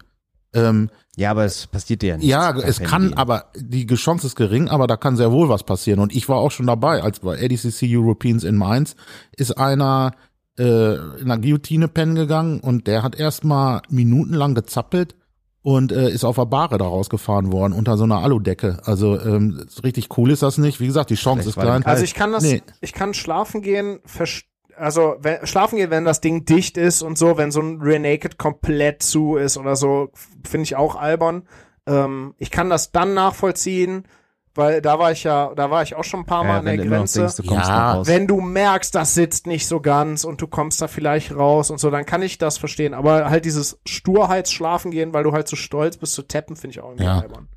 Ähm, 0.56 0.90
Ja, 1.18 1.32
aber 1.32 1.46
es 1.46 1.68
passiert 1.68 2.02
dir 2.02 2.10
ja 2.10 2.18
nicht. 2.18 2.28
ja, 2.28 2.58
es 2.58 2.80
kann, 2.80 3.14
aber 3.14 3.46
die 3.56 3.86
Chance 3.88 4.26
ist 4.28 4.36
gering, 4.36 4.68
aber 4.70 4.88
da 4.88 4.98
kann 4.98 5.16
sehr 5.18 5.32
wohl 5.32 5.48
was 5.50 5.64
passieren. 5.64 6.00
Und 6.00 6.16
ich 6.16 6.28
war 6.28 6.38
auch 6.38 6.52
schon 6.52 6.66
dabei, 6.68 7.04
als 7.04 7.20
bei 7.20 7.36
ADCC 7.42 7.84
Europeans 7.84 8.44
in 8.44 8.56
Mainz 8.58 8.96
ist 9.38 9.58
einer 9.58 10.12
äh, 10.58 10.96
in 11.20 11.28
der 11.28 11.38
Guillotine 11.38 11.88
pennen 11.88 12.16
gegangen 12.16 12.60
und 12.62 12.88
der 12.88 13.04
hat 13.04 13.16
erstmal 13.20 13.82
minutenlang 13.90 14.56
gezappelt 14.56 15.16
und 15.62 15.92
äh, 15.92 16.10
ist 16.10 16.24
auf 16.24 16.36
der 16.36 16.46
Bahre 16.46 16.78
da 16.78 16.86
rausgefahren 16.86 17.52
worden 17.52 17.74
unter 17.74 17.98
so 17.98 18.04
einer 18.06 18.20
Aludecke. 18.20 18.80
Also 18.86 19.20
ähm, 19.20 19.66
richtig 19.84 20.18
cool 20.18 20.32
ist 20.32 20.44
das 20.44 20.58
nicht. 20.58 20.80
Wie 20.80 20.86
gesagt, 20.88 21.10
die 21.10 21.16
Chance 21.16 21.44
Vielleicht 21.52 21.58
ist 21.58 21.62
klein. 21.64 21.84
Also 21.86 22.04
ich 22.04 22.14
kann 22.14 22.32
das, 22.32 22.44
Nee. 22.44 22.62
ich 22.82 22.94
kann 22.94 23.14
schlafen 23.14 23.62
gehen, 23.62 24.00
verst- 24.08 24.44
also 24.78 25.16
wenn, 25.20 25.46
schlafen 25.48 25.78
gehen, 25.78 25.90
wenn 25.92 26.06
das 26.06 26.22
Ding 26.22 26.46
dicht 26.46 26.78
ist 26.78 27.02
und 27.02 27.18
so, 27.18 27.38
wenn 27.38 27.52
so 27.52 27.62
ein 27.62 27.82
Rear 27.82 28.00
Naked 28.00 28.38
komplett 28.38 29.04
zu 29.04 29.36
ist 29.38 29.58
oder 29.58 29.76
so, 29.76 30.10
finde 30.48 30.64
ich 30.64 30.76
auch 30.76 30.96
albern. 30.96 31.48
Ähm, 31.88 32.34
ich 32.38 32.52
kann 32.52 32.70
das 32.70 32.92
dann 32.92 33.14
nachvollziehen, 33.14 34.08
weil 34.56 34.82
da 34.82 34.98
war 35.00 35.12
ich 35.12 35.24
ja, 35.26 35.54
da 35.56 35.70
war 35.70 35.84
ich 35.84 35.96
auch 35.96 36.04
schon 36.04 36.22
ein 36.22 36.26
paar 36.26 36.44
Mal 36.44 36.54
ja, 36.54 36.60
an 36.60 36.66
wenn 36.66 36.78
der 36.78 36.86
Grenze. 36.86 37.20
denkst, 37.20 37.36
du 37.38 37.44
kommst 37.44 37.68
Ja, 37.70 38.08
wenn 38.08 38.26
du 38.28 38.40
merkst, 38.42 38.96
das 38.96 39.14
sitzt 39.14 39.48
nicht 39.48 39.68
so 39.68 39.82
ganz 39.82 40.24
und 40.24 40.42
du 40.42 40.48
kommst 40.48 40.82
da 40.82 40.88
vielleicht 40.88 41.36
raus 41.36 41.70
und 41.72 41.78
so, 41.80 41.92
dann 41.92 42.06
kann 42.06 42.22
ich 42.22 42.38
das 42.38 42.58
verstehen. 42.58 42.94
Aber 42.94 43.30
halt 43.30 43.44
dieses 43.46 43.80
Sturheitsschlafen 43.86 44.92
gehen, 44.92 45.14
weil 45.14 45.24
du 45.24 45.34
halt 45.34 45.48
zu 45.48 45.56
stolz 45.56 45.98
bist 45.98 46.14
zu 46.14 46.22
tappen, 46.28 46.56
finde 46.56 46.72
ich 46.72 46.80
auch 46.82 46.90
irgendwie 46.90 47.04
Ja. 47.06 47.20
albern. 47.20 47.50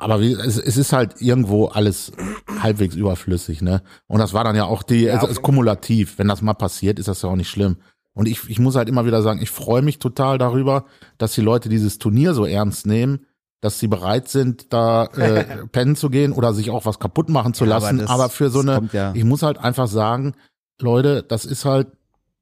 Aber 0.00 0.20
wie, 0.20 0.32
es, 0.32 0.58
es 0.58 0.76
ist 0.76 0.92
halt 0.92 1.20
irgendwo 1.20 1.66
alles 1.66 2.12
halbwegs 2.60 2.94
überflüssig, 2.94 3.62
ne? 3.62 3.82
Und 4.06 4.18
das 4.20 4.32
war 4.32 4.44
dann 4.44 4.56
ja 4.56 4.64
auch 4.64 4.82
die, 4.82 5.02
Ja, 5.02 5.22
es 5.22 5.28
ist 5.30 5.42
kumulativ. 5.42 6.18
Wenn 6.18 6.28
das 6.28 6.42
mal 6.42 6.54
passiert, 6.54 6.98
ist 6.98 7.08
das 7.08 7.22
ja 7.22 7.28
auch 7.28 7.36
nicht 7.36 7.50
schlimm. 7.50 7.76
Und 8.14 8.26
ich, 8.26 8.48
ich 8.48 8.58
muss 8.58 8.74
halt 8.76 8.88
immer 8.88 9.06
wieder 9.06 9.22
sagen, 9.22 9.40
ich 9.42 9.50
freue 9.50 9.82
mich 9.82 9.98
total 9.98 10.38
darüber, 10.38 10.84
dass 11.18 11.34
die 11.34 11.40
Leute 11.40 11.68
dieses 11.68 11.98
Turnier 11.98 12.34
so 12.34 12.44
ernst 12.46 12.86
nehmen, 12.86 13.26
dass 13.60 13.78
sie 13.80 13.88
bereit 13.88 14.28
sind, 14.28 14.72
da 14.72 15.04
äh, 15.06 15.44
pennen 15.72 15.96
zu 15.96 16.10
gehen 16.10 16.32
oder 16.32 16.52
sich 16.54 16.70
auch 16.70 16.84
was 16.86 16.98
kaputt 16.98 17.28
machen 17.28 17.54
zu 17.54 17.64
Ja, 17.64 17.76
aber 17.76 17.84
lassen. 17.86 17.98
das- 17.98 18.10
aber 18.10 18.28
für 18.28 18.50
so 18.50 18.60
eine, 18.60 18.74
kommt 18.76 18.92
ja- 18.92 19.12
ich 19.14 19.24
muss 19.24 19.42
halt 19.42 19.58
einfach 19.58 19.88
sagen, 19.88 20.34
Leute, 20.80 21.22
das 21.22 21.44
ist 21.44 21.64
halt 21.64 21.88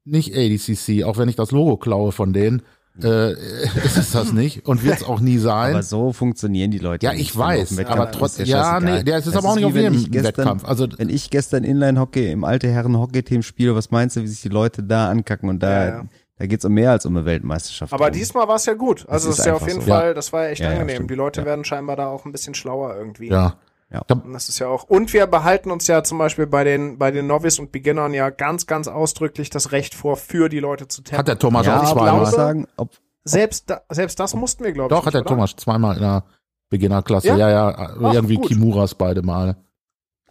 nicht 0.05 0.33
ADCC, 0.35 1.03
auch 1.03 1.17
wenn 1.17 1.27
ich 1.29 1.35
das 1.35 1.51
Logo 1.51 1.77
klaue 1.77 2.11
von 2.11 2.33
denen, 2.33 2.61
äh, 3.03 3.31
ist 3.85 3.97
es 3.97 4.11
das 4.11 4.33
nicht 4.33 4.65
und 4.65 4.83
wird 4.83 4.97
es 4.97 5.03
auch 5.03 5.19
nie 5.19 5.37
sein. 5.37 5.73
Aber 5.73 5.83
so 5.83 6.13
funktionieren 6.13 6.71
die 6.71 6.79
Leute. 6.79 7.05
Ja, 7.05 7.13
ich 7.13 7.35
weiß, 7.37 7.77
aber 7.87 8.11
trotzdem, 8.11 8.43
ist 8.43 8.49
ja, 8.49 8.79
nee, 8.79 9.03
der 9.03 9.17
ist 9.19 9.27
Das 9.27 9.35
aber 9.35 9.49
auch 9.49 9.55
nicht 9.55 9.63
wie 9.63 9.67
auf 9.67 9.73
wenn 9.75 9.81
jedem 9.93 9.97
ich 9.99 10.11
gestern, 10.11 10.25
Wettkampf. 10.37 10.65
Also 10.65 10.87
wenn 10.97 11.09
ich 11.09 11.29
gestern 11.29 11.63
Inline-Hockey 11.63 12.31
im 12.31 12.43
alte 12.43 12.67
Herren-Hockey-Team 12.69 13.43
spiele, 13.43 13.75
was 13.75 13.91
meinst 13.91 14.15
du, 14.15 14.21
wie 14.21 14.27
sich 14.27 14.41
die 14.41 14.49
Leute 14.49 14.83
da 14.83 15.09
ankacken? 15.09 15.49
Und 15.49 15.61
da, 15.63 15.69
Ja, 15.85 15.89
ja. 15.97 16.03
da 16.39 16.45
geht's 16.47 16.65
um 16.65 16.73
mehr 16.73 16.91
als 16.91 17.05
um 17.05 17.15
eine 17.15 17.25
Weltmeisterschaft. 17.25 17.93
Aber 17.93 18.05
drum. 18.09 18.17
diesmal 18.19 18.47
war 18.47 18.55
es 18.55 18.65
ja 18.65 18.73
gut. 18.73 19.05
Also 19.07 19.29
ist 19.29 19.39
das 19.39 19.45
ist 19.45 19.45
ja 19.45 19.53
auf 19.55 19.67
jeden 19.67 19.81
so. 19.81 19.87
Fall, 19.87 20.13
das 20.13 20.33
war 20.33 20.43
ja 20.43 20.49
echt 20.49 20.61
Ja, 20.61 20.69
angenehm. 20.71 21.07
die 21.07 21.15
Leute 21.15 21.41
Ja. 21.41 21.45
werden 21.45 21.65
scheinbar 21.65 21.95
da 21.95 22.07
auch 22.07 22.25
ein 22.25 22.31
bisschen 22.31 22.53
schlauer 22.55 22.95
irgendwie. 22.95 23.29
ja. 23.29 23.57
Ja. 23.89 24.01
Das 24.33 24.49
ist 24.49 24.59
ja 24.59 24.67
auch. 24.67 24.83
Und 24.83 25.13
wir 25.13 25.27
behalten 25.27 25.71
uns 25.71 25.87
ja 25.87 26.03
zum 26.03 26.17
Beispiel 26.17 26.45
bei 26.45 26.63
den, 26.65 26.97
bei 26.97 27.09
den 27.11 27.25
Novice 27.25 27.59
und 27.59 27.71
Beginnern 27.71 28.13
ja 28.13 28.29
ganz, 28.29 28.67
ganz 28.67 28.87
ausdrücklich 28.89 29.49
das 29.49 29.71
Recht 29.71 29.95
vor, 29.95 30.17
für 30.17 30.49
die 30.49 30.59
Leute 30.59 30.87
zu 30.89 31.01
tappen. 31.03 31.19
hat 31.19 31.27
der 31.29 31.39
Thomas 31.39 31.65
ja, 31.65 31.79
auch 31.79 31.83
ich 31.83 31.89
zweimal. 31.91 32.19
muss 32.19 32.31
sagen, 32.31 32.67
ob, 32.75 32.89
selbst, 33.23 33.69
da, 33.69 33.81
selbst 33.89 34.19
das 34.19 34.33
mussten 34.35 34.65
wir, 34.65 34.73
glaube 34.73 34.93
ich. 34.93 34.99
Doch, 34.99 35.05
hat 35.05 35.13
der 35.13 35.21
oder? 35.21 35.29
Thomas 35.29 35.55
zweimal 35.55 35.95
in 35.95 36.01
der 36.01 36.25
Beginnerklasse. 36.69 37.29
Ja? 37.29 37.37
Ja, 37.37 37.49
ja, 37.49 37.75
Ach, 37.77 38.13
irgendwie 38.13 38.35
gut. 38.35 38.47
Kimuras 38.49 38.93
beide 38.95 39.21
Male. 39.21 39.55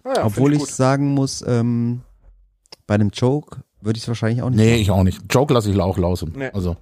Ah, 0.04 0.12
ja, 0.16 0.24
obwohl 0.26 0.52
ich 0.52 0.58
gut. 0.60 0.68
sagen 0.68 1.14
muss, 1.14 1.42
ähm, 1.46 2.02
bei 2.86 2.94
einem 2.94 3.10
Choke 3.10 3.62
würde 3.80 3.96
ich 3.96 4.02
es 4.04 4.08
wahrscheinlich 4.08 4.42
auch 4.42 4.50
nicht 4.50 4.58
Nee, 4.58 4.70
machen. 4.72 4.80
ich 4.82 4.90
auch 4.90 5.02
nicht. 5.02 5.22
Joke 5.32 5.54
lasse 5.54 5.70
ich 5.70 5.80
auch 5.80 5.96
lausen. 5.96 6.32
Nee. 6.36 6.50
Also, 6.52 6.76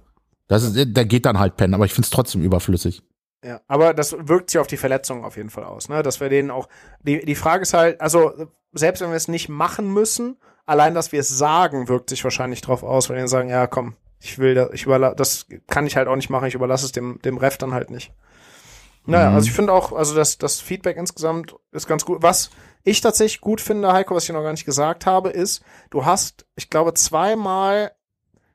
das 0.47 0.63
ist, 0.63 0.95
der 0.95 1.05
geht 1.05 1.25
dann 1.25 1.39
halt 1.39 1.55
pennen, 1.55 1.73
aber 1.73 1.85
ich 1.85 1.93
find's 1.93 2.09
trotzdem 2.09 2.41
überflüssig. 2.41 3.01
Ja, 3.45 3.61
aber 3.67 3.93
das 3.93 4.15
wirkt 4.17 4.49
sich 4.49 4.59
auf 4.59 4.65
die 4.67 4.77
Verletzungen 4.77 5.23
auf 5.23 5.37
jeden 5.37 5.51
Fall 5.51 5.65
aus, 5.65 5.87
ne? 5.87 6.01
Dass 6.01 6.19
wir 6.19 6.29
denen 6.29 6.49
auch. 6.49 6.67
Die, 7.03 7.23
die 7.23 7.35
Frage 7.35 7.61
ist 7.61 7.73
halt, 7.75 8.01
also 8.01 8.33
selbst 8.73 9.01
wenn 9.01 9.09
wir 9.09 9.15
es 9.17 9.27
nicht 9.27 9.49
machen 9.49 9.93
müssen, 9.93 10.37
allein, 10.65 10.95
dass 10.95 11.11
wir 11.11 11.19
es 11.19 11.29
sagen, 11.29 11.87
wirkt 11.87 12.09
sich 12.09 12.23
wahrscheinlich 12.23 12.61
drauf 12.61 12.81
aus, 12.81 13.09
wenn 13.09 13.21
die 13.21 13.27
sagen, 13.27 13.49
ja, 13.49 13.67
komm, 13.67 13.95
ich 14.19 14.39
will 14.39 14.55
da, 14.55 14.69
ich 14.73 14.85
überla 14.85 15.13
das 15.13 15.45
kann 15.67 15.85
ich 15.85 15.95
halt 15.95 16.07
auch 16.07 16.15
nicht 16.15 16.31
machen, 16.31 16.47
ich 16.47 16.55
überlasse 16.55 16.85
es 16.87 16.91
dem, 16.91 17.21
dem 17.21 17.37
Ref 17.37 17.57
dann 17.59 17.73
halt 17.73 17.91
nicht. 17.91 18.11
Naja, 19.05 19.29
Mhm. 19.29 19.35
also 19.35 19.47
ich 19.47 19.53
finde 19.53 19.73
auch, 19.73 19.91
also 19.93 20.15
das, 20.15 20.39
das 20.39 20.59
Feedback 20.59 20.97
insgesamt 20.97 21.55
ist 21.71 21.87
ganz 21.87 22.03
gut. 22.03 22.23
Was 22.23 22.49
ich 22.83 23.01
tatsächlich 23.01 23.41
gut 23.41 23.61
finde, 23.61 23.93
Heiko, 23.93 24.15
was 24.15 24.23
ich 24.23 24.31
noch 24.33 24.41
gar 24.41 24.51
nicht 24.51 24.65
gesagt 24.65 25.05
habe, 25.05 25.29
ist, 25.29 25.63
du 25.91 26.05
hast, 26.05 26.47
ich 26.55 26.71
glaube, 26.71 26.95
zweimal 26.95 27.91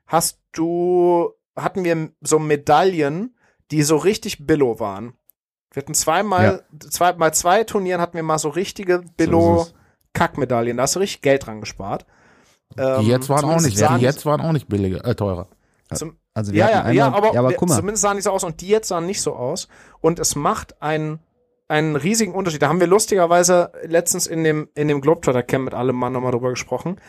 hast 0.05 0.39
du, 0.51 1.33
hatten 1.55 1.85
wir 1.85 2.09
so 2.19 2.39
Medaillen, 2.39 3.37
die 3.71 3.83
so 3.83 3.97
richtig 3.97 4.45
Billo 4.45 4.79
waren. 4.79 5.13
Wir 5.73 5.83
hatten 5.83 5.93
zweimal, 5.93 6.65
zwei, 6.89 7.13
bei 7.13 7.29
zwei 7.31 7.63
Turnieren 7.63 8.01
hatten 8.01 8.15
wir 8.15 8.23
mal 8.23 8.37
so 8.37 8.49
richtige 8.49 9.03
Billo-Kackmedaillen. 9.15 10.77
Da 10.77 10.83
hast 10.83 10.95
du 10.95 10.99
richtig 10.99 11.21
Geld 11.21 11.45
dran 11.45 11.61
gespart. 11.61 12.05
Ähm, 12.77 13.01
Die 13.01 13.07
jetzt 13.07 13.29
waren 13.29 13.45
auch 13.45 13.61
nicht, 13.61 13.77
die 13.77 14.01
jetzt 14.01 14.25
waren 14.25 14.41
auch 14.41 14.51
nicht 14.51 14.67
billiger, 14.67 15.05
äh, 15.05 15.15
teurer. 15.15 15.47
zum, 15.93 16.17
Also 16.33 16.51
wir 16.51 16.59
ja, 16.59 16.69
ja, 16.69 16.79
einmal, 16.79 16.95
ja, 16.95 17.11
aber, 17.11 17.33
ja, 17.33 17.39
aber 17.39 17.53
guck 17.53 17.69
mal, 17.69 17.75
zumindest 17.75 18.01
sahen 18.01 18.17
die 18.17 18.21
so 18.21 18.31
aus 18.31 18.43
und 18.43 18.59
die 18.61 18.67
jetzt 18.67 18.89
sahen 18.89 19.05
nicht 19.05 19.21
so 19.21 19.33
aus. 19.33 19.69
Und 20.01 20.19
es 20.19 20.35
macht 20.35 20.81
einen, 20.81 21.19
einen 21.69 21.95
riesigen 21.95 22.33
Unterschied. 22.33 22.61
Da 22.61 22.67
haben 22.67 22.81
wir 22.81 22.87
lustigerweise 22.87 23.71
letztens 23.85 24.27
in 24.27 24.43
dem, 24.43 24.69
in 24.75 24.89
dem 24.89 24.99
Globetrotter 24.99 25.43
Camp 25.43 25.65
mit 25.65 25.73
allem 25.73 25.95
Mann 25.95 26.11
nochmal 26.11 26.31
drüber 26.31 26.49
gesprochen. 26.49 26.99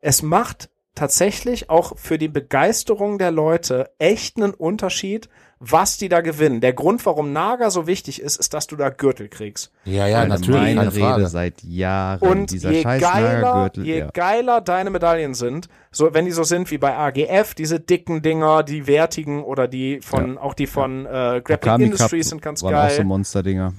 Es 0.00 0.22
macht 0.22 0.68
tatsächlich 0.94 1.70
auch 1.70 1.96
für 1.96 2.18
die 2.18 2.28
Begeisterung 2.28 3.16
der 3.18 3.30
Leute 3.30 3.90
echt 3.98 4.36
einen 4.36 4.52
Unterschied, 4.52 5.30
was 5.64 5.96
die 5.96 6.08
da 6.08 6.22
gewinnen. 6.22 6.60
Der 6.60 6.72
Grund, 6.72 7.06
warum 7.06 7.32
Naga 7.32 7.70
so 7.70 7.86
wichtig 7.86 8.20
ist, 8.20 8.36
ist, 8.36 8.52
dass 8.52 8.66
du 8.66 8.74
da 8.74 8.90
Gürtel 8.90 9.28
kriegst. 9.28 9.70
Ja, 9.84 10.08
ja, 10.08 10.24
ist 10.24 10.28
natürlich, 10.28 10.74
meine 10.74 10.92
Rede 10.92 11.00
Frage. 11.00 11.26
seit 11.28 11.62
Jahren. 11.62 12.18
Und 12.18 12.50
dieser 12.50 12.72
je 12.72 12.82
scheiß 12.82 13.00
geiler, 13.00 13.70
je 13.76 13.98
ja. 14.00 14.10
geiler 14.10 14.60
deine 14.60 14.90
Medaillen 14.90 15.34
sind, 15.34 15.68
so 15.92 16.12
wenn 16.14 16.24
die 16.24 16.32
so 16.32 16.42
sind 16.42 16.72
wie 16.72 16.78
bei 16.78 16.96
AGF, 16.96 17.54
diese 17.54 17.78
dicken 17.78 18.22
Dinger, 18.22 18.64
die 18.64 18.88
wertigen 18.88 19.44
oder 19.44 19.68
die 19.68 20.00
von 20.00 20.36
auch 20.36 20.54
die 20.54 20.66
von 20.66 21.06
äh, 21.06 21.40
Grappling 21.44 21.80
Industries 21.80 22.30
sind 22.30 22.42
ganz 22.42 22.62
waren 22.64 22.74
auch 22.74 22.90
so 22.90 22.96
geil. 22.96 23.04
Monsterdinger. 23.04 23.72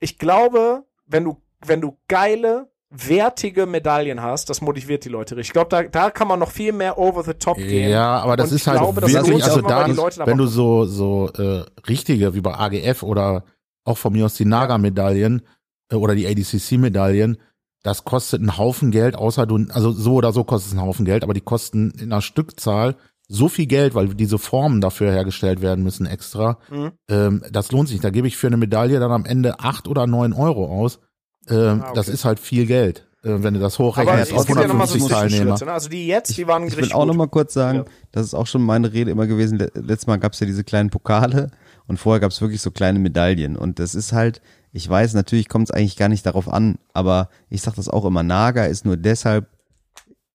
ich 0.00 0.18
glaube, 0.18 0.82
wenn 1.06 1.22
du 1.22 1.40
wenn 1.64 1.80
du 1.80 1.96
geile 2.08 2.71
wertige 2.92 3.66
Medaillen 3.66 4.20
hast, 4.20 4.50
das 4.50 4.60
motiviert 4.60 5.04
die 5.04 5.08
Leute 5.08 5.36
richtig. 5.36 5.50
Ich 5.50 5.52
glaube, 5.52 5.70
da, 5.70 5.82
da 5.82 6.10
kann 6.10 6.28
man 6.28 6.38
noch 6.38 6.50
viel 6.50 6.72
mehr 6.72 6.98
over 6.98 7.22
the 7.22 7.34
top 7.34 7.56
gehen. 7.56 7.90
Ja, 7.90 8.20
aber 8.20 8.36
das 8.36 8.50
Und 8.50 8.56
ist 8.56 8.66
halt 8.66 8.78
glaube, 8.78 9.00
wirklich, 9.00 9.44
also 9.44 9.62
da, 9.62 9.86
wenn 10.26 10.38
du 10.38 10.46
so, 10.46 10.84
so 10.84 11.30
äh, 11.36 11.64
richtige, 11.88 12.34
wie 12.34 12.40
bei 12.40 12.54
AGF 12.54 13.02
oder 13.02 13.44
auch 13.84 13.98
von 13.98 14.12
mir 14.12 14.26
aus 14.26 14.34
die 14.34 14.44
Naga-Medaillen 14.44 15.42
äh, 15.90 15.96
oder 15.96 16.14
die 16.14 16.26
ADCC-Medaillen, 16.26 17.38
das 17.82 18.04
kostet 18.04 18.40
einen 18.40 18.58
Haufen 18.58 18.90
Geld, 18.90 19.16
außer 19.16 19.46
du, 19.46 19.66
also 19.70 19.90
so 19.90 20.14
oder 20.14 20.32
so 20.32 20.44
kostet 20.44 20.72
es 20.72 20.78
einen 20.78 20.86
Haufen 20.86 21.04
Geld, 21.04 21.24
aber 21.24 21.34
die 21.34 21.40
kosten 21.40 21.90
in 21.92 22.12
einer 22.12 22.22
Stückzahl 22.22 22.96
so 23.28 23.48
viel 23.48 23.66
Geld, 23.66 23.94
weil 23.94 24.08
diese 24.08 24.38
Formen 24.38 24.80
dafür 24.80 25.10
hergestellt 25.10 25.62
werden 25.62 25.82
müssen 25.82 26.06
extra. 26.06 26.58
Mhm. 26.70 26.92
Ähm, 27.08 27.42
das 27.50 27.72
lohnt 27.72 27.88
sich. 27.88 28.00
Da 28.00 28.10
gebe 28.10 28.28
ich 28.28 28.36
für 28.36 28.48
eine 28.48 28.58
Medaille 28.58 29.00
dann 29.00 29.10
am 29.10 29.24
Ende 29.24 29.60
acht 29.60 29.88
oder 29.88 30.06
neun 30.06 30.32
Euro 30.34 30.66
aus. 30.66 31.00
Ähm, 31.48 31.80
Ah, 31.82 31.86
okay. 31.88 31.92
Das 31.94 32.08
ist 32.08 32.24
halt 32.24 32.38
viel 32.40 32.66
Geld, 32.66 33.06
äh, 33.24 33.30
wenn 33.42 33.54
du 33.54 33.60
das 33.60 33.76
Aber 33.78 33.88
hochrechnest 33.88 34.30
es 34.32 34.38
auf 34.38 34.46
gibt 34.46 34.60
ja 34.60 34.68
nochmal 34.68 34.86
so 34.86 34.94
150 34.94 35.38
Teilnehmer. 35.38 35.58
Ne? 35.64 35.72
Also 35.72 35.88
die 35.88 36.06
jetzt, 36.06 36.36
die 36.36 36.46
waren 36.46 36.62
Ich 36.64 36.76
richtig 36.76 36.90
will 36.90 36.92
auch 36.94 37.00
gut. 37.00 37.08
noch 37.08 37.14
mal 37.16 37.28
kurz 37.28 37.52
sagen, 37.54 37.78
Ja. 37.78 37.84
das 38.12 38.26
ist 38.26 38.34
auch 38.34 38.46
schon 38.46 38.62
meine 38.62 38.92
Rede 38.92 39.10
immer 39.10 39.26
gewesen. 39.26 39.58
Le- 39.58 39.70
Letztes 39.74 40.06
Mal 40.06 40.18
gab 40.18 40.32
es 40.34 40.40
ja 40.40 40.46
diese 40.46 40.64
kleinen 40.64 40.90
Pokale 40.90 41.50
und 41.88 41.98
vorher 41.98 42.20
gab 42.20 42.30
es 42.30 42.40
wirklich 42.40 42.62
so 42.62 42.70
kleine 42.70 42.98
Medaillen. 43.00 43.56
Und 43.56 43.78
das 43.80 43.94
ist 43.94 44.12
halt, 44.12 44.40
ich 44.72 44.88
weiß, 44.88 45.14
natürlich 45.14 45.48
kommt 45.48 45.68
es 45.68 45.74
eigentlich 45.74 45.96
gar 45.96 46.08
nicht 46.08 46.24
darauf 46.24 46.48
an, 46.48 46.78
aber 46.92 47.28
ich 47.50 47.60
sag 47.62 47.74
das 47.74 47.88
auch 47.88 48.04
immer, 48.04 48.22
Naga 48.22 48.64
ist 48.66 48.84
nur 48.84 48.96
deshalb 48.96 49.46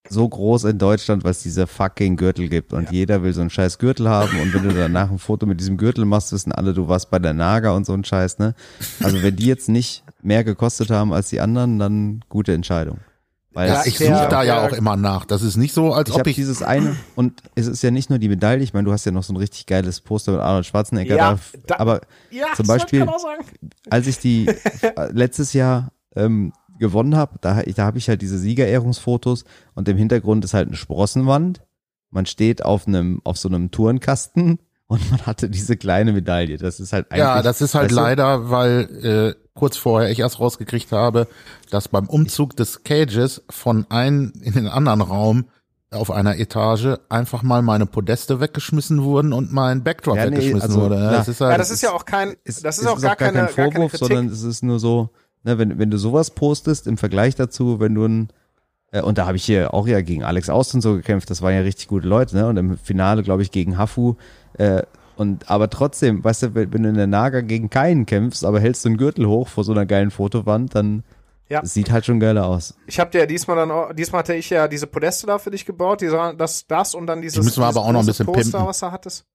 so 0.09 0.27
groß 0.27 0.63
in 0.65 0.77
Deutschland, 0.77 1.25
weil 1.25 1.31
es 1.31 1.43
diese 1.43 1.67
fucking 1.67 2.15
Gürtel 2.15 2.47
gibt 2.47 2.71
und 2.71 2.91
jeder 2.91 3.23
will 3.23 3.33
so 3.33 3.41
einen 3.41 3.49
scheiß 3.49 3.77
Gürtel 3.77 4.07
haben 4.07 4.39
und 4.39 4.53
wenn 4.53 4.63
du 4.63 4.73
danach 4.73 5.11
ein 5.11 5.19
Foto 5.19 5.45
mit 5.45 5.59
diesem 5.59 5.75
Gürtel 5.75 6.05
machst, 6.05 6.31
wissen 6.31 6.53
alle, 6.53 6.73
du 6.73 6.87
warst 6.87 7.09
bei 7.09 7.19
der 7.19 7.33
Naga 7.33 7.71
und 7.71 7.85
so 7.85 7.91
ein 7.93 8.05
Scheiß, 8.05 8.39
ne? 8.39 8.55
Also 9.03 9.21
wenn 9.21 9.35
die 9.35 9.47
jetzt 9.47 9.67
nicht 9.67 10.05
mehr 10.27 10.43
gekostet 10.43 10.91
haben 10.91 11.13
als 11.13 11.29
die 11.29 11.39
anderen, 11.39 11.79
dann 11.79 12.19
gute 12.29 12.53
Entscheidung. 12.53 12.99
Weil 13.53 13.69
Ja, 13.69 13.83
ich 13.85 13.97
suche 13.97 14.27
da 14.29 14.43
ja 14.43 14.63
auch 14.67 14.73
immer 14.73 14.95
nach. 14.97 15.25
Das 15.25 15.41
ist 15.41 15.57
nicht 15.57 15.73
so, 15.73 15.91
als 15.93 16.09
ich 16.09 16.13
ob 16.13 16.19
habe 16.19 16.29
ich 16.29 16.35
dieses 16.35 16.61
eine 16.61 16.95
und 17.15 17.41
es 17.55 17.65
ist 17.65 17.81
ja 17.81 17.89
nicht 17.89 18.11
nur 18.11 18.19
die 18.19 18.29
Medaille, 18.29 18.61
ich 18.61 18.73
meine, 18.73 18.85
du 18.85 18.91
hast 18.91 19.05
ja 19.05 19.11
noch 19.11 19.23
so 19.23 19.33
ein 19.33 19.37
richtig 19.37 19.65
geiles 19.65 20.01
Poster 20.01 20.33
mit 20.33 20.41
Arnold 20.41 20.67
Schwarzenegger 20.67 21.15
Ja, 21.15 21.39
da, 21.65 21.75
aber 21.79 22.01
Ja, 22.29 22.45
Zum 22.55 22.67
Beispiel- 22.67 23.07
als 23.89 24.05
ich 24.05 24.19
die 24.19 24.45
letztes 25.11 25.53
Jahr 25.53 25.91
ähm, 26.15 26.53
gewonnen 26.77 27.15
habe, 27.15 27.39
da, 27.41 27.63
da 27.63 27.85
habe 27.85 27.97
ich 27.97 28.09
halt 28.09 28.21
diese 28.21 28.37
Siegerehrungsfotos 28.37 29.43
und 29.73 29.89
im 29.89 29.97
Hintergrund 29.97 30.45
ist 30.45 30.53
halt 30.53 30.67
eine 30.67 30.77
Sprossenwand. 30.77 31.61
Man 32.11 32.25
steht 32.27 32.63
auf 32.63 32.85
einem 32.87 33.21
auf 33.23 33.37
so 33.37 33.49
einem 33.49 33.71
Tourenkasten 33.71 34.59
und 34.87 35.09
man 35.09 35.25
hatte 35.25 35.49
diese 35.49 35.77
kleine 35.77 36.13
Medaille. 36.13 36.57
Das 36.57 36.79
ist 36.79 36.93
halt 36.93 37.11
eigentlich 37.11 37.19
Ja, 37.23 37.41
das 37.41 37.61
ist 37.61 37.73
halt 37.73 37.91
leider, 37.91 38.51
weil 38.51 39.35
äh, 39.35 39.46
kurz 39.57 39.75
vorher 39.77 40.09
ich 40.09 40.19
erst 40.19 40.39
rausgekriegt 40.39 40.91
habe, 40.91 41.27
dass 41.69 41.89
beim 41.89 42.07
Umzug 42.07 42.55
des 42.55 42.83
Cages 42.83 43.43
von 43.49 43.85
einem 43.89 44.31
in 44.41 44.53
den 44.53 44.67
anderen 44.67 45.01
Raum 45.01 45.45
auf 45.91 46.11
einer 46.11 46.37
Etage 46.37 46.97
einfach 47.09 47.43
mal 47.43 47.61
meine 47.61 47.85
Podeste 47.85 48.39
weggeschmissen 48.39 49.03
wurden 49.03 49.33
und 49.33 49.53
mein 49.53 49.83
Backdrop 49.83 50.17
Ja, 50.17 50.25
nee, 50.25 50.31
weggeschmissen 50.37 50.69
also, 50.69 50.81
wurde. 50.81 50.95
Ja. 50.95 51.11
Das 51.11 51.27
ist 51.27 51.41
halt, 51.41 51.51
Ja, 51.51 51.57
das 51.57 51.71
ist 51.71 51.81
ja 51.81 51.91
auch 51.91 52.05
kein, 52.05 52.35
ist, 52.43 52.63
das 52.65 52.77
ist 52.77 52.83
es 52.83 52.89
auch 52.89 53.01
gar 53.01 53.15
keine, 53.15 53.31
kein 53.31 53.45
gar 53.45 53.53
keine 53.55 53.71
Vorwurf, 53.71 53.91
Kritik. 53.91 54.07
sondern 54.07 54.27
es 54.27 54.43
ist 54.43 54.63
nur 54.63 54.79
so, 54.79 55.09
ne, 55.43 55.57
wenn, 55.57 55.79
wenn 55.79 55.89
du 55.89 55.97
sowas 55.97 56.31
postest 56.31 56.87
im 56.87 56.97
Vergleich 56.97 57.35
dazu, 57.35 57.79
wenn 57.79 57.95
du 57.95 58.05
ein, 58.05 58.29
äh, 58.91 59.01
und 59.01 59.17
da 59.17 59.27
habe 59.27 59.37
ich 59.37 59.45
hier 59.45 59.73
auch 59.73 59.87
ja 59.87 60.01
gegen 60.01 60.23
Alex 60.23 60.49
Aust 60.49 60.73
und 60.75 60.81
so 60.81 60.95
gekämpft, 60.95 61.29
das 61.29 61.41
waren 61.41 61.53
ja 61.53 61.61
richtig 61.61 61.87
gute 61.87 62.07
Leute, 62.07 62.35
ne? 62.35 62.47
Und 62.47 62.57
im 62.57 62.77
Finale, 62.77 63.23
glaube 63.23 63.41
ich, 63.41 63.51
gegen 63.51 63.77
Hafu. 63.77 64.15
Äh, 64.57 64.83
und 65.17 65.49
aber 65.49 65.69
trotzdem, 65.69 66.23
weißt 66.23 66.43
du, 66.43 66.55
wenn, 66.55 66.71
du 66.83 66.89
in 66.89 66.95
der 66.95 67.07
Naga 67.07 67.41
gegen 67.41 67.69
keinen 67.69 68.05
kämpfst, 68.05 68.45
aber 68.45 68.59
hältst 68.59 68.85
du 68.85 68.89
einen 68.89 68.97
Gürtel 68.97 69.27
hoch 69.27 69.47
vor 69.47 69.63
so 69.63 69.71
einer 69.71 69.85
geilen 69.85 70.11
Fotowand, 70.11 70.73
dann 70.75 71.03
Ja. 71.49 71.65
sieht 71.65 71.91
halt 71.91 72.05
schon 72.05 72.19
geiler 72.19 72.45
aus. 72.45 72.75
Ich 72.87 72.99
habe 72.99 73.09
dir 73.11 73.19
ja 73.19 73.25
diesmal 73.25 73.55
dann 73.57 73.71
auch, 73.71 73.93
diesmal 73.93 74.19
hatte 74.19 74.33
ich 74.35 74.49
ja 74.49 74.67
diese 74.67 74.87
Podeste 74.87 75.27
da 75.27 75.37
für 75.39 75.51
dich 75.51 75.65
gebaut, 75.65 76.01
diese, 76.01 76.33
das, 76.37 76.67
das 76.67 76.93
und 76.95 77.07
dann 77.07 77.21
dieses, 77.21 77.39
Die 77.39 77.45
müssen 77.45 77.61
wir 77.61 77.65
aber 77.67 77.73
dieses 77.79 77.87
auch 77.87 77.91
noch 77.93 77.99
ein 78.01 78.05
bisschen 78.05 78.25
Poster, 78.25 78.41
pimpen. 78.51 78.67
was 78.67 78.79
du 78.79 78.91
hattest. 78.91 79.25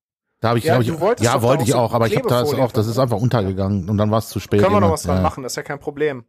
da 0.40 0.48
habe 0.50 0.58
ich, 0.58 0.64
Ja, 0.64 0.74
glaube 0.74 0.84
ich, 0.84 0.90
du 0.90 1.00
wolltest 1.00 1.24
ja, 1.24 1.34
doch 1.34 1.42
wollte 1.42 1.64
ich 1.64 1.74
auch, 1.74 1.92
aber 1.94 2.06
ich 2.06 2.16
habe 2.16 2.28
das 2.28 2.38
Klebefolie 2.42 2.64
auch, 2.64 2.72
das 2.72 2.86
ist 2.86 2.98
einfach 2.98 3.18
untergegangen 3.20 3.88
und 3.88 3.96
dann 3.98 4.10
war 4.10 4.18
es 4.18 4.28
zu 4.28 4.40
spät. 4.40 4.60
Können 4.60 4.74
wir 4.74 4.80
noch 4.80 4.90
was 4.92 5.02
dran 5.04 5.16
ja. 5.16 5.22
machen, 5.22 5.42
das 5.42 5.52
ist 5.52 5.56
ja 5.56 5.62
kein 5.62 5.78
Problem. 5.78 6.24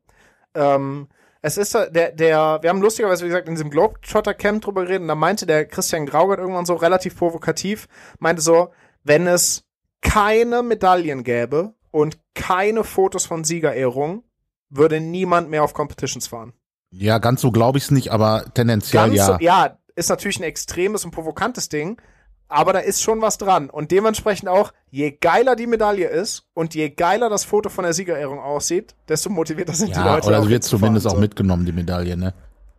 Ähm, 0.56 1.08
es 1.42 1.58
ist 1.58 1.76
da- 1.76 1.88
der, 1.88 2.12
der, 2.14 2.60
wir 2.62 2.70
haben 2.70 2.82
lustigerweise, 2.82 3.26
wie 3.26 3.28
gesagt, 3.28 3.50
in 3.50 3.56
diesem 3.56 3.70
Globetrotter 3.70 4.34
Camp 4.34 4.64
drüber 4.64 4.84
geredet, 4.84 5.02
und 5.02 5.08
da 5.10 5.16
meinte 5.16 5.46
der 5.46 5.66
Christian 5.66 6.06
Graugert 6.06 6.40
irgendwann 6.40 6.66
so 6.66 6.76
relativ 6.76 7.18
provokativ, 7.18 7.88
meinte 8.20 8.42
so, 8.42 8.70
wenn 9.04 9.28
es 9.28 9.64
keine 10.02 10.64
Medaillen 10.64 11.24
gäbe 11.24 11.74
und 11.92 12.18
keine 12.36 12.84
Fotos 12.84 13.26
von 13.26 13.44
Siegerehrungen, 13.44 14.24
würde 14.70 15.00
niemand 15.00 15.50
mehr 15.50 15.64
auf 15.64 15.74
Competitions 15.74 16.28
fahren. 16.28 16.54
Ja, 16.92 17.18
ganz 17.20 17.42
so 17.42 17.52
glaube 17.52 17.78
ich 17.78 17.86
es 17.86 17.92
nicht, 17.92 18.10
aber 18.12 18.46
tendenziell 18.54 19.04
Ganz 19.06 19.16
ja. 19.16 19.26
so, 19.26 19.38
ja, 19.40 19.78
ist 19.96 20.10
natürlich 20.10 20.40
ein 20.40 20.44
extremes 20.44 21.06
und 21.06 21.12
provokantes 21.12 21.70
Ding, 21.70 22.02
aber 22.48 22.74
da 22.74 22.80
ist 22.80 23.02
schon 23.02 23.22
was 23.22 23.38
dran. 23.38 23.70
Und 23.70 23.92
dementsprechend 23.92 24.50
auch, 24.50 24.74
je 24.92 25.12
geiler 25.12 25.56
die 25.56 25.68
Medaille 25.68 26.08
ist 26.08 26.46
und 26.54 26.76
je 26.76 26.90
geiler 26.90 27.30
das 27.30 27.46
Foto 27.46 27.70
von 27.70 27.84
der 27.84 27.94
Siegerehrung 27.94 28.40
aussieht, 28.40 28.96
desto 29.08 29.30
motivierter 29.30 29.74
sind 29.74 29.96
die 29.96 30.00
Ja, 30.00 30.16
Leute. 30.16 30.28
oder 30.28 30.48
wird 30.48 30.64
zumindest 30.64 31.08
auch 31.08 31.12
so. 31.16 31.20
mitgenommen, 31.20 31.66
die 31.66 31.72
Medaille, 31.72 32.16
ne? 32.18 32.34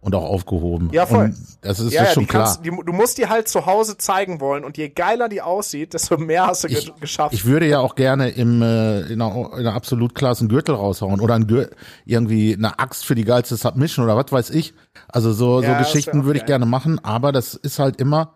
Und 0.05 0.15
auch 0.15 0.23
aufgehoben. 0.25 0.91
Ja, 0.93 1.07
voll. 1.07 1.25
Und 1.25 1.37
das 1.63 1.81
ist, 1.81 1.93
Ja, 1.95 2.03
ist 2.03 2.09
ja, 2.09 2.13
schon 2.15 2.27
klar. 2.27 2.45
kannst, 2.45 2.65
die, 2.65 2.69
du 2.71 2.93
musst 2.93 3.17
die 3.17 3.27
halt 3.27 3.49
zu 3.49 3.65
Hause 3.65 3.97
zeigen 3.97 4.39
wollen 4.39 4.63
und 4.63 4.77
je 4.77 4.91
geiler 4.91 5.31
die 5.31 5.41
aussieht, 5.41 5.95
desto 5.95 6.19
mehr 6.19 6.47
hast 6.47 6.65
du 6.65 6.69
Ich- 6.69 6.95
geschafft. 6.97 7.33
Ich 7.33 7.47
würde 7.47 7.67
ja 7.67 7.79
auch 7.81 7.95
gerne 7.95 8.29
im, 8.29 8.61
äh, 8.61 9.01
in, 9.11 9.23
einer, 9.23 9.35
in 9.55 9.61
einer 9.61 9.73
absolut 9.75 10.15
klassen 10.15 10.51
Gürtel 10.51 10.75
raushauen 10.75 11.21
oder 11.21 11.35
ein 11.35 11.47
Gür 11.47 11.71
irgendwie 12.05 12.55
eine 12.55 12.79
Axt 12.79 13.07
für 13.07 13.15
die 13.15 13.25
geilste 13.25 13.57
Submission 13.57 14.05
oder 14.05 14.15
was 14.17 14.31
weiß 14.31 14.51
ich. 14.51 14.75
Also 15.09 15.33
so, 15.33 15.63
Ja, 15.63 15.69
so 15.69 15.75
das 15.79 15.91
Geschichten 15.93 16.25
würde 16.27 16.39
ich 16.39 16.45
gerne 16.47 16.67
machen, 16.67 17.03
aber 17.03 17.33
das 17.33 17.55
ist 17.55 17.79
halt 17.79 17.99
immer. 17.99 18.35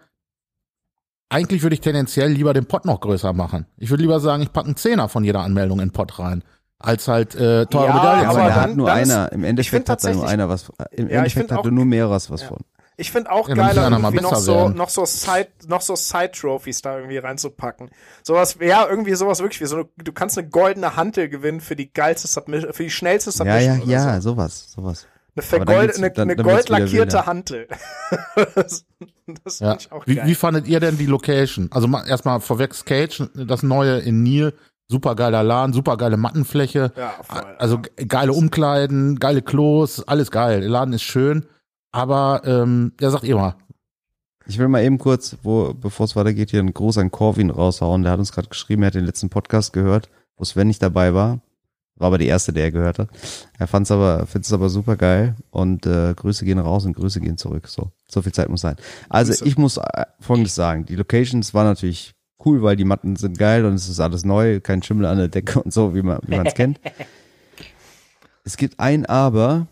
Eigentlich 1.29 1.63
würde 1.63 1.75
ich 1.75 1.81
tendenziell 1.83 2.31
lieber 2.31 2.55
den 2.55 2.65
Pot 2.65 2.87
noch 2.87 3.01
größer 3.01 3.35
machen. 3.35 3.67
Ich 3.77 3.91
würde 3.91 4.03
lieber 4.03 4.21
sagen, 4.21 4.43
ich 4.43 4.53
packe 4.53 4.69
einen 4.69 4.77
Zehner 4.77 5.11
von 5.11 5.23
jeder 5.25 5.41
Anmeldung 5.41 5.81
in 5.81 5.89
den 5.89 5.93
Pot 5.93 6.19
rein, 6.19 6.43
als 6.79 7.09
halt 7.09 7.35
äh, 7.35 7.67
teure 7.67 7.87
Ja, 7.87 7.95
Medaillen. 7.95 8.27
aber 8.27 8.39
aber 8.41 8.49
da 8.49 8.55
hat 8.63 8.77
nur 8.77 8.93
einer, 8.93 9.33
im 9.33 9.45
Endeffekt 9.45 9.89
hat 9.89 10.03
da 10.05 10.13
nur 10.13 10.29
einer 10.29 10.49
was, 10.49 10.71
im 10.93 11.09
Ja, 11.09 11.19
Endeffekt 11.19 11.33
find 11.49 11.51
hat 11.53 11.59
auch- 11.59 11.63
da 11.65 11.71
nur 11.71 11.85
mehreres 11.85 12.31
was 12.31 12.43
von. 12.43 12.59
Ich 13.01 13.13
finde 13.13 13.31
auch 13.31 13.49
Ja, 13.49 13.55
geiler, 13.55 13.89
irgendwie 13.93 14.21
noch 14.21 14.35
so, 14.35 14.55
werden. 14.57 14.77
noch 14.77 14.89
so 14.89 15.05
Side, 15.05 15.49
noch 15.69 15.83
so 15.83 15.95
Side-Trophies 15.95 16.83
da 16.83 16.97
irgendwie 16.99 17.19
reinzupacken. 17.19 17.91
Sowas, 18.25 18.57
ja, 18.61 18.89
irgendwie 18.89 19.15
sowas 19.15 19.39
wirklich 19.39 19.61
wie 19.61 19.67
so 19.67 19.77
eine, 19.77 19.89
du 19.99 20.13
kannst 20.13 20.37
eine 20.37 20.49
goldene 20.49 20.97
Hantel 20.97 21.29
gewinnen 21.29 21.61
für 21.61 21.77
die 21.77 21.93
geilste 21.93 22.27
Submission, 22.27 22.73
für 22.73 22.83
die 22.83 22.91
schnellste 22.91 23.31
Ja, 23.31 23.37
Submission. 23.37 23.79
ja, 23.79 23.83
oder 23.85 23.93
ja, 24.15 24.21
So. 24.21 24.31
sowas, 24.31 24.73
sowas. 24.73 25.07
Eine, 25.37 25.43
vergold, 25.45 25.97
eine, 25.97 26.11
dann- 26.11 26.23
eine 26.31 26.35
dann 26.35 26.47
wilder. 26.93 27.27
Hantel. 27.27 27.69
das 28.57 28.85
das 29.45 29.59
Ja. 29.61 29.69
finde 29.71 29.83
ich 29.85 29.93
auch 29.93 30.07
Wie, 30.09 30.15
geil. 30.17 30.27
wie 30.27 30.35
fandet 30.35 30.67
ihr 30.67 30.81
denn 30.81 30.99
die 30.99 31.07
Location? 31.07 31.69
Also 31.71 31.87
mal, 31.87 32.05
erstmal 32.09 32.41
vorweg 32.41 32.75
Cage, 32.85 33.23
das 33.35 33.63
neue 33.63 33.99
in 34.01 34.25
Nil, 34.25 34.55
super 34.89 35.15
geiler 35.15 35.43
Laden, 35.43 35.73
super 35.73 35.97
geile 35.97 36.17
Mattenfläche, 36.17 36.93
ja, 36.97 37.13
voll. 37.23 37.45
also 37.59 37.79
ge- 37.79 38.07
geile 38.07 38.33
Umkleiden, 38.33 39.19
geile 39.19 39.43
Klos, 39.43 40.03
alles 40.09 40.31
geil. 40.31 40.61
Der 40.61 40.71
Laden 40.71 40.95
ist 40.95 41.03
schön, 41.03 41.45
aber 41.93 42.43
ähm, 42.45 42.93
ja, 43.01 43.11
sagt 43.11 43.25
ihr 43.25 43.37
mal. 43.37 43.55
Ich 44.47 44.59
will 44.59 44.69
mal 44.69 44.83
eben 44.83 44.97
kurz, 44.97 45.37
wo, 45.43 45.75
bevor 45.75 46.05
es 46.05 46.17
weitergeht, 46.17 46.51
hier 46.51 46.61
einen 46.61 46.73
Gruß 46.73 46.97
an 46.99 47.11
Corvin 47.11 47.51
raushauen. 47.51 48.03
Der 48.03 48.13
hat 48.13 48.19
uns 48.19 48.33
gerade 48.33 48.49
geschrieben, 48.49 48.83
er 48.83 48.87
hat 48.87 48.95
den 48.95 49.05
letzten 49.05 49.29
Podcast 49.29 49.75
gehört, 49.75 50.09
wo 50.39 50.45
Sven 50.45 50.69
nicht 50.69 50.83
dabei 50.83 51.13
war. 51.13 51.41
War 51.97 52.07
aber 52.07 52.19
die 52.19 52.29
erste, 52.29 52.53
der 52.55 52.65
er 52.65 52.71
gehört 52.71 52.99
hat. 53.01 53.09
Er 53.59 53.67
fand's 53.67 53.91
aber, 53.91 54.25
find's 54.27 54.53
aber 54.53 54.71
super 54.71 54.97
geil 54.97 55.35
und 55.51 55.85
äh, 55.85 56.15
Grüße 56.15 56.45
gehen 56.47 56.61
raus 56.61 56.87
und 56.87 56.95
Grüße 56.95 57.21
gehen 57.21 57.37
zurück. 57.37 57.69
So, 57.69 57.91
so 58.09 58.23
viel 58.23 58.33
Zeit 58.33 58.49
muss 58.49 58.61
sein. 58.63 58.77
Also 59.11 59.33
Grüße. 59.33 59.45
ich 59.47 59.59
muss 59.59 59.77
äh, 59.79 60.05
Folgendes 60.21 60.55
sagen: 60.55 60.87
Die 60.87 60.95
Locations 60.97 61.53
waren 61.55 61.67
natürlich 61.67 62.15
cool, 62.49 62.63
weil 62.63 62.77
die 62.77 62.85
Matten 62.85 63.17
sind 63.17 63.39
geil 63.39 63.65
und 63.65 63.75
es 63.75 63.89
ist 63.89 64.01
alles 64.01 64.25
neu, 64.25 64.61
kein 64.61 64.83
Schimmel 64.83 65.07
an 65.07 65.19
der 65.19 65.29
Decke 65.29 65.63
und 65.63 65.73
so, 65.73 65.95
wie 65.95 66.03
man 66.03 66.21
es 66.47 66.55
kennt. 66.55 66.81
Es 68.45 68.57
gibt 68.57 68.81
ein 68.81 69.05
Aber. 69.05 69.67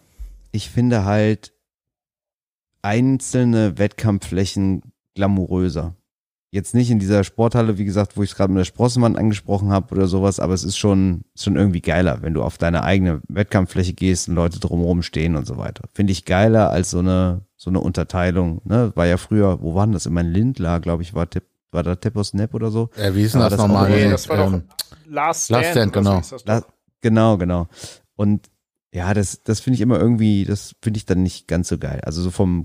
Ich 0.52 0.68
finde 0.68 1.06
halt 1.06 1.54
einzelne 2.82 3.78
Wettkampfflächen 3.78 4.82
glamouröser. 5.14 5.96
jetzt 6.50 6.74
nicht 6.74 6.90
in 6.90 6.98
dieser 6.98 7.24
Sporthalle, 7.24 7.78
wie 7.78 7.86
gesagt, 7.86 8.18
wo 8.18 8.22
ich 8.22 8.30
es 8.30 8.36
gerade 8.36 8.52
mit 8.52 8.60
der 8.60 8.66
Sprossenwand 8.66 9.16
angesprochen 9.16 9.70
habe 9.70 9.94
oder 9.94 10.06
sowas, 10.06 10.40
aber 10.40 10.52
es 10.52 10.62
ist 10.62 10.76
schon, 10.76 11.24
schon 11.34 11.56
irgendwie 11.56 11.80
geiler, 11.80 12.20
wenn 12.20 12.34
du 12.34 12.42
auf 12.42 12.58
deine 12.58 12.84
eigene 12.84 13.22
Wettkampffläche 13.28 13.94
gehst 13.94 14.28
und 14.28 14.34
Leute 14.34 14.60
drumherum 14.60 15.00
stehen 15.02 15.36
und 15.36 15.46
so 15.46 15.56
weiter. 15.56 15.88
Finde 15.94 16.12
ich 16.12 16.26
geiler 16.26 16.70
als 16.70 16.90
so 16.90 16.98
eine, 16.98 17.46
so 17.56 17.70
eine 17.70 17.80
Unterteilung. 17.80 18.60
Ne? 18.64 18.92
War 18.94 19.06
ja 19.06 19.16
früher, 19.16 19.62
wo 19.62 19.74
waren 19.74 19.92
das? 19.92 20.04
In 20.04 20.12
meinem 20.12 20.32
Lindlar, 20.32 20.80
glaube 20.80 21.02
ich, 21.02 21.14
war 21.14 21.30
Tipp, 21.30 21.44
war 21.70 21.82
da 21.82 21.96
Tepos 21.96 22.28
Snap 22.28 22.54
oder 22.54 22.70
so. 22.70 22.90
Äh, 22.96 23.14
wie 23.14 23.22
ist 23.22 23.34
denn 23.34 23.40
das, 23.40 23.50
das 23.50 23.58
nochmal? 23.58 23.90
Nee, 23.90 24.10
das 24.10 24.28
war 24.28 24.36
doch 24.36 24.52
ähm, 24.52 24.64
Last 25.06 25.50
Last 25.50 25.70
Stand, 25.70 25.94
Stand, 25.94 25.96
oder 25.96 26.22
so 26.22 26.36
genau. 26.36 26.38
doch. 26.38 26.46
La 26.46 26.62
genau, 27.00 27.38
genau. 27.38 27.68
Und 28.14 28.50
ja, 28.92 29.12
das, 29.12 29.42
das 29.42 29.60
finde 29.60 29.74
ich 29.74 29.80
immer 29.80 30.00
irgendwie, 30.00 30.44
das 30.44 30.74
finde 30.80 30.98
ich 30.98 31.06
dann 31.06 31.22
nicht 31.22 31.48
ganz 31.48 31.68
so 31.68 31.78
geil. 31.78 32.00
Also 32.04 32.22
so 32.22 32.30
vom, 32.30 32.64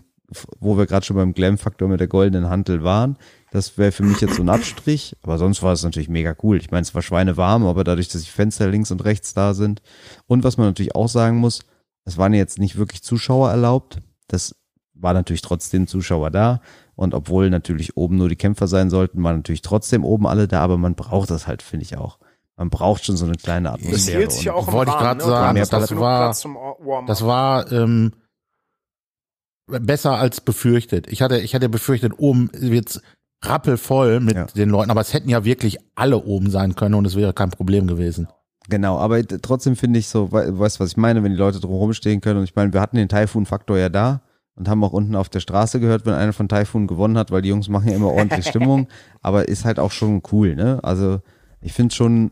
wo 0.59 0.77
wir 0.77 0.85
gerade 0.85 1.05
schon 1.05 1.17
beim 1.17 1.33
Glam-Faktor 1.33 1.89
mit 1.89 1.99
der 1.99 2.07
goldenen 2.07 2.49
Hantel 2.49 2.83
waren, 2.83 3.17
das 3.51 3.77
wäre 3.77 3.91
für 3.91 4.03
mich 4.03 4.21
jetzt 4.21 4.35
so 4.35 4.41
ein 4.41 4.49
Abstrich. 4.49 5.17
Aber 5.23 5.37
sonst 5.37 5.61
war 5.61 5.73
es 5.73 5.83
natürlich 5.83 6.09
mega 6.09 6.35
cool. 6.41 6.57
Ich 6.57 6.71
meine, 6.71 6.83
es 6.83 6.95
war 6.95 7.01
schweinewarm, 7.01 7.65
aber 7.65 7.83
dadurch, 7.83 8.07
dass 8.07 8.23
die 8.23 8.29
Fenster 8.29 8.69
links 8.69 8.91
und 8.91 9.03
rechts 9.03 9.33
da 9.33 9.53
sind. 9.53 9.81
Und 10.25 10.43
was 10.43 10.57
man 10.57 10.67
natürlich 10.67 10.95
auch 10.95 11.09
sagen 11.09 11.37
muss, 11.37 11.63
es 12.05 12.17
waren 12.17 12.33
jetzt 12.33 12.59
nicht 12.59 12.77
wirklich 12.77 13.03
Zuschauer 13.03 13.51
erlaubt. 13.51 13.97
Das 14.27 14.55
war 14.93 15.13
natürlich 15.13 15.41
trotzdem 15.41 15.87
Zuschauer 15.87 16.31
da. 16.31 16.61
Und 16.95 17.13
obwohl 17.13 17.49
natürlich 17.49 17.97
oben 17.97 18.17
nur 18.17 18.29
die 18.29 18.35
Kämpfer 18.35 18.67
sein 18.67 18.89
sollten, 18.89 19.23
waren 19.23 19.37
natürlich 19.37 19.61
trotzdem 19.61 20.03
oben 20.03 20.27
alle 20.27 20.47
da. 20.47 20.61
Aber 20.61 20.77
man 20.77 20.95
braucht 20.95 21.29
das 21.31 21.47
halt, 21.47 21.61
finde 21.61 21.83
ich 21.85 21.97
auch. 21.97 22.19
Man 22.57 22.69
braucht 22.69 23.05
schon 23.05 23.17
so 23.17 23.25
eine 23.25 23.35
kleine 23.35 23.69
Das 23.69 23.79
Atmosphäre. 23.81 24.19
hielt 24.19 24.31
sich 24.33 24.49
auch 24.51 24.67
im 24.67 24.73
Wollte 24.73 24.91
ich 24.91 24.97
grad 24.97 25.17
ne? 25.17 25.23
Sagen, 25.23 25.57
das 25.57 25.89
genug 25.89 26.01
war-. 26.01 26.35
Das 27.07 27.25
war 27.25 27.71
ähm, 27.71 28.11
besser 29.67 30.17
als 30.17 30.41
befürchtet. 30.41 31.07
Ich 31.07 31.21
hatte, 31.21 31.39
ich 31.39 31.55
hatte 31.55 31.69
befürchtet, 31.69 32.13
oben 32.17 32.49
wird's 32.53 33.01
rappelvoll 33.43 34.19
mit 34.19 34.35
Ja. 34.35 34.45
den 34.45 34.69
Leuten, 34.69 34.91
aber 34.91 35.01
es 35.01 35.13
hätten 35.13 35.29
ja 35.29 35.43
wirklich 35.43 35.77
alle 35.95 36.21
oben 36.23 36.51
sein 36.51 36.75
können 36.75 36.93
und 36.95 37.05
es 37.05 37.15
wäre 37.15 37.33
kein 37.33 37.49
Problem 37.49 37.87
gewesen. 37.87 38.27
Genau, 38.69 38.99
aber 38.99 39.25
trotzdem 39.25 39.75
finde 39.75 39.97
ich 39.97 40.07
so, 40.07 40.31
we 40.31 40.59
weißt 40.59 40.79
du, 40.79 40.83
was 40.83 40.91
ich 40.91 40.97
meine, 40.97 41.23
wenn 41.23 41.31
die 41.31 41.37
Leute 41.37 41.59
drumherum 41.59 41.93
stehen 41.93 42.21
können. 42.21 42.37
Und 42.39 42.43
ich 42.43 42.55
meine, 42.55 42.71
wir 42.73 42.81
hatten 42.81 42.97
den 42.97 43.09
Taifun-Faktor 43.09 43.77
ja 43.79 43.89
da 43.89 44.21
und 44.55 44.67
haben 44.69 44.83
auch 44.83 44.93
unten 44.93 45.15
auf 45.15 45.29
der 45.29 45.39
Straße 45.39 45.79
gehört, 45.79 46.05
wenn 46.05 46.13
einer 46.13 46.33
von 46.33 46.49
Taifun 46.49 46.87
gewonnen 46.87 47.17
hat, 47.17 47.31
weil 47.31 47.41
die 47.41 47.49
Jungs 47.49 47.69
machen 47.69 47.89
ja 47.89 47.95
immer 47.95 48.11
ordentlich 48.11 48.45
Stimmung, 48.47 48.87
aber 49.21 49.47
ist 49.47 49.65
halt 49.65 49.79
auch 49.79 49.91
schon 49.91 50.21
cool, 50.31 50.55
ne? 50.55 50.79
Also 50.83 51.19
ich 51.61 51.73
finde 51.73 51.95
schon 51.95 52.31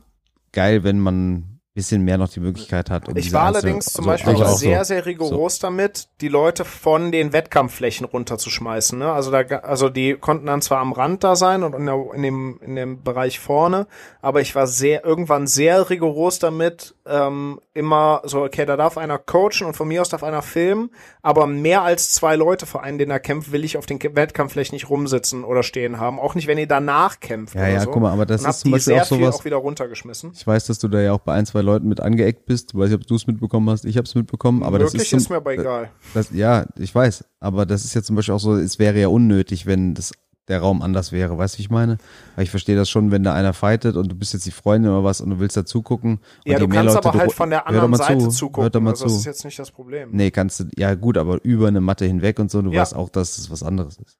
geil, 0.52 0.84
wenn 0.84 1.00
man 1.00 1.49
bisschen 1.80 2.04
mehr 2.04 2.18
noch 2.18 2.30
die 2.30 2.42
Möglichkeit 2.42 2.90
hat. 2.90 3.08
Um 3.08 3.16
Ich 3.16 3.32
war 3.32 3.46
allerdings 3.46 3.86
zum 3.86 4.10
also, 4.10 4.26
Beispiel 4.26 4.44
auch 4.44 4.58
sehr, 4.58 4.80
so. 4.80 4.90
sehr 4.90 5.06
rigoros 5.06 5.60
damit, 5.60 6.10
die 6.20 6.28
Leute 6.28 6.66
von 6.66 7.12
den 7.12 7.32
Wettkampfflächen 7.32 8.06
runterzuschmeißen. 8.06 9.00
Ne? 9.00 9.12
Also 9.12 9.32
da, 9.32 9.40
also 9.60 9.90
die 9.90 10.16
konnten 10.16 10.46
dann 10.46 10.62
zwar 10.62 10.80
am 10.80 10.92
Rand 10.92 11.24
da 11.24 11.38
sein 11.38 11.64
und 11.64 11.74
in, 11.74 11.86
der, 11.86 11.96
in 12.14 12.22
dem 12.22 12.60
in 12.62 12.76
dem 12.76 13.04
Bereich 13.04 13.40
vorne, 13.40 13.88
aber 14.22 14.42
ich 14.42 14.56
war 14.56 14.68
sehr 14.68 15.06
irgendwann 15.06 15.48
sehr 15.48 15.90
rigoros 15.90 16.40
damit, 16.40 16.96
ähm, 17.06 17.62
immer 17.74 18.22
so 18.26 18.44
okay, 18.44 18.66
da 18.66 18.76
darf 18.76 18.98
einer 18.98 19.18
coachen 19.18 19.66
und 19.66 19.78
von 19.78 19.88
mir 19.88 20.02
aus 20.02 20.10
darf 20.10 20.24
einer 20.24 20.42
filmen, 20.42 20.90
aber 21.22 21.48
mehr 21.48 21.84
als 21.84 22.14
zwei 22.14 22.36
Leute 22.36 22.66
für 22.66 22.82
einen, 22.82 22.98
den 22.98 23.10
er 23.10 23.20
kämpft, 23.20 23.52
will 23.54 23.64
ich 23.64 23.78
auf 23.78 23.86
den 23.86 24.00
Wettkampfflächen 24.02 24.76
nicht 24.76 24.90
rumsitzen 24.90 25.46
oder 25.46 25.64
stehen 25.64 26.00
haben. 26.00 26.20
Auch 26.20 26.36
nicht, 26.36 26.48
wenn 26.48 26.58
ihr 26.58 26.68
danach 26.68 27.20
kämpft. 27.22 27.56
Ja, 27.56 27.68
ja, 27.68 27.80
so. 27.80 27.92
guck 27.92 28.02
mal, 28.02 28.12
aber 28.12 28.26
das 28.26 28.44
ist 28.44 28.60
zum 28.62 28.72
Beispiel 28.72 28.96
sehr 28.96 29.04
auch 29.04 29.08
sowas. 29.08 29.36
auch 29.38 29.46
wieder 29.46 29.58
runtergeschmissen. 29.58 30.32
Ich 30.36 30.46
weiß, 30.46 30.66
dass 30.66 30.80
du 30.80 30.88
da 30.88 31.00
ja 31.00 31.14
auch 31.14 31.20
bei 31.20 31.34
ein, 31.34 31.46
zwei 31.46 31.62
Leuten 31.62 31.69
mit 31.80 32.00
angeeckt 32.00 32.46
bist. 32.46 32.72
Ich 32.74 32.80
weiß 32.80 32.90
nicht, 32.90 33.00
ob 33.00 33.06
du 33.08 33.16
es 33.16 33.28
mitbekommen 33.28 33.70
hast. 33.70 33.86
Ich 33.86 33.98
habe 33.98 34.06
es 34.06 34.16
mitbekommen, 34.16 34.64
aber 34.64 34.80
das 34.80 34.94
Wirklich 34.94 35.12
ist, 35.12 35.18
ist, 35.18 35.24
zum, 35.26 35.34
mir 35.34 35.38
aber 35.38 35.54
egal. 35.54 35.90
Das, 36.14 36.32
ja, 36.32 36.66
ich 36.78 36.94
weiß, 36.94 37.26
aber 37.40 37.66
das 37.66 37.86
ist 37.86 37.94
jetzt 37.94 38.08
zum 38.08 38.16
Beispiel 38.16 38.34
auch 38.34 38.40
so, 38.40 38.56
es 38.56 38.80
wäre 38.80 39.00
ja 39.00 39.08
unnötig, 39.10 39.66
wenn 39.66 39.94
das 39.94 40.12
der 40.50 40.60
Raum 40.62 40.82
anders 40.82 41.12
wäre, 41.12 41.38
weißt 41.38 41.56
du, 41.56 41.58
wie 41.60 41.62
ich 41.62 41.70
meine? 41.70 42.00
Weil 42.36 42.44
ich 42.44 42.50
verstehe 42.50 42.76
das 42.76 42.90
schon, 42.90 43.12
wenn 43.12 43.24
da 43.24 43.34
einer 43.34 43.54
fightet 43.54 43.96
und 43.96 44.12
du 44.12 44.16
bist 44.16 44.34
jetzt 44.34 44.46
die 44.48 44.52
Freundin 44.52 44.92
oder 44.92 45.04
was 45.04 45.22
und 45.22 45.30
du 45.30 45.40
willst 45.40 45.56
da 45.56 45.64
zugucken. 45.64 46.20
Ja, 46.44 46.58
du 46.58 46.68
kannst 46.68 46.96
Leute 46.96 47.08
aber 47.08 47.20
halt 47.20 47.32
von 47.32 47.50
der 47.52 47.68
anderen 47.68 47.94
Seite 47.94 48.18
zu, 48.18 48.30
zugucken. 48.30 48.64
Hört 48.64 48.76
doch 48.76 48.82
mal 48.82 48.90
also 48.92 49.06
das 49.06 49.14
ist 49.14 49.24
zu. 49.24 49.30
jetzt 49.30 49.46
nicht 49.46 49.60
das 49.60 49.70
Problem. 49.72 50.10
Nee, 50.12 50.32
kannst 50.32 50.60
du, 50.60 50.66
ja 50.76 50.96
gut, 50.96 51.18
aber 51.18 51.38
über 51.44 51.68
eine 51.68 51.82
Matte 51.82 52.06
hinweg 52.06 52.40
und 52.40 52.50
so, 52.50 52.62
du 52.64 52.72
Ja. 52.72 52.82
weißt 52.82 52.96
auch, 52.96 53.10
dass 53.10 53.38
es 53.38 53.52
was 53.52 53.62
anderes 53.62 53.98
ist. 53.98 54.18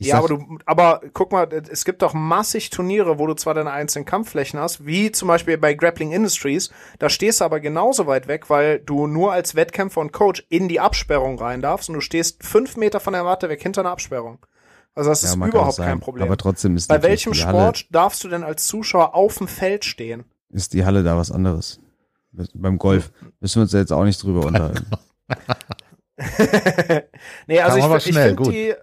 Ich 0.00 0.06
ja, 0.06 0.16
sag- 0.16 0.24
aber 0.24 0.28
du, 0.28 0.58
aber 0.64 1.00
guck 1.12 1.32
mal, 1.32 1.48
es 1.52 1.84
gibt 1.84 2.02
doch 2.02 2.14
massig 2.14 2.70
Turniere, 2.70 3.18
wo 3.18 3.26
du 3.26 3.34
zwar 3.34 3.54
deine 3.54 3.72
einzelnen 3.72 4.04
Kampfflächen 4.04 4.60
hast, 4.60 4.86
wie 4.86 5.10
zum 5.10 5.26
Beispiel 5.26 5.58
bei 5.58 5.74
Grappling 5.74 6.12
Industries, 6.12 6.70
da 7.00 7.08
stehst 7.08 7.40
du 7.40 7.44
aber 7.44 7.58
genauso 7.58 8.06
weit 8.06 8.28
weg, 8.28 8.48
weil 8.48 8.78
du 8.78 9.08
nur 9.08 9.32
als 9.32 9.56
Wettkämpfer 9.56 10.00
und 10.00 10.12
Coach 10.12 10.46
in 10.50 10.68
die 10.68 10.78
Absperrung 10.78 11.36
rein 11.40 11.62
darfst 11.62 11.88
und 11.88 11.96
du 11.96 12.00
stehst 12.00 12.44
fünf 12.44 12.76
Meter 12.76 13.00
von 13.00 13.12
der 13.12 13.24
Matte 13.24 13.48
weg 13.48 13.60
hinter 13.60 13.80
einer 13.80 13.90
Absperrung. 13.90 14.38
Also 14.94 15.10
das 15.10 15.22
ja, 15.22 15.30
ist 15.30 15.36
überhaupt 15.36 15.74
sein, 15.74 15.86
kein 15.86 16.00
Problem. 16.00 16.26
Aber 16.26 16.36
trotzdem 16.36 16.76
ist 16.76 16.86
bei 16.88 17.02
welchem 17.02 17.32
die 17.32 17.38
Sport 17.40 17.54
Halle, 17.54 17.86
darfst 17.90 18.22
du 18.22 18.28
denn 18.28 18.44
als 18.44 18.66
Zuschauer 18.68 19.14
auf 19.14 19.38
dem 19.38 19.48
Feld 19.48 19.84
stehen? 19.84 20.24
ist 20.50 20.72
die 20.74 20.84
Halle 20.84 21.02
da 21.02 21.16
was 21.16 21.30
anderes. 21.30 21.80
Beim 22.54 22.78
Golf 22.78 23.10
müssen 23.40 23.56
wir 23.56 23.62
uns 23.62 23.72
da 23.72 23.78
jetzt 23.78 23.92
auch 23.92 24.04
nicht 24.04 24.22
drüber 24.22 24.40
unterhalten. 24.46 24.86
nee, 27.46 27.60
also 27.60 27.80
aber 27.80 27.98
ich, 27.98 28.06
ich 28.06 28.12
schnell, 28.12 28.28
finde 28.28 28.42
gut. 28.42 28.52
die, 28.52 28.74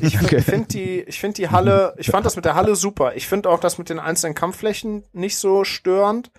ich 0.00 0.18
finde 0.44 0.66
die, 0.68 1.00
ich 1.02 1.20
finde 1.20 1.34
die 1.34 1.50
Halle, 1.50 1.94
ich 1.98 2.08
fand 2.10 2.26
das 2.26 2.36
mit 2.36 2.44
der 2.44 2.54
Halle 2.54 2.76
super. 2.76 3.14
Ich 3.14 3.26
finde 3.28 3.50
auch 3.50 3.60
das 3.60 3.78
mit 3.78 3.88
den 3.88 3.98
einzelnen 3.98 4.34
Kampfflächen 4.34 5.04
nicht 5.12 5.36
so 5.38 5.64
störend. 5.64 6.30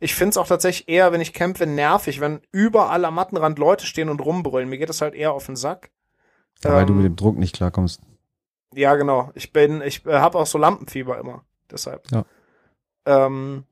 Ich 0.00 0.14
finde 0.14 0.30
es 0.30 0.36
auch 0.36 0.46
tatsächlich 0.46 0.88
eher, 0.88 1.12
wenn 1.12 1.20
ich 1.20 1.32
kämpfe, 1.32 1.66
nervig, 1.66 2.20
wenn 2.20 2.40
überall 2.52 3.04
am 3.04 3.14
Mattenrand 3.14 3.58
Leute 3.58 3.86
stehen 3.86 4.08
und 4.08 4.20
rumbrüllen. 4.20 4.68
Mir 4.68 4.78
geht 4.78 4.88
das 4.88 5.00
halt 5.00 5.14
eher 5.14 5.32
auf 5.32 5.46
den 5.46 5.56
Sack. 5.56 5.90
Ja, 6.62 6.72
weil 6.72 6.86
du 6.86 6.92
Ähm, 6.92 6.98
mit 6.98 7.06
dem 7.06 7.16
Druck 7.16 7.38
nicht 7.38 7.54
klarkommst. 7.54 8.00
Ja, 8.74 8.96
genau. 8.96 9.30
Ich 9.34 9.52
bin, 9.52 9.80
ich 9.82 10.04
äh, 10.04 10.14
habe 10.14 10.38
auch 10.38 10.46
so 10.46 10.58
Lampenfieber 10.58 11.18
immer. 11.18 11.44
Deshalb. 11.70 12.10
Ja. 12.10 12.24
Ähm, 13.06 13.64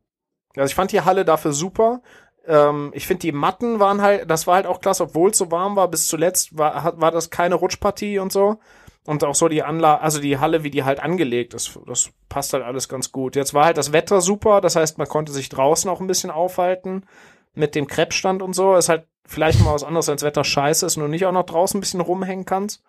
also 0.57 0.71
ich 0.71 0.75
fand 0.75 0.93
die 0.93 1.01
Halle 1.01 1.25
dafür 1.25 1.53
super. 1.53 2.03
Ähm, 2.47 2.91
ich 2.95 3.07
finde 3.07 3.21
die 3.21 3.33
Matten 3.33 3.81
waren 3.81 4.01
halt, 4.01 4.31
das 4.31 4.47
war 4.47 4.57
halt 4.57 4.67
auch 4.67 4.81
klasse, 4.81 5.05
obwohl 5.05 5.31
es 5.31 5.39
so 5.39 5.51
warm 5.51 5.77
war. 5.77 5.89
Bis 5.89 6.09
zuletzt 6.09 6.57
war, 6.57 6.83
hat, 6.83 7.01
war 7.01 7.11
das 7.11 7.31
keine 7.31 7.57
Rutschpartie 7.57 8.19
und 8.19 8.33
so. 8.33 8.59
Und 9.05 9.25
auch 9.25 9.35
so 9.35 9.49
die 9.49 9.65
Anlage, 9.65 10.01
also 10.01 10.21
die 10.21 10.39
Halle, 10.39 10.63
wie 10.63 10.71
die 10.71 10.85
halt 10.85 11.01
angelegt 11.01 11.55
ist, 11.55 11.79
das 11.87 12.11
passt 12.29 12.53
halt 12.53 12.63
alles 12.63 12.89
ganz 12.89 13.11
gut. 13.11 13.35
Jetzt 13.35 13.53
war 13.53 13.65
halt 13.65 13.77
das 13.77 13.93
Wetter 13.93 14.21
super, 14.21 14.61
das 14.61 14.77
heißt, 14.77 14.99
man 14.99 15.09
konnte 15.09 15.33
sich 15.33 15.49
draußen 15.49 15.91
auch 15.91 16.01
ein 16.01 16.07
bisschen 16.07 16.31
aufhalten 16.31 17.05
mit 17.55 17.75
dem 17.75 17.89
Kreppstand 17.89 18.43
und 18.43 18.55
so. 18.55 18.77
Ist 18.77 18.89
halt 18.89 19.07
vielleicht 19.27 19.61
mal 19.61 19.75
was 19.75 19.83
anderes, 19.83 20.07
wenn 20.07 20.15
das 20.15 20.23
Wetter 20.23 20.45
scheiße 20.45 20.87
ist 20.87 20.97
und 20.97 21.03
du 21.03 21.09
nicht 21.09 21.27
auch 21.27 21.33
noch 21.33 21.47
draußen 21.47 21.79
ein 21.79 21.81
bisschen 21.81 22.01
rumhängen 22.01 22.45
kannst. 22.45 22.83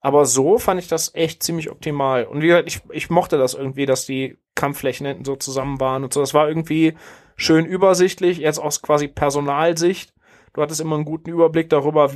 Aber 0.00 0.24
so 0.24 0.58
fand 0.58 0.80
ich 0.80 0.88
das 0.88 1.14
echt 1.14 1.42
ziemlich 1.42 1.70
optimal. 1.70 2.24
Und 2.24 2.42
wie 2.42 2.48
gesagt, 2.48 2.68
ich, 2.68 2.80
ich 2.90 3.10
mochte 3.10 3.38
das 3.38 3.54
irgendwie, 3.54 3.86
dass 3.86 4.06
die 4.06 4.38
Kampfflächen 4.54 5.06
hinten 5.06 5.24
so 5.24 5.36
zusammen 5.36 5.78
waren 5.78 6.04
und 6.04 6.12
so. 6.12 6.20
Das 6.20 6.34
war 6.34 6.48
irgendwie 6.48 6.94
schön 7.36 7.66
übersichtlich, 7.66 8.38
jetzt 8.38 8.58
aus 8.58 8.82
quasi 8.82 9.08
Personalsicht. 9.08 10.14
Du 10.54 10.62
hattest 10.62 10.80
immer 10.80 10.96
einen 10.96 11.04
guten 11.04 11.30
Überblick 11.30 11.68
darüber, 11.70 12.10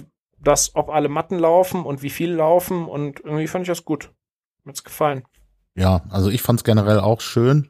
dass, 0.44 0.74
ob 0.74 0.90
alle 0.90 1.08
Matten 1.08 1.38
laufen 1.38 1.84
und 1.84 2.02
wie 2.02 2.10
viel 2.10 2.32
laufen 2.32 2.86
und 2.86 3.20
irgendwie 3.20 3.46
fand 3.46 3.62
ich 3.62 3.68
das 3.68 3.84
gut. 3.84 4.12
Mir 4.64 4.70
hat's 4.70 4.84
gefallen. 4.84 5.24
Ja, 5.74 6.02
also 6.10 6.30
ich 6.30 6.42
fand's 6.42 6.64
generell 6.64 7.00
auch 7.00 7.20
schön, 7.20 7.68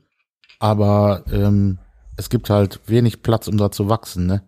aber 0.59 1.25
ähm, 1.33 1.79
es 2.17 2.29
gibt 2.29 2.51
halt 2.51 2.81
wenig 2.87 3.23
Platz, 3.23 3.49
um 3.49 3.57
da 3.57 3.71
zu 3.71 3.89
wachsen, 3.89 4.27
ne? 4.27 4.43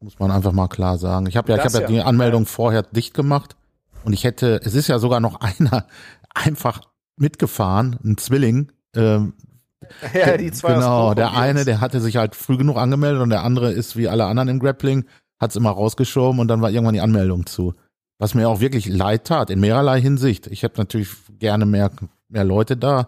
Muss 0.00 0.18
man 0.18 0.30
einfach 0.30 0.52
mal 0.52 0.68
klar 0.68 0.98
sagen. 0.98 1.26
Ich 1.26 1.36
habe 1.36 1.50
ja, 1.50 1.56
ich 1.56 1.62
Das 1.62 1.74
habe 1.74 1.84
ja, 1.84 1.90
ja. 1.90 1.96
die 1.96 2.02
Anmeldung 2.02 2.44
vorher 2.44 2.82
dicht 2.82 3.14
gemacht 3.14 3.56
und 4.04 4.12
ich 4.12 4.24
hätte, 4.24 4.60
es 4.62 4.74
ist 4.74 4.88
ja 4.88 4.98
sogar 4.98 5.20
noch 5.20 5.40
einer 5.40 5.86
einfach 6.34 6.80
mitgefahren, 7.16 7.98
ein 8.04 8.18
Zwilling. 8.18 8.72
Ähm, 8.94 9.34
ja, 10.14 10.36
die 10.36 10.50
zwei 10.52 10.74
genau, 10.74 11.14
der 11.14 11.32
eine, 11.32 11.64
der 11.64 11.80
hatte 11.80 12.00
sich 12.00 12.16
halt 12.16 12.34
früh 12.34 12.56
genug 12.56 12.76
angemeldet 12.76 13.22
und 13.22 13.30
der 13.30 13.44
andere 13.44 13.72
ist 13.72 13.96
wie 13.96 14.08
alle 14.08 14.26
anderen 14.26 14.48
im 14.48 14.58
Grappling, 14.58 15.04
hat's 15.40 15.56
immer 15.56 15.70
rausgeschoben 15.70 16.40
und 16.40 16.48
dann 16.48 16.62
war 16.62 16.70
irgendwann 16.70 16.94
die 16.94 17.00
Anmeldung 17.00 17.46
zu. 17.46 17.74
Was 18.18 18.34
mir 18.34 18.48
auch 18.48 18.60
wirklich 18.60 18.86
leid 18.86 19.24
tat, 19.24 19.50
in 19.50 19.60
mehrerlei 19.60 20.00
Hinsicht. 20.00 20.46
Ich 20.46 20.62
hätte 20.62 20.80
natürlich 20.80 21.10
gerne 21.38 21.66
mehr, 21.66 21.90
mehr 22.28 22.44
Leute 22.44 22.76
da. 22.76 23.06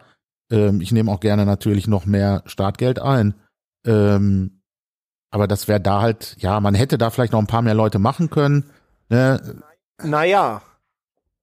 Ähm, 0.50 0.80
ich 0.80 0.92
nehme 0.92 1.10
auch 1.10 1.20
gerne 1.20 1.46
natürlich 1.46 1.88
noch 1.88 2.04
mehr 2.04 2.42
Startgeld 2.46 2.98
ein. 2.98 3.34
Ähm, 3.86 4.60
aber 5.30 5.46
das 5.46 5.68
wäre 5.68 5.80
da 5.80 6.00
halt, 6.00 6.36
ja, 6.38 6.60
man 6.60 6.74
hätte 6.74 6.98
da 6.98 7.10
vielleicht 7.10 7.32
noch 7.32 7.40
ein 7.40 7.46
paar 7.46 7.62
mehr 7.62 7.74
Leute 7.74 7.98
machen 7.98 8.30
können. 8.30 8.70
Ne? 9.08 9.62
Naja, 10.02 10.62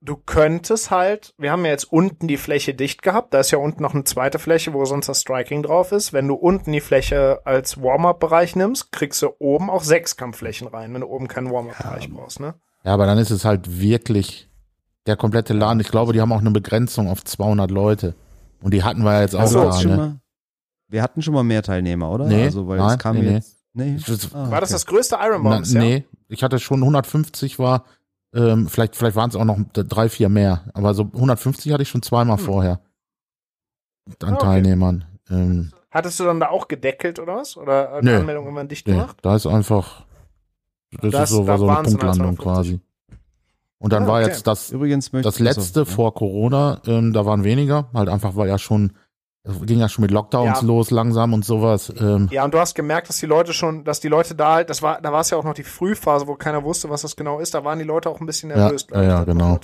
du 0.06 0.16
könntest 0.18 0.92
halt, 0.92 1.34
wir 1.38 1.52
haben 1.52 1.66
ja 1.66 1.72
jetzt 1.72 1.92
unten 1.92 2.28
die 2.28 2.38
Fläche 2.38 2.74
dicht 2.74 3.02
gehabt, 3.02 3.34
da 3.34 3.40
ist 3.40 3.52
ja 3.52 3.58
unten 3.58 3.82
noch 3.82 3.94
eine 3.94 4.04
zweite 4.04 4.40
Fläche, 4.40 4.74
wo 4.74 4.86
sonst 4.86 5.08
das 5.10 5.22
Striking 5.22 5.64
drauf 5.64 5.92
ist. 5.92 6.14
Wenn 6.14 6.28
du 6.28 6.36
unten 6.36 6.72
die 6.72 6.80
Fläche 6.82 7.42
als 7.46 7.82
Warm-Up-Bereich 7.82 8.56
nimmst, 8.56 8.92
kriegst 8.92 9.22
du 9.22 9.30
oben 9.40 9.70
auch 9.70 9.84
sechs 9.84 10.16
Kampfflächen 10.16 10.68
rein, 10.68 10.94
wenn 10.94 11.02
du 11.02 11.08
oben 11.08 11.28
keinen 11.28 11.52
Warm-Up-Bereich 11.52 12.10
brauchst, 12.12 12.40
ne? 12.40 12.54
Ja, 12.84 12.94
aber 12.94 13.06
dann 13.08 13.18
ist 13.18 13.32
es 13.32 13.46
halt 13.46 13.80
wirklich 13.82 14.48
der 15.08 15.16
komplette 15.18 15.54
Laden. 15.54 15.80
Ich 15.80 15.90
glaube, 15.90 16.14
die 16.14 16.22
haben 16.22 16.32
auch 16.32 16.40
eine 16.40 16.52
Begrenzung 16.52 17.10
auf 17.10 17.24
200 17.24 17.72
Leute. 17.72 18.14
Und 18.62 18.74
die 18.74 18.84
hatten 18.84 19.04
wir 19.04 19.14
ja 19.14 19.22
jetzt 19.22 19.36
auch 19.36 19.40
Also, 19.42 19.64
da, 19.64 19.74
schon 19.74 19.92
ne? 19.92 19.98
mal, 19.98 20.20
wir 20.88 21.02
hatten 21.04 21.22
schon 21.22 21.34
mal 21.34 21.44
mehr 21.44 21.64
Teilnehmer, 21.64 22.12
oder? 22.12 22.26
Nee, 22.26 22.44
also, 22.44 22.68
weil 22.68 22.78
nein, 22.78 22.92
es 22.92 23.00
kam 23.00 23.16
nee, 23.18 23.24
nee. 23.24 23.34
jetzt. 23.34 23.58
Nee. 23.74 23.98
Das- 24.08 24.34
Ah, 24.34 24.52
War 24.52 24.62
das 24.62 24.70
okay. 24.70 24.76
das 24.76 24.86
größte 24.86 25.18
Iron 25.22 25.44
Na, 25.44 25.50
Bomb 25.50 25.62
bisher? 25.64 25.82
nee, 25.82 26.06
ich 26.28 26.44
hatte 26.44 26.60
schon 26.60 26.80
150 26.82 27.60
war, 27.60 27.86
ähm, 28.36 28.68
vielleicht, 28.68 28.96
vielleicht 28.96 29.16
waren 29.16 29.30
es 29.30 29.36
auch 29.36 29.46
noch 29.46 29.58
drei, 29.74 30.10
vier 30.10 30.30
mehr. 30.30 30.64
Aber 30.74 30.94
so 30.94 31.04
150 31.14 31.72
hatte 31.72 31.84
ich 31.84 31.90
schon 31.90 32.02
zweimal 32.04 32.38
vorher. 32.38 32.80
an 34.22 34.34
Ah, 34.34 34.34
okay. 34.36 34.46
Teilnehmern. 34.46 35.06
Ähm, 35.30 35.72
Hattest 35.92 36.20
du 36.20 36.26
dann 36.26 36.40
da 36.40 36.50
auch 36.50 36.68
gedeckelt 36.68 37.20
oder 37.20 37.38
was? 37.38 37.56
Oder 37.58 38.02
die 38.02 38.06
Nö. 38.08 38.18
Anmeldung 38.18 38.48
immer 38.48 38.64
dicht 38.66 38.86
nee, 38.88 38.94
gemacht? 38.94 39.18
da 39.22 39.36
ist 39.36 39.48
einfach, 39.48 40.06
das, 41.02 41.12
Das- 41.12 41.30
ist 41.32 41.36
so, 41.38 41.48
war 41.48 41.58
so 41.58 41.68
eine 41.68 41.84
Punktlandung 41.84 42.36
52. 42.38 42.44
quasi. 42.44 42.80
Und 43.78 43.94
dann 43.94 44.04
Ah, 44.04 44.08
war 44.08 44.20
okay. 44.22 44.28
jetzt 44.30 44.46
das, 44.48 44.72
Übrigens 44.72 45.12
möchte 45.14 45.28
das 45.28 45.40
letzte 45.40 45.82
ja. 45.82 45.86
vor 45.86 46.14
Corona, 46.14 46.82
ähm, 46.88 47.14
da 47.14 47.26
waren 47.26 47.44
weniger, 47.44 47.90
halt 47.94 48.10
einfach 48.10 48.36
war 48.36 48.48
ja 48.48 48.58
schon, 48.58 48.94
es 49.48 49.62
ging 49.66 49.80
ja 49.80 49.88
schon 49.90 50.02
mit 50.02 50.12
Lockdowns 50.12 50.62
Ja. 50.62 50.68
los 50.68 50.92
langsam 50.92 51.34
und 51.34 51.46
sowas. 51.46 51.94
Ähm, 52.00 52.28
Ja, 52.32 52.44
und 52.46 52.54
du 52.54 52.60
hast 52.60 52.74
gemerkt, 52.76 53.10
dass 53.10 53.18
die 53.18 53.26
Leute 53.28 53.54
schon, 53.54 53.84
dass 53.84 54.00
die 54.00 54.08
Leute 54.08 54.34
da 54.36 54.54
halt, 54.56 54.70
das 54.70 54.82
war, 54.82 55.00
da 55.02 55.12
war 55.12 55.22
es 55.22 55.30
ja 55.30 55.38
auch 55.38 55.44
noch 55.44 55.54
die 55.54 55.64
Frühphase, 55.64 56.28
wo 56.28 56.36
keiner 56.36 56.64
wusste, 56.64 56.90
was 56.90 57.04
das 57.04 57.16
genau 57.16 57.40
ist. 57.40 57.54
Da 57.54 57.64
waren 57.64 57.78
die 57.80 57.86
Leute 57.86 58.10
auch 58.10 58.20
ein 58.20 58.26
bisschen 58.26 58.50
Ja, 58.50 58.58
nervös, 58.58 58.88
ja, 58.92 59.02
ich, 59.02 59.08
ja, 59.08 59.24
genau. 59.24 59.60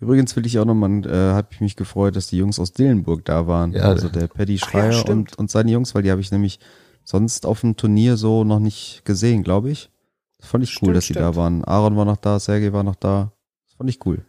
Übrigens 0.00 0.34
will 0.34 0.46
ich 0.46 0.58
auch 0.58 0.64
nochmal, 0.64 1.06
äh, 1.06 1.32
habe 1.34 1.48
ich 1.52 1.60
mich 1.60 1.76
gefreut, 1.76 2.16
dass 2.16 2.26
die 2.26 2.38
Jungs 2.38 2.58
aus 2.58 2.72
Dillenburg 2.72 3.24
da 3.24 3.46
waren. 3.46 3.72
Ja. 3.72 3.82
also 3.82 4.08
der 4.08 4.26
Paddy 4.26 4.56
ja, 4.56 4.66
Schreier 4.66 4.92
stimmt. 4.92 5.32
und, 5.32 5.38
und 5.38 5.50
seine 5.50 5.70
Jungs, 5.70 5.94
weil 5.94 6.02
die 6.02 6.10
habe 6.10 6.20
ich 6.20 6.32
nämlich 6.32 6.58
sonst 7.04 7.46
auf 7.46 7.60
dem 7.60 7.76
Turnier 7.76 8.16
so 8.16 8.42
noch 8.42 8.58
nicht 8.58 9.04
gesehen, 9.04 9.44
glaube 9.44 9.70
ich. 9.70 9.90
Das 10.38 10.48
fand 10.48 10.64
ich 10.64 10.70
cool, 10.70 10.76
Stimmt, 10.76 10.96
dass 10.96 11.06
die 11.06 11.12
da 11.12 11.20
stimmt. 11.20 11.36
waren. 11.36 11.64
Aaron 11.64 11.96
war 11.96 12.04
noch 12.04 12.16
da, 12.16 12.40
Sergej 12.40 12.72
war 12.72 12.82
noch 12.82 12.96
da. 12.96 13.30
Das 13.68 13.76
fand 13.76 13.90
ich 13.90 14.04
cool. 14.04 14.24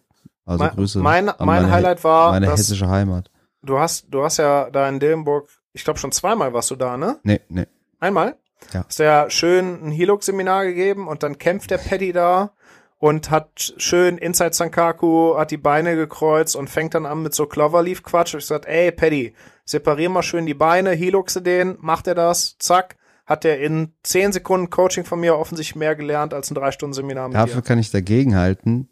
Also 0.46 0.64
mein, 0.64 0.76
Grüße 0.76 1.00
mein, 1.00 1.30
an 1.30 1.36
mein 1.40 1.64
meine, 1.64 1.74
Highlight 1.74 2.04
war, 2.04 2.32
meine 2.32 2.46
dass 2.48 2.60
hessische 2.60 2.88
Heimat. 2.90 3.32
Du 3.64 3.80
hast, 3.80 4.08
du 4.10 4.24
hast 4.24 4.38
ja 4.38 4.70
da 4.70 4.88
in 4.88 5.00
Dillenburg, 5.00 5.50
ich 5.74 5.84
glaube 5.84 6.00
schon 6.00 6.12
zweimal 6.12 6.54
warst 6.54 6.72
du 6.72 6.76
da, 6.76 6.98
ne? 6.98 7.20
Nee, 7.24 7.42
nee. 7.50 7.66
Einmal? 8.00 8.38
Ja. 8.74 8.86
Hast 8.86 9.00
du 9.00 9.04
ja 9.04 9.30
schön 9.30 9.84
ein 9.84 9.92
Hilux-Seminar 9.92 10.66
gegeben 10.66 11.08
und 11.08 11.24
dann 11.24 11.38
kämpft 11.38 11.72
der 11.72 11.78
Paddy 11.78 12.14
da 12.14 12.54
und 12.98 13.32
hat 13.32 13.74
schön 13.78 14.18
Inside 14.18 14.54
Sankaku, 14.54 15.36
hat 15.38 15.52
die 15.52 15.58
Beine 15.58 15.96
gekreuzt 15.96 16.56
und 16.56 16.70
fängt 16.70 16.94
dann 16.94 17.06
an 17.06 17.24
mit 17.24 17.34
so 17.34 17.46
Cloverleaf-Quatsch. 17.46 18.34
Und 18.34 18.40
ich 18.40 18.46
gesagt, 18.46 18.66
ey 18.66 18.92
Paddy, 18.92 19.34
separier 19.66 20.10
mal 20.10 20.24
schön 20.24 20.46
die 20.46 20.54
Beine, 20.54 20.92
Hiluxe 20.92 21.42
den, 21.42 21.78
macht 21.80 22.08
er 22.08 22.16
das, 22.16 22.58
zack. 22.60 22.96
Hat 23.26 23.46
er 23.46 23.60
in 23.62 23.94
10 24.04 24.34
Sekunden 24.34 24.70
Coaching 24.70 25.06
von 25.06 25.20
mir 25.20 25.38
offensichtlich 25.38 25.78
mehr 25.78 25.96
gelernt 25.96 26.34
als 26.34 26.52
ein 26.52 26.58
3-Stunden-Seminar 26.58 27.30
mit 27.30 27.38
Dafür 27.38 27.62
dir. 27.62 27.68
kann 27.68 27.80
ich 27.80 27.90
dagegen 27.90 28.36
halten, 28.36 28.90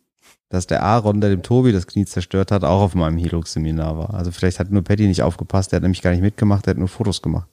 dass 0.51 0.67
der 0.67 0.83
Aaron, 0.83 1.21
der 1.21 1.29
dem 1.31 1.41
Tobi 1.43 1.71
das 1.71 1.87
Knie 1.87 2.05
zerstört 2.05 2.51
hat, 2.51 2.63
auch 2.63 2.81
auf 2.81 2.93
meinem 2.95 3.17
Hilux-Seminar 3.17 3.97
war. 3.97 4.13
Also 4.13 4.31
vielleicht 4.31 4.59
hat 4.59 4.69
nur 4.71 4.83
Paddy 4.83 5.07
nicht 5.07 5.23
aufgepasst, 5.23 5.71
der 5.71 5.77
hat 5.77 5.83
nämlich 5.83 6.01
gar 6.01 6.11
nicht 6.11 6.21
mitgemacht, 6.21 6.65
der 6.65 6.71
hat 6.71 6.77
nur 6.77 6.87
Fotos 6.89 7.21
gemacht. 7.21 7.47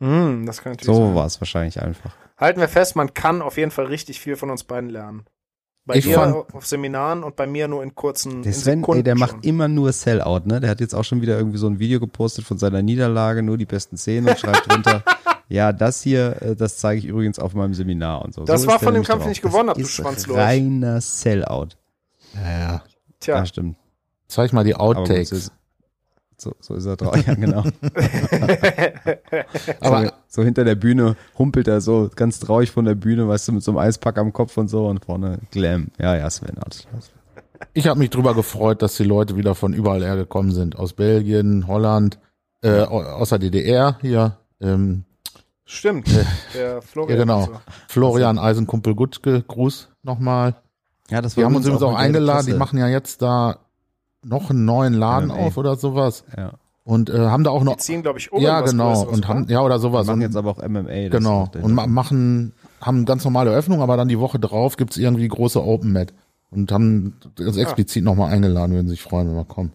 Hm, 0.00 0.46
das 0.46 0.60
kann 0.62 0.72
natürlich 0.72 0.94
So 0.94 1.14
war 1.14 1.26
es 1.26 1.40
wahrscheinlich 1.40 1.80
einfach. 1.80 2.12
Halten 2.36 2.60
wir 2.60 2.68
fest, 2.68 2.96
man 2.96 3.14
kann 3.14 3.40
auf 3.40 3.56
jeden 3.56 3.70
Fall 3.70 3.86
richtig 3.86 4.20
viel 4.20 4.36
von 4.36 4.50
uns 4.50 4.64
beiden 4.64 4.90
lernen. 4.90 5.24
Bei 5.84 5.96
Ich 5.96 6.04
dir 6.04 6.14
fand- 6.14 6.34
auf 6.54 6.64
Seminaren 6.66 7.24
und 7.24 7.34
bei 7.36 7.46
mir 7.46 7.66
nur 7.68 7.82
in 7.82 7.94
kurzen 7.94 8.42
Der 8.42 8.52
Sven, 8.52 8.74
ey, 8.74 8.80
Sekunden 8.82 9.04
der 9.04 9.12
schon. 9.12 9.18
macht 9.20 9.44
immer 9.46 9.66
nur 9.68 9.92
Sellout, 9.92 10.42
ne? 10.46 10.60
Der 10.60 10.70
hat 10.70 10.80
jetzt 10.80 10.94
auch 10.94 11.02
schon 11.04 11.20
wieder 11.22 11.36
irgendwie 11.36 11.58
so 11.58 11.66
ein 11.66 11.78
Video 11.80 11.98
gepostet 11.98 12.44
von 12.44 12.56
seiner 12.58 12.82
Niederlage, 12.82 13.42
nur 13.42 13.58
die 13.58 13.64
besten 13.66 13.96
Szenen 13.96 14.28
und 14.28 14.38
schreibt 14.38 14.70
drunter, 14.70 15.02
ja, 15.48 15.72
das 15.72 16.00
hier, 16.02 16.40
äh, 16.40 16.54
das 16.56 16.78
zeige 16.78 17.00
ich 17.00 17.04
übrigens 17.06 17.40
auf 17.40 17.54
meinem 17.54 17.74
Seminar 17.74 18.22
und 18.24 18.32
so. 18.34 18.44
Das 18.44 18.62
so 18.62 18.68
war 18.68 18.78
von 18.78 18.94
dem 18.94 19.02
Kampf, 19.02 19.24
den 19.24 19.32
ich 19.32 19.42
gewonnen 19.42 19.66
Das 19.68 19.70
hab, 19.70 19.76
du 19.76 19.82
ist 19.82 19.90
Schwanzlurch. 19.90 20.38
Reiner 20.38 21.00
Sellout. 21.00 21.68
Ja, 22.34 22.58
ja. 22.60 22.82
Tja, 23.20 23.36
Ja, 23.36 23.46
stimmt. 23.46 23.76
Zeig 24.28 24.52
mal 24.52 24.64
die 24.64 24.74
Outtakes. 24.74 25.30
so, 26.38 26.50
ist, 26.50 26.64
so, 26.64 26.74
ist 26.74 26.86
er 26.86 26.96
drauf. 26.96 27.16
Ja, 27.26 27.34
genau. 27.34 27.62
Aber- 29.80 30.04
so, 30.06 30.12
so 30.28 30.42
hinter 30.42 30.64
der 30.64 30.74
Bühne 30.74 31.16
humpelt 31.38 31.68
er 31.68 31.80
so 31.80 32.10
ganz 32.14 32.38
traurig 32.40 32.70
von 32.70 32.84
der 32.84 32.94
Bühne, 32.94 33.28
weißt 33.28 33.48
du, 33.48 33.52
mit 33.52 33.62
so 33.62 33.72
einem 33.72 33.78
Eispack 33.78 34.18
am 34.18 34.32
Kopf 34.32 34.56
und 34.56 34.68
so 34.68 34.86
und 34.88 35.04
vorne 35.04 35.38
Glam. 35.50 35.88
Ja, 35.98 36.16
ja, 36.16 36.28
Sven, 36.30 36.58
alles 36.58 36.86
klar. 36.86 37.00
Ich 37.74 37.86
habe 37.86 37.98
mich 37.98 38.10
drüber 38.10 38.34
gefreut, 38.34 38.82
dass 38.82 38.96
die 38.96 39.04
Leute 39.04 39.36
wieder 39.36 39.54
von 39.54 39.72
überall 39.72 40.02
her 40.02 40.16
gekommen 40.16 40.50
sind. 40.52 40.76
Aus 40.76 40.94
Belgien, 40.94 41.66
Holland, 41.68 42.18
äh, 42.62 42.80
au- 42.80 43.02
aus 43.02 43.28
der 43.28 43.38
DDR 43.38 43.98
hier. 44.00 44.38
Ähm, 44.60 45.04
Stimmt, 45.64 46.08
der 46.54 46.82
Florian. 46.82 47.10
Ja, 47.18 47.24
genau. 47.24 47.44
so. 47.46 47.52
Florian 47.88 48.38
Eisenkumpel 48.38 48.94
Gutke, 48.94 49.42
Gruß 49.46 49.88
nochmal. 50.02 50.56
Ja, 51.12 51.22
das 51.22 51.34
Die 51.34 51.38
war 51.38 51.44
haben 51.46 51.56
uns 51.56 51.66
übrigens 51.66 51.82
auch 51.82 51.94
eingeladen. 51.94 52.46
Die 52.46 52.54
machen 52.54 52.78
ja 52.78 52.88
jetzt 52.88 53.22
da 53.22 53.58
noch 54.24 54.50
einen 54.50 54.64
neuen 54.64 54.94
Laden 54.94 55.28
MMA. 55.28 55.36
auf 55.36 55.56
oder 55.56 55.76
sowas. 55.76 56.24
Ja. 56.36 56.52
Und 56.84 57.10
äh, 57.10 57.18
haben 57.18 57.44
da 57.44 57.50
auch 57.50 57.60
Die 57.60 57.66
noch. 57.66 57.76
ziehen, 57.76 58.02
glaube 58.02 58.18
ich, 58.18 58.32
um 58.32 58.42
Ja, 58.42 58.60
genau. 58.62 58.92
Größeres, 58.92 59.14
Und 59.14 59.28
haben, 59.28 59.46
ja, 59.48 59.60
oder 59.62 59.78
sowas. 59.78 60.06
machen 60.06 60.16
Und, 60.16 60.22
jetzt 60.22 60.36
aber 60.36 60.50
auch 60.50 60.58
MMA. 60.68 60.82
das 60.82 61.10
genau. 61.10 61.48
Und 61.60 61.74
ma 61.74 61.86
machen, 61.86 62.52
haben 62.80 63.04
ganz 63.04 63.24
normale 63.24 63.50
Öffnung, 63.52 63.82
aber 63.82 63.96
dann 63.96 64.08
die 64.08 64.18
Woche 64.18 64.40
drauf 64.40 64.76
gibt's 64.76 64.96
irgendwie 64.96 65.28
große 65.28 65.62
Open 65.62 65.92
Mat. 65.92 66.12
Und 66.50 66.70
haben 66.72 67.14
uns 67.38 67.56
explizit 67.56 68.04
nochmal 68.04 68.32
eingeladen, 68.32 68.72
würden 68.74 68.88
sich 68.88 69.00
freuen, 69.02 69.28
wenn 69.28 69.36
wir 69.36 69.44
kommen. 69.44 69.72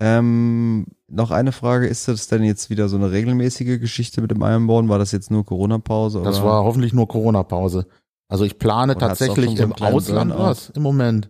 Ähm, 0.00 0.86
noch 1.06 1.30
eine 1.30 1.52
Frage, 1.52 1.86
ist 1.86 2.08
das 2.08 2.26
denn 2.26 2.42
jetzt 2.42 2.70
wieder 2.70 2.88
so 2.88 2.96
eine 2.96 3.12
regelmäßige 3.12 3.78
Geschichte 3.78 4.20
mit 4.20 4.30
dem 4.32 4.42
Ironborn? 4.42 4.88
War 4.88 4.98
das 4.98 5.12
jetzt 5.12 5.30
nur 5.30 5.44
Corona-Pause? 5.44 6.22
Das 6.24 6.42
war 6.42 6.64
hoffentlich 6.64 6.92
nur 6.92 7.06
Corona-Pause. 7.06 7.86
Also 8.32 8.46
ich 8.46 8.58
plane 8.58 8.94
Und 8.94 8.98
tatsächlich 8.98 9.60
im 9.60 9.74
Ausland 9.74 10.30
Burnout? 10.30 10.48
was 10.48 10.70
im 10.70 10.82
Moment. 10.82 11.28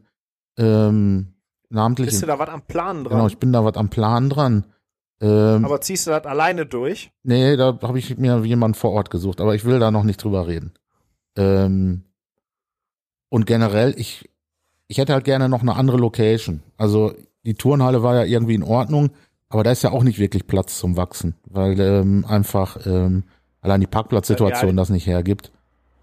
Ähm, 0.57 1.35
namentlich. 1.69 2.11
Bist 2.11 2.23
du 2.23 2.27
da 2.27 2.39
was 2.39 2.49
am 2.49 2.63
Planen 2.63 3.03
dran? 3.03 3.17
Genau, 3.17 3.27
ich 3.27 3.39
bin 3.39 3.53
da 3.53 3.65
was 3.65 3.75
am 3.75 3.89
Plan 3.89 4.31
dran. 4.31 4.67
Ähm, 5.21 5.65
aber 5.65 5.81
ziehst 5.81 6.07
du 6.07 6.13
das 6.13 6.25
alleine 6.27 6.65
durch? 6.65 7.11
nee, 7.25 7.57
da 7.57 7.77
habe 7.83 7.99
ich 7.99 8.19
mir 8.19 8.45
jemanden 8.45 8.77
vor 8.77 8.93
Ort 8.93 9.11
gesucht, 9.11 9.41
aber 9.41 9.57
ich 9.57 9.65
will 9.65 9.81
da 9.81 9.91
noch 9.91 10.05
nicht 10.05 10.23
drüber 10.23 10.47
reden. 10.47 10.75
Ähm, 11.37 12.05
und 13.29 13.47
generell, 13.47 13.95
ich, 13.99 14.31
ich 14.87 14.99
hätte 14.99 15.13
halt 15.13 15.25
gerne 15.25 15.49
noch 15.49 15.63
eine 15.63 15.75
andere 15.75 15.97
Location. 15.97 16.63
Also 16.77 17.15
die 17.45 17.55
Turnhalle 17.55 18.05
war 18.05 18.15
ja 18.15 18.23
irgendwie 18.23 18.55
in 18.55 18.63
Ordnung, 18.63 19.11
aber 19.49 19.65
da 19.65 19.73
ist 19.73 19.83
ja 19.83 19.91
auch 19.91 20.05
nicht 20.05 20.21
wirklich 20.21 20.47
Platz 20.47 20.79
zum 20.79 20.97
Wachsen, 20.97 21.35
weil 21.51 21.81
ähm, 21.81 22.25
einfach 22.29 22.87
ähm, 22.87 23.25
allein 23.61 23.81
die 23.81 23.89
Parkplatzsituation 23.89 24.71
Ja, 24.71 24.77
das 24.77 24.91
nicht 24.91 25.09
hergibt. 25.09 25.51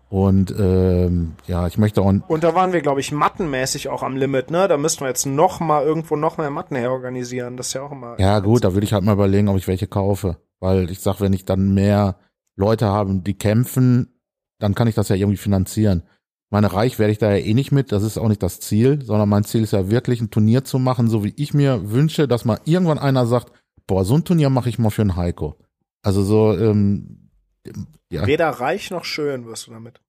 Und 0.10 0.54
ähm, 0.58 1.34
ja, 1.46 1.68
ich 1.68 1.78
möchte 1.78 2.02
auch 2.02 2.12
Und 2.28 2.44
da 2.44 2.56
waren 2.56 2.74
wir, 2.74 2.82
glaube 2.82 3.00
ich, 3.00 3.12
mattenmäßig 3.12 3.90
auch 3.90 4.02
am 4.02 4.18
Limit, 4.18 4.50
ne? 4.50 4.68
Da 4.68 4.78
müssten 4.78 5.02
wir 5.02 5.08
jetzt 5.08 5.28
noch 5.28 5.60
mal 5.60 5.84
irgendwo 5.84 6.16
noch 6.16 6.40
mehr 6.40 6.50
Matten 6.50 6.76
herorganisieren. 6.76 7.58
Das 7.58 7.68
ist 7.68 7.74
ja 7.74 7.84
auch 7.84 7.92
immer. 7.92 8.20
Ja, 8.20 8.40
gut, 8.40 8.64
da 8.64 8.74
würde 8.74 8.86
ich 8.86 8.94
halt 8.94 9.04
mal 9.04 9.14
überlegen, 9.14 9.50
ob 9.50 9.58
ich 9.58 9.68
welche 9.68 9.86
kaufe. 9.86 10.38
Weil 10.60 10.90
ich 10.90 11.00
sag, 11.02 11.22
wenn 11.22 11.34
ich 11.34 11.46
dann 11.46 11.76
mehr 11.76 12.18
Leute 12.56 12.88
habe, 12.88 13.14
die 13.20 13.38
kämpfen, 13.38 14.20
dann 14.58 14.74
kann 14.74 14.88
ich 14.88 14.96
das 14.96 15.10
ja 15.10 15.16
irgendwie 15.16 15.38
finanzieren. 15.38 16.04
Meine 16.50 16.74
Reich 16.74 16.98
werde 16.98 17.12
ich 17.12 17.20
da 17.20 17.32
ja 17.32 17.38
eh 17.38 17.54
nicht 17.54 17.72
mit, 17.72 17.92
das 17.92 18.02
ist 18.02 18.18
auch 18.18 18.28
nicht 18.28 18.42
das 18.42 18.60
Ziel, 18.60 19.04
sondern 19.04 19.30
mein 19.30 19.44
Ziel 19.44 19.62
ist 19.62 19.74
ja 19.74 19.92
wirklich 19.92 20.20
ein 20.20 20.32
Turnier 20.32 20.64
zu 20.64 20.80
machen, 20.80 21.08
so 21.08 21.24
wie 21.24 21.34
ich 21.38 21.54
mir 21.54 21.92
wünsche, 21.92 22.28
dass 22.28 22.44
mal 22.44 22.60
irgendwann 22.66 22.98
einer 22.98 23.28
sagt, 23.28 23.54
boah, 23.86 24.04
so 24.04 24.16
ein 24.16 24.24
Turnier 24.24 24.50
mache 24.50 24.70
ich 24.70 24.80
mal 24.80 24.90
für 24.90 25.04
einen 25.04 25.16
Heiko. 25.16 25.56
Also 26.02 26.24
so, 26.24 26.58
ähm, 26.58 27.29
ja, 28.10 28.26
Weder 28.26 28.50
reich 28.50 28.92
noch 28.92 29.06
schön 29.06 29.46
wirst 29.46 29.68
du 29.68 29.72
damit. 29.72 30.00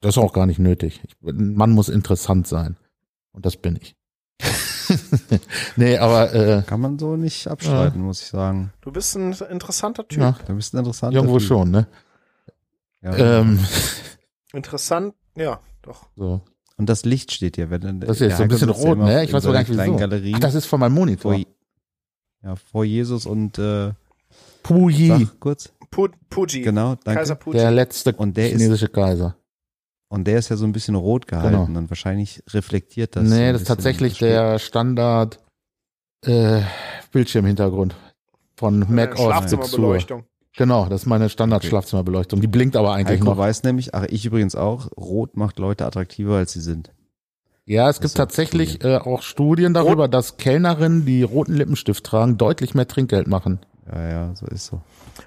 das 0.00 0.16
ist 0.16 0.22
auch 0.22 0.32
gar 0.32 0.46
nicht 0.46 0.58
nötig. 0.58 1.00
Ich, 1.04 1.14
ein 1.26 1.54
Mann 1.54 1.70
muss 1.72 1.88
interessant 1.88 2.46
sein. 2.46 2.76
Und 3.32 3.44
das 3.46 3.56
bin 3.56 3.76
ich. 3.80 3.96
nee, 5.76 5.96
aber 5.98 6.32
äh, 6.34 6.62
Kann 6.62 6.80
man 6.80 6.98
so 6.98 7.16
nicht 7.16 7.48
abstreiten, 7.48 8.00
muss 8.02 8.20
ich 8.22 8.28
sagen. 8.28 8.72
Du 8.80 8.92
bist 8.92 9.16
ein 9.16 9.32
interessanter 9.50 10.06
Typ. 10.06 10.20
ja, 10.20 10.38
Da 10.46 10.52
bist 10.52 10.72
du 10.72 10.78
interessant. 10.78 11.14
irgendwo 11.14 11.40
schon, 11.40 11.70
ne? 11.70 11.86
Ja. 13.02 13.16
Ähm, 13.40 13.58
Interessant, 14.52 15.14
ja, 15.36 15.60
doch. 15.82 16.08
so. 16.16 16.42
Und 16.76 16.88
das 16.88 17.04
Licht 17.04 17.32
steht 17.32 17.56
hier. 17.56 17.70
Wenn, 17.70 18.00
Das 18.00 18.10
ist 18.10 18.20
der 18.20 18.28
jetzt 18.28 18.36
so 18.38 18.42
ein 18.44 18.48
bisschen 18.48 18.68
rot, 18.70 18.98
ne? 18.98 19.24
Ich 19.24 19.32
weiß 19.32 19.44
gar 19.44 19.52
nicht 19.58 19.70
wieso. 19.70 20.34
Ach, 20.36 20.40
das 20.40 20.54
ist 20.54 20.66
von 20.66 20.80
meinem 20.80 20.94
Monitor. 20.94 21.32
vor, 21.34 21.44
ja, 22.42 22.56
vor 22.56 22.84
Jesus 22.84 23.26
und 23.26 23.58
äh, 23.58 23.92
Puyi, 24.64 25.08
sag 25.08 25.38
kurz. 25.40 25.72
Pu 25.90 26.08
Puji. 26.28 26.62
Genau, 26.62 26.96
danke. 27.04 27.20
Kaiser 27.20 27.36
Puji. 27.36 27.56
der 27.58 27.70
letzte 27.70 28.12
Und 28.14 28.36
der 28.36 28.46
ist- 28.46 28.52
chinesische 28.58 28.88
Kaiser. 28.88 29.36
Und 30.08 30.26
der 30.26 30.38
ist 30.38 30.48
ja 30.48 30.56
so 30.56 30.64
ein 30.64 30.72
bisschen 30.72 30.94
rot 30.96 31.26
gehalten 31.28 31.66
Genau. 31.66 31.78
und 31.78 31.88
wahrscheinlich 31.90 32.42
reflektiert 32.50 33.14
das. 33.16 33.28
nee, 33.28 33.52
das 33.52 33.62
ist 33.62 33.68
tatsächlich 33.68 34.18
der 34.18 34.58
Standard 34.58 35.38
äh, 36.26 36.62
Bildschirmhintergrund 37.12 37.94
von 38.56 38.80
Mac 38.88 39.10
Äh, 39.10 39.12
OS 39.12 39.16
Big 39.16 39.18
Sur. 39.18 39.32
Schlafzimmerbeleuchtung. 39.32 40.24
Genau, 40.56 40.86
das 40.88 41.02
ist 41.02 41.06
meine 41.06 41.28
Standard-Schlafzimmerbeleuchtung. 41.28 42.40
Die 42.40 42.46
blinkt 42.46 42.76
aber 42.76 42.92
eigentlich 42.94 43.18
Heiko 43.20 43.30
noch. 43.32 43.38
weiß 43.38 43.64
nämlich, 43.64 43.92
ach 43.94 44.04
ich 44.08 44.24
übrigens 44.24 44.54
auch, 44.54 44.88
rot 44.96 45.36
macht 45.36 45.58
Leute 45.58 45.84
attraktiver, 45.84 46.36
als 46.36 46.52
sie 46.52 46.60
sind. 46.60 46.92
Ja, 47.66 47.88
es 47.88 47.96
Das 47.96 48.00
gibt 48.02 48.04
ist 48.10 48.16
tatsächlich 48.16 48.84
äh, 48.84 48.98
auch 48.98 49.22
Studien 49.22 49.74
darüber, 49.74 50.06
dass 50.06 50.36
Kellnerinnen, 50.36 51.04
die 51.06 51.22
roten 51.24 51.54
Lippenstift 51.54 52.04
tragen, 52.04 52.36
deutlich 52.38 52.74
mehr 52.74 52.86
Trinkgeld 52.86 53.26
machen. 53.26 53.58
Ja, 53.92 54.08
ja, 54.08 54.34
so 54.34 54.46
ist 54.46 54.66
so. 54.66 54.80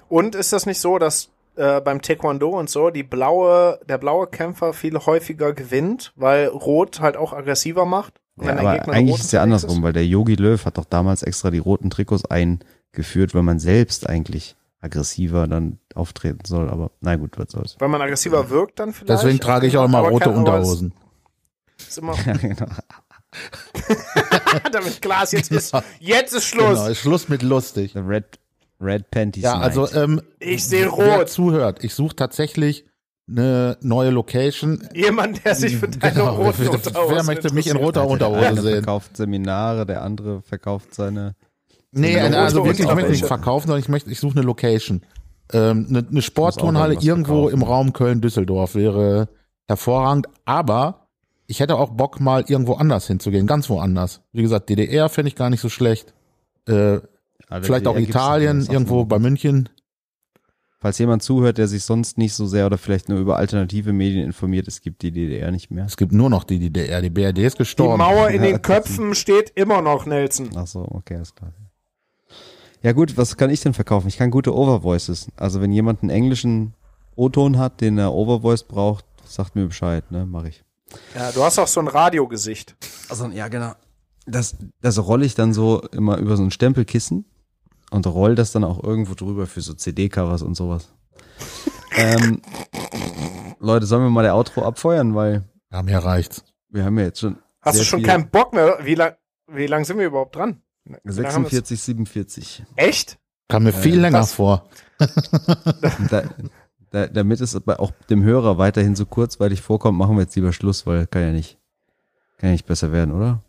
Und 0.08 0.34
ist 0.34 0.52
das 0.52 0.66
nicht 0.66 0.80
so, 0.80 0.98
dass 0.98 1.30
äh, 1.56 1.80
beim 1.80 2.02
Taekwondo 2.02 2.50
und 2.58 2.68
so 2.70 2.90
die 2.90 3.02
blaue, 3.02 3.80
der 3.88 3.98
blaue 3.98 4.26
Kämpfer 4.26 4.72
viel 4.72 4.98
häufiger 4.98 5.52
gewinnt, 5.52 6.12
weil 6.16 6.46
Rot 6.48 7.00
halt 7.00 7.16
auch 7.16 7.32
aggressiver 7.32 7.84
macht? 7.84 8.20
Ja, 8.40 8.56
aber 8.56 8.88
eigentlich 8.92 9.16
ist 9.16 9.26
es 9.26 9.32
ja 9.32 9.42
andersrum, 9.42 9.82
weil 9.82 9.92
der 9.92 10.06
Yogi 10.06 10.36
Löw 10.36 10.64
hat 10.64 10.78
doch 10.78 10.84
damals 10.84 11.22
extra 11.24 11.50
die 11.50 11.58
roten 11.58 11.90
Trikots 11.90 12.24
eingeführt, 12.24 13.34
weil 13.34 13.42
man 13.42 13.58
selbst 13.58 14.08
eigentlich 14.08 14.54
aggressiver 14.80 15.48
dann 15.48 15.78
auftreten 15.94 16.44
soll. 16.44 16.68
Aber 16.70 16.92
na 17.00 17.16
gut, 17.16 17.36
was 17.36 17.50
soll's. 17.50 17.76
Weil 17.80 17.88
man 17.88 18.00
aggressiver 18.00 18.48
wirkt 18.50 18.78
dann 18.78 18.92
vielleicht. 18.92 19.22
Deswegen 19.22 19.40
trage 19.40 19.66
ich 19.66 19.76
auch 19.76 19.86
immer 19.86 19.98
Aber 19.98 20.10
rote 20.10 20.30
Unterhosen. 20.30 20.94
Ist 21.78 21.98
immer, 21.98 22.14
Ja, 22.26 22.32
genau. 22.36 22.66
Damit 24.72 25.02
klar 25.02 25.24
ist, 25.24 25.32
jetzt 25.32 25.50
ist, 25.52 25.76
jetzt 26.00 26.32
ist 26.34 26.44
Schluss. 26.44 26.78
Genau, 26.78 26.86
ist 26.86 26.98
Schluss 26.98 27.28
mit 27.28 27.42
lustig. 27.42 27.92
The 27.94 28.00
Red, 28.00 28.38
Red 28.80 29.10
Panties 29.10 29.42
Ja, 29.44 29.54
Night. 29.58 29.64
also 29.76 29.88
ähm, 29.98 30.20
Ich 30.38 30.64
sehe 30.66 30.90
wer 30.96 31.18
rot. 31.18 31.28
zuhört, 31.28 31.82
ich 31.84 31.94
suche 31.94 32.14
tatsächlich 32.16 32.84
eine 33.28 33.76
neue 33.82 34.10
Location. 34.10 34.88
Jemand, 34.94 35.44
der 35.44 35.54
sich 35.54 35.76
für 35.76 35.88
deine 35.88 36.14
Genau, 36.14 36.34
roten 36.36 36.54
wer- 36.58 36.70
Unterhosen 36.72 37.16
wer 37.16 37.22
möchte 37.24 37.52
mich 37.52 37.66
in 37.66 37.76
roter 37.76 38.02
der 38.02 38.10
Unterhose 38.10 38.46
eine 38.46 38.60
sehen? 38.62 38.72
verkauft 38.76 39.16
Seminare, 39.16 39.84
der 39.84 40.02
andere 40.02 40.40
verkauft 40.42 40.94
seine. 40.94 41.34
Nee, 41.92 42.18
Eine 42.18 42.38
also 42.38 42.64
wirklich, 42.64 42.86
ich 42.88 42.94
möchte 42.94 43.10
nicht 43.10 43.24
verkaufen, 43.26 43.66
sondern 43.66 43.80
ich 43.80 43.88
möchte, 43.88 44.10
ich 44.10 44.20
suche 44.20 44.36
eine 44.38 44.46
Location. 44.46 45.02
Ähm, 45.52 45.86
eine, 45.88 46.06
eine 46.08 46.22
Sportturnhalle 46.22 46.94
irgendwo 46.94 47.48
verkaufen. 47.48 47.54
im 47.54 47.62
Raum 47.62 47.92
Köln-Düsseldorf 47.94 48.74
wäre 48.74 49.28
hervorragend, 49.66 50.26
aber 50.44 51.08
ich 51.46 51.60
hätte 51.60 51.76
auch 51.76 51.90
Bock, 51.90 52.20
mal 52.20 52.44
irgendwo 52.46 52.74
anders 52.74 53.06
hinzugehen, 53.06 53.46
ganz 53.46 53.68
woanders. 53.70 54.20
Wie 54.32 54.42
gesagt, 54.42 54.68
DDR 54.68 55.08
fände 55.08 55.28
ich 55.28 55.34
gar 55.36 55.48
nicht 55.50 55.60
so 55.62 55.70
schlecht. 55.70 56.12
Äh, 56.66 56.98
Also 57.48 57.66
vielleicht 57.66 57.86
auch 57.86 57.96
Italien, 57.96 58.66
irgendwo 58.66 59.04
bei 59.04 59.18
München. 59.18 59.68
Falls 60.80 60.98
jemand 60.98 61.24
zuhört, 61.24 61.58
der 61.58 61.66
sich 61.66 61.82
sonst 61.84 62.18
nicht 62.18 62.34
so 62.34 62.46
sehr 62.46 62.66
oder 62.66 62.78
vielleicht 62.78 63.08
nur 63.08 63.18
über 63.18 63.36
alternative 63.36 63.92
Medien 63.92 64.24
informiert, 64.24 64.68
es 64.68 64.80
gibt 64.80 65.02
die 65.02 65.10
DDR 65.10 65.50
nicht 65.50 65.72
mehr. 65.72 65.84
Es 65.84 65.96
gibt 65.96 66.12
nur 66.12 66.30
noch 66.30 66.44
die 66.44 66.60
DDR, 66.60 67.02
die 67.02 67.10
BRD 67.10 67.38
ist 67.38 67.54
Die 67.54 67.58
gestorben. 67.58 67.98
Mauer 67.98 68.28
in 68.30 68.42
den 68.42 68.62
Köpfen 68.62 69.16
steht 69.16 69.50
immer 69.56 69.82
noch, 69.82 70.06
Nelson. 70.06 70.50
Ach 70.54 70.68
so, 70.68 70.86
okay, 70.88 71.20
ist 71.20 71.34
klar. 71.34 71.52
Ja 72.82 72.92
gut, 72.92 73.16
was 73.16 73.36
kann 73.36 73.50
ich 73.50 73.60
denn 73.60 73.74
verkaufen? 73.74 74.06
Ich 74.06 74.18
kann 74.18 74.30
gute 74.30 74.54
Overvoices. 74.54 75.28
Also 75.34 75.60
wenn 75.60 75.72
jemand 75.72 76.02
einen 76.02 76.10
englischen 76.10 76.74
O-Ton 77.16 77.58
hat, 77.58 77.80
den 77.80 77.98
er 77.98 78.14
Overvoice 78.14 78.62
braucht, 78.62 79.04
sagt 79.24 79.56
mir 79.56 79.66
Bescheid, 79.66 80.08
ne, 80.12 80.26
mache 80.26 80.50
ich. 80.50 80.62
Ja, 81.16 81.32
du 81.32 81.42
hast 81.42 81.58
auch 81.58 81.66
so 81.66 81.80
ein 81.80 81.88
Radiogesicht. 81.88 82.76
Also 83.08 83.26
ja, 83.26 83.48
genau. 83.48 83.72
Das, 84.30 84.56
das 84.80 84.98
rolle 84.98 85.24
ich 85.26 85.34
dann 85.34 85.52
so 85.52 85.80
immer 85.92 86.18
über 86.18 86.36
so 86.36 86.42
ein 86.42 86.50
Stempelkissen 86.50 87.24
und 87.90 88.06
roll 88.06 88.34
das 88.34 88.52
dann 88.52 88.64
auch 88.64 88.82
irgendwo 88.82 89.14
drüber 89.14 89.46
für 89.46 89.60
so 89.60 89.74
CD-Covers 89.74 90.42
und 90.42 90.54
sowas. 90.54 90.92
ähm, 91.96 92.40
Leute, 93.60 93.86
sollen 93.86 94.02
wir 94.02 94.10
mal 94.10 94.22
der 94.22 94.34
Outro 94.36 94.62
abfeuern, 94.64 95.14
weil 95.14 95.44
Ja, 95.72 95.82
mir 95.82 95.98
reicht's. 95.98 96.44
wir 96.68 96.84
haben 96.84 96.98
ja 96.98 97.06
jetzt 97.06 97.20
schon 97.20 97.38
Hast 97.62 97.74
sehr 97.76 97.84
du 97.84 97.88
schon 97.88 97.98
viel- 98.00 98.08
keinen 98.08 98.28
Bock 98.30 98.52
mehr? 98.52 98.78
Wie 98.82 98.94
lang, 98.94 99.14
wie 99.46 99.66
lang 99.66 99.84
sind 99.84 99.98
wir 99.98 100.06
überhaupt 100.06 100.36
dran? 100.36 100.60
Wie 100.84 100.92
lang 100.92 101.32
haben 101.32 101.42
wir's- 101.44 101.50
46, 101.68 101.80
47. 101.80 102.62
Echt? 102.76 103.18
Kam 103.48 103.62
mir 103.64 103.72
viel 103.72 103.98
länger 103.98 104.18
das- 104.18 104.32
vor. 104.34 104.68
Da, 106.10 106.22
da, 106.90 107.06
damit 107.06 107.40
es 107.40 107.54
aber 107.54 107.80
auch 107.80 107.92
dem 108.10 108.22
Hörer 108.22 108.58
weiterhin 108.58 108.96
so 108.96 109.04
kurzweilig 109.06 109.60
vorkommt, 109.60 109.98
machen 109.98 110.16
wir 110.16 110.22
jetzt 110.22 110.34
lieber 110.36 110.52
Schluss, 110.52 110.86
weil 110.86 111.06
kann 111.06 111.22
ja 111.22 111.32
nicht, 111.32 111.58
kann 112.38 112.48
ja 112.48 112.52
nicht 112.52 112.66
besser 112.66 112.92
werden, 112.92 113.12
oder? 113.14 113.42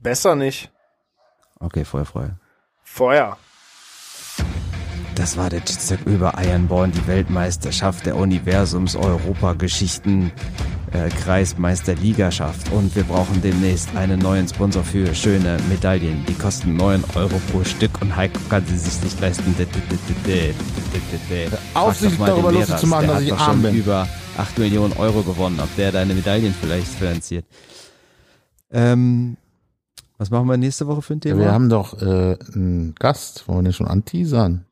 Besser 0.00 0.34
nicht. 0.34 0.70
Okay, 1.60 1.84
Feuer 1.84 2.04
frei. 2.04 2.30
Feuer. 2.82 3.36
Das 5.14 5.36
war 5.36 5.50
der 5.50 5.60
Jitstep 5.60 6.06
über 6.06 6.34
Ironborn, 6.42 6.90
die 6.90 7.06
Weltmeisterschaft 7.06 8.06
der 8.06 8.16
Universums 8.16 8.96
Europageschichten 8.96 10.32
äh, 10.92 11.08
Kreismeisterligaschaft. 11.10 12.72
Und 12.72 12.94
wir 12.96 13.04
brauchen 13.04 13.40
demnächst 13.42 13.94
einen 13.94 14.18
neuen 14.20 14.48
Sponsor 14.48 14.82
für 14.82 15.14
schöne 15.14 15.58
Medaillen. 15.68 16.24
Die 16.26 16.34
kosten 16.34 16.76
9 16.76 17.04
Euro 17.14 17.40
pro 17.50 17.62
Stück 17.64 18.00
und 18.00 18.16
Heiko 18.16 18.40
kann 18.48 18.64
sie 18.66 18.76
sich 18.76 19.02
nicht 19.02 19.20
leisten. 19.20 19.54
auf, 21.74 21.96
sich 21.96 22.14
Frag 22.14 22.18
doch 22.18 22.18
mal 22.18 22.26
darüber 22.26 22.52
lustig 22.52 22.76
zu 22.78 22.86
machen, 22.86 23.06
der 23.06 23.14
dass 23.14 23.24
hat 23.24 23.28
ich 23.28 23.34
arm 23.34 23.62
bin. 23.62 23.74
über 23.74 24.08
8 24.38 24.58
Millionen 24.58 24.92
Euro 24.94 25.22
gewonnen, 25.22 25.60
ob 25.60 25.74
der 25.76 25.92
deine 25.92 26.14
Medaillen 26.14 26.54
vielleicht 26.58 26.88
finanziert. 26.88 27.44
Ähm, 28.72 29.36
was 30.22 30.30
machen 30.30 30.46
wir 30.46 30.56
nächste 30.56 30.86
Woche 30.86 31.02
für 31.02 31.14
ein 31.14 31.20
Ja, 31.24 31.32
Thema? 31.32 31.40
wir 31.40 31.52
haben 31.52 31.68
doch 31.68 32.00
äh, 32.00 32.38
einen 32.54 32.94
Gast, 32.94 33.48
wollen 33.48 33.58
wir 33.58 33.62
den 33.64 33.72
schon 33.72 33.88
anteasern? 33.88 34.64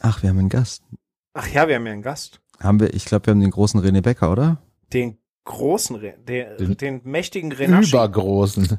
Ach, 0.00 0.22
wir 0.22 0.30
haben 0.30 0.38
einen 0.38 0.48
Gast. 0.48 0.82
Ach 1.34 1.48
ja, 1.48 1.66
wir 1.68 1.74
haben 1.76 1.86
ja 1.86 1.92
einen 1.92 2.02
Gast. 2.02 2.40
Haben 2.60 2.78
wir, 2.80 2.94
ich 2.94 3.04
glaube, 3.04 3.26
wir 3.26 3.32
haben 3.32 3.40
den 3.40 3.50
großen 3.50 3.80
René 3.80 4.00
Becker, 4.00 4.30
oder? 4.30 4.58
Den 4.92 5.18
großen, 5.44 5.96
Re 5.96 6.14
den, 6.18 6.56
Den- 6.58 6.76
den, 6.76 7.00
mächtigen 7.04 7.50
Renaschi. 7.52 7.90
Übergroßen. 7.90 8.78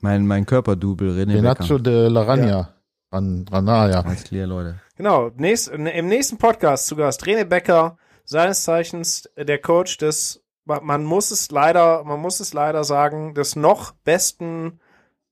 Mein, 0.00 0.26
mein 0.26 0.46
Körperdouble 0.46 1.12
René 1.12 1.34
Renacho 1.36 1.74
Becker. 1.76 1.80
de 1.80 2.08
la 2.08 2.22
Rania. 2.22 2.72
Ran, 3.12 3.46
Ranaya. 3.50 4.00
Alles 4.00 4.24
klar, 4.24 4.46
Leute. 4.46 4.80
Genau, 4.96 5.30
nächst, 5.36 5.68
im 5.68 6.08
nächsten 6.08 6.38
Podcast 6.38 6.86
zu 6.86 6.96
Gast 6.96 7.22
René 7.24 7.44
Becker, 7.44 7.98
seines 8.24 8.64
Zeichens 8.64 9.28
der 9.36 9.58
Coach 9.58 9.98
des, 9.98 10.42
man 10.66 11.04
muss 11.04 11.30
es 11.30 11.50
leider, 11.50 12.04
man 12.04 12.20
muss 12.20 12.40
es 12.40 12.52
leider 12.52 12.84
sagen, 12.84 13.34
des 13.34 13.56
noch 13.56 13.92
besten 13.92 14.80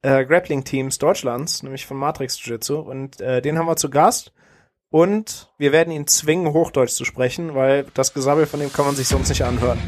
äh, 0.03 0.25
Grappling-Teams 0.25 0.99
Deutschlands, 0.99 1.63
nämlich 1.63 1.87
von 1.87 1.97
Matrix 1.97 2.39
Jiu-Jitsu. 2.39 2.79
Und 2.79 3.21
äh, 3.21 3.43
den 3.43 3.59
haben 3.59 3.67
wir 3.67 3.77
zu 3.77 3.91
Gast. 3.91 4.33
Und 4.91 5.53
wir 5.59 5.73
werden 5.73 5.93
ihn 5.93 6.07
zwingen, 6.07 6.53
Hochdeutsch 6.53 6.93
zu 6.93 7.05
sprechen, 7.05 7.55
weil 7.55 7.87
das 7.95 8.15
Gesabbel 8.15 8.47
von 8.47 8.61
dem 8.61 8.73
kann 8.73 8.87
man 8.87 8.95
sich 8.95 9.09
sonst 9.09 9.29
nicht 9.29 9.43
anhören. 9.43 9.81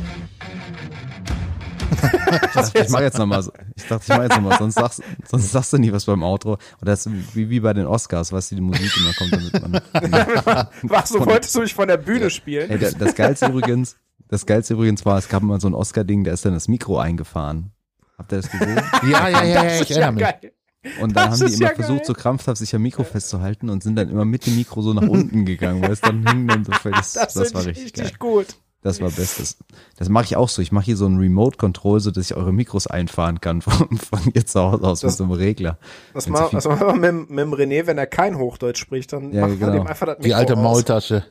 Ich 1.93 2.53
dachte, 2.53 2.79
ich 2.83 2.89
mache 2.89 3.03
jetzt 3.05 3.19
nochmal. 3.19 3.45
Ich 3.77 3.87
dachte, 3.87 4.03
ich 4.03 4.09
mache 4.09 4.23
jetzt 4.23 4.37
nochmal, 4.37 4.59
sonst 4.59 4.75
sagst, 4.75 5.03
sonst 5.29 5.53
sagst 5.53 5.73
du 5.73 5.79
nie 5.79 5.93
was 5.93 6.05
beim 6.07 6.23
Outro. 6.23 6.55
Oder 6.81 6.93
das 6.93 7.07
ist 7.07 7.37
wie, 7.37 7.51
wie 7.51 7.61
bei 7.61 7.73
den 7.73 7.87
Oscars, 7.87 8.33
weißt 8.33 8.51
du, 8.51 8.57
die 8.57 8.61
Musik 8.63 8.91
immer 8.97 9.13
kommt, 9.13 9.33
damit 9.33 9.63
man. 9.63 10.69
Was, 10.83 11.11
so 11.11 11.25
wolltest 11.25 11.55
du 11.55 11.61
mich 11.61 11.75
von 11.75 11.89
der 11.89 11.97
Bühne 11.97 12.31
spielen? 12.31 12.71
Ey, 12.71 12.79
das, 12.79 12.97
das 12.97 13.15
Geilste 13.15 13.47
übrigens, 13.47 13.97
das 14.29 14.47
Geilste 14.47 14.75
übrigens 14.75 15.05
war, 15.07 15.19
es 15.19 15.29
gab 15.29 15.43
mal 15.43 15.61
so 15.61 15.69
ein 15.69 15.75
Oscar-Ding, 15.75 16.25
da 16.25 16.33
ist 16.33 16.45
dann 16.45 16.55
das 16.55 16.69
Mikro 16.69 16.99
eingefahren. 16.99 17.73
Habt 18.19 18.33
ihr 18.33 18.37
das 18.43 18.51
gesehen? 18.51 18.81
Ja, 19.11 19.29
ja, 19.29 19.45
ja, 19.45 19.65
ja, 19.65 19.81
ich 19.83 19.91
erinnere 19.91 20.13
mich. 20.13 20.23
geil. 20.23 20.53
Und 21.01 21.17
dann 21.17 21.31
Das 21.31 21.41
haben 21.41 21.49
die 21.49 21.55
immer 21.55 21.69
ja 21.71 21.75
versucht, 21.75 21.99
geil. 21.99 22.07
so 22.07 22.15
krampfhaft 22.15 22.59
sich 22.59 22.75
am 22.75 22.83
Mikro 22.83 23.03
festzuhalten 23.05 23.71
und 23.71 23.83
sind 23.83 23.97
dann 23.97 24.09
immer 24.09 24.25
mit 24.25 24.47
dem 24.47 24.57
Mikro 24.57 24.83
so 24.83 24.95
nach 24.95 25.07
unten 25.09 25.45
gegangen, 25.45 25.83
weil 25.83 25.91
es 25.93 26.01
dann 26.01 26.27
hing 26.29 26.47
dann 26.47 26.65
so 26.65 26.73
Das, 26.91 27.13
das, 27.13 27.35
das 27.35 27.55
war 27.55 27.65
richtig 27.67 27.85
richtig 27.87 27.95
geil. 27.95 28.13
gut. 28.19 28.47
Das 28.83 29.01
war 29.01 29.11
bestes. 29.11 29.57
Das 29.97 30.09
mache 30.09 30.25
ich 30.27 30.37
auch 30.37 30.49
so. 30.49 30.63
Ich 30.63 30.71
mache 30.71 30.85
hier 30.85 30.97
so 30.97 31.07
ein 31.07 31.17
Remote-Control, 31.19 31.99
so 31.99 32.13
dass 32.13 32.25
ich 32.31 32.37
eure 32.37 32.53
Mikros 32.53 32.87
einfahren 32.87 33.41
kann 33.41 33.61
von, 33.63 33.99
von 33.99 34.21
hier 34.33 34.47
zu 34.47 34.61
Hause 34.61 34.85
aus 34.85 35.01
Das- 35.01 35.13
mit 35.13 35.19
so 35.19 35.25
einem 35.25 35.33
Regler. 35.33 35.79
Das 36.15 36.29
mal, 36.29 36.49
machen 36.53 37.03
wir 37.03 37.13
mit, 37.13 37.31
mit 37.31 37.39
dem 37.41 37.53
René, 37.55 37.87
wenn 37.89 37.99
er 37.99 38.07
kein 38.07 38.39
Hochdeutsch 38.39 38.79
spricht, 38.79 39.13
dann 39.13 39.33
Ja, 39.33 39.41
machen 39.43 39.59
wir 39.59 39.67
genau. 39.67 39.79
dem 39.83 39.87
einfach 39.89 40.07
das 40.07 40.19
Die 40.19 40.29
Mikro 40.29 40.39
alte 40.39 40.53
raus. 40.55 40.63
Maultasche. 40.63 41.25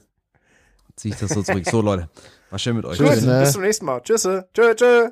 Ziehe 0.98 1.14
ich 1.14 1.20
das 1.20 1.32
so 1.32 1.44
zurück. 1.44 1.64
So, 1.70 1.80
Leute. 1.82 2.10
War 2.56 2.60
schön 2.60 2.78
mit 2.78 2.86
euch. 2.86 2.98
Gut, 2.98 3.08
Tschüss, 3.10 3.26
ne? 3.26 3.42
bis 3.42 3.52
zum 3.52 3.64
nächsten 3.64 3.86
Mal. 3.86 4.00
Tschüss. 4.00 4.24
Tschö, 4.24 4.74
tschö. 4.76 5.10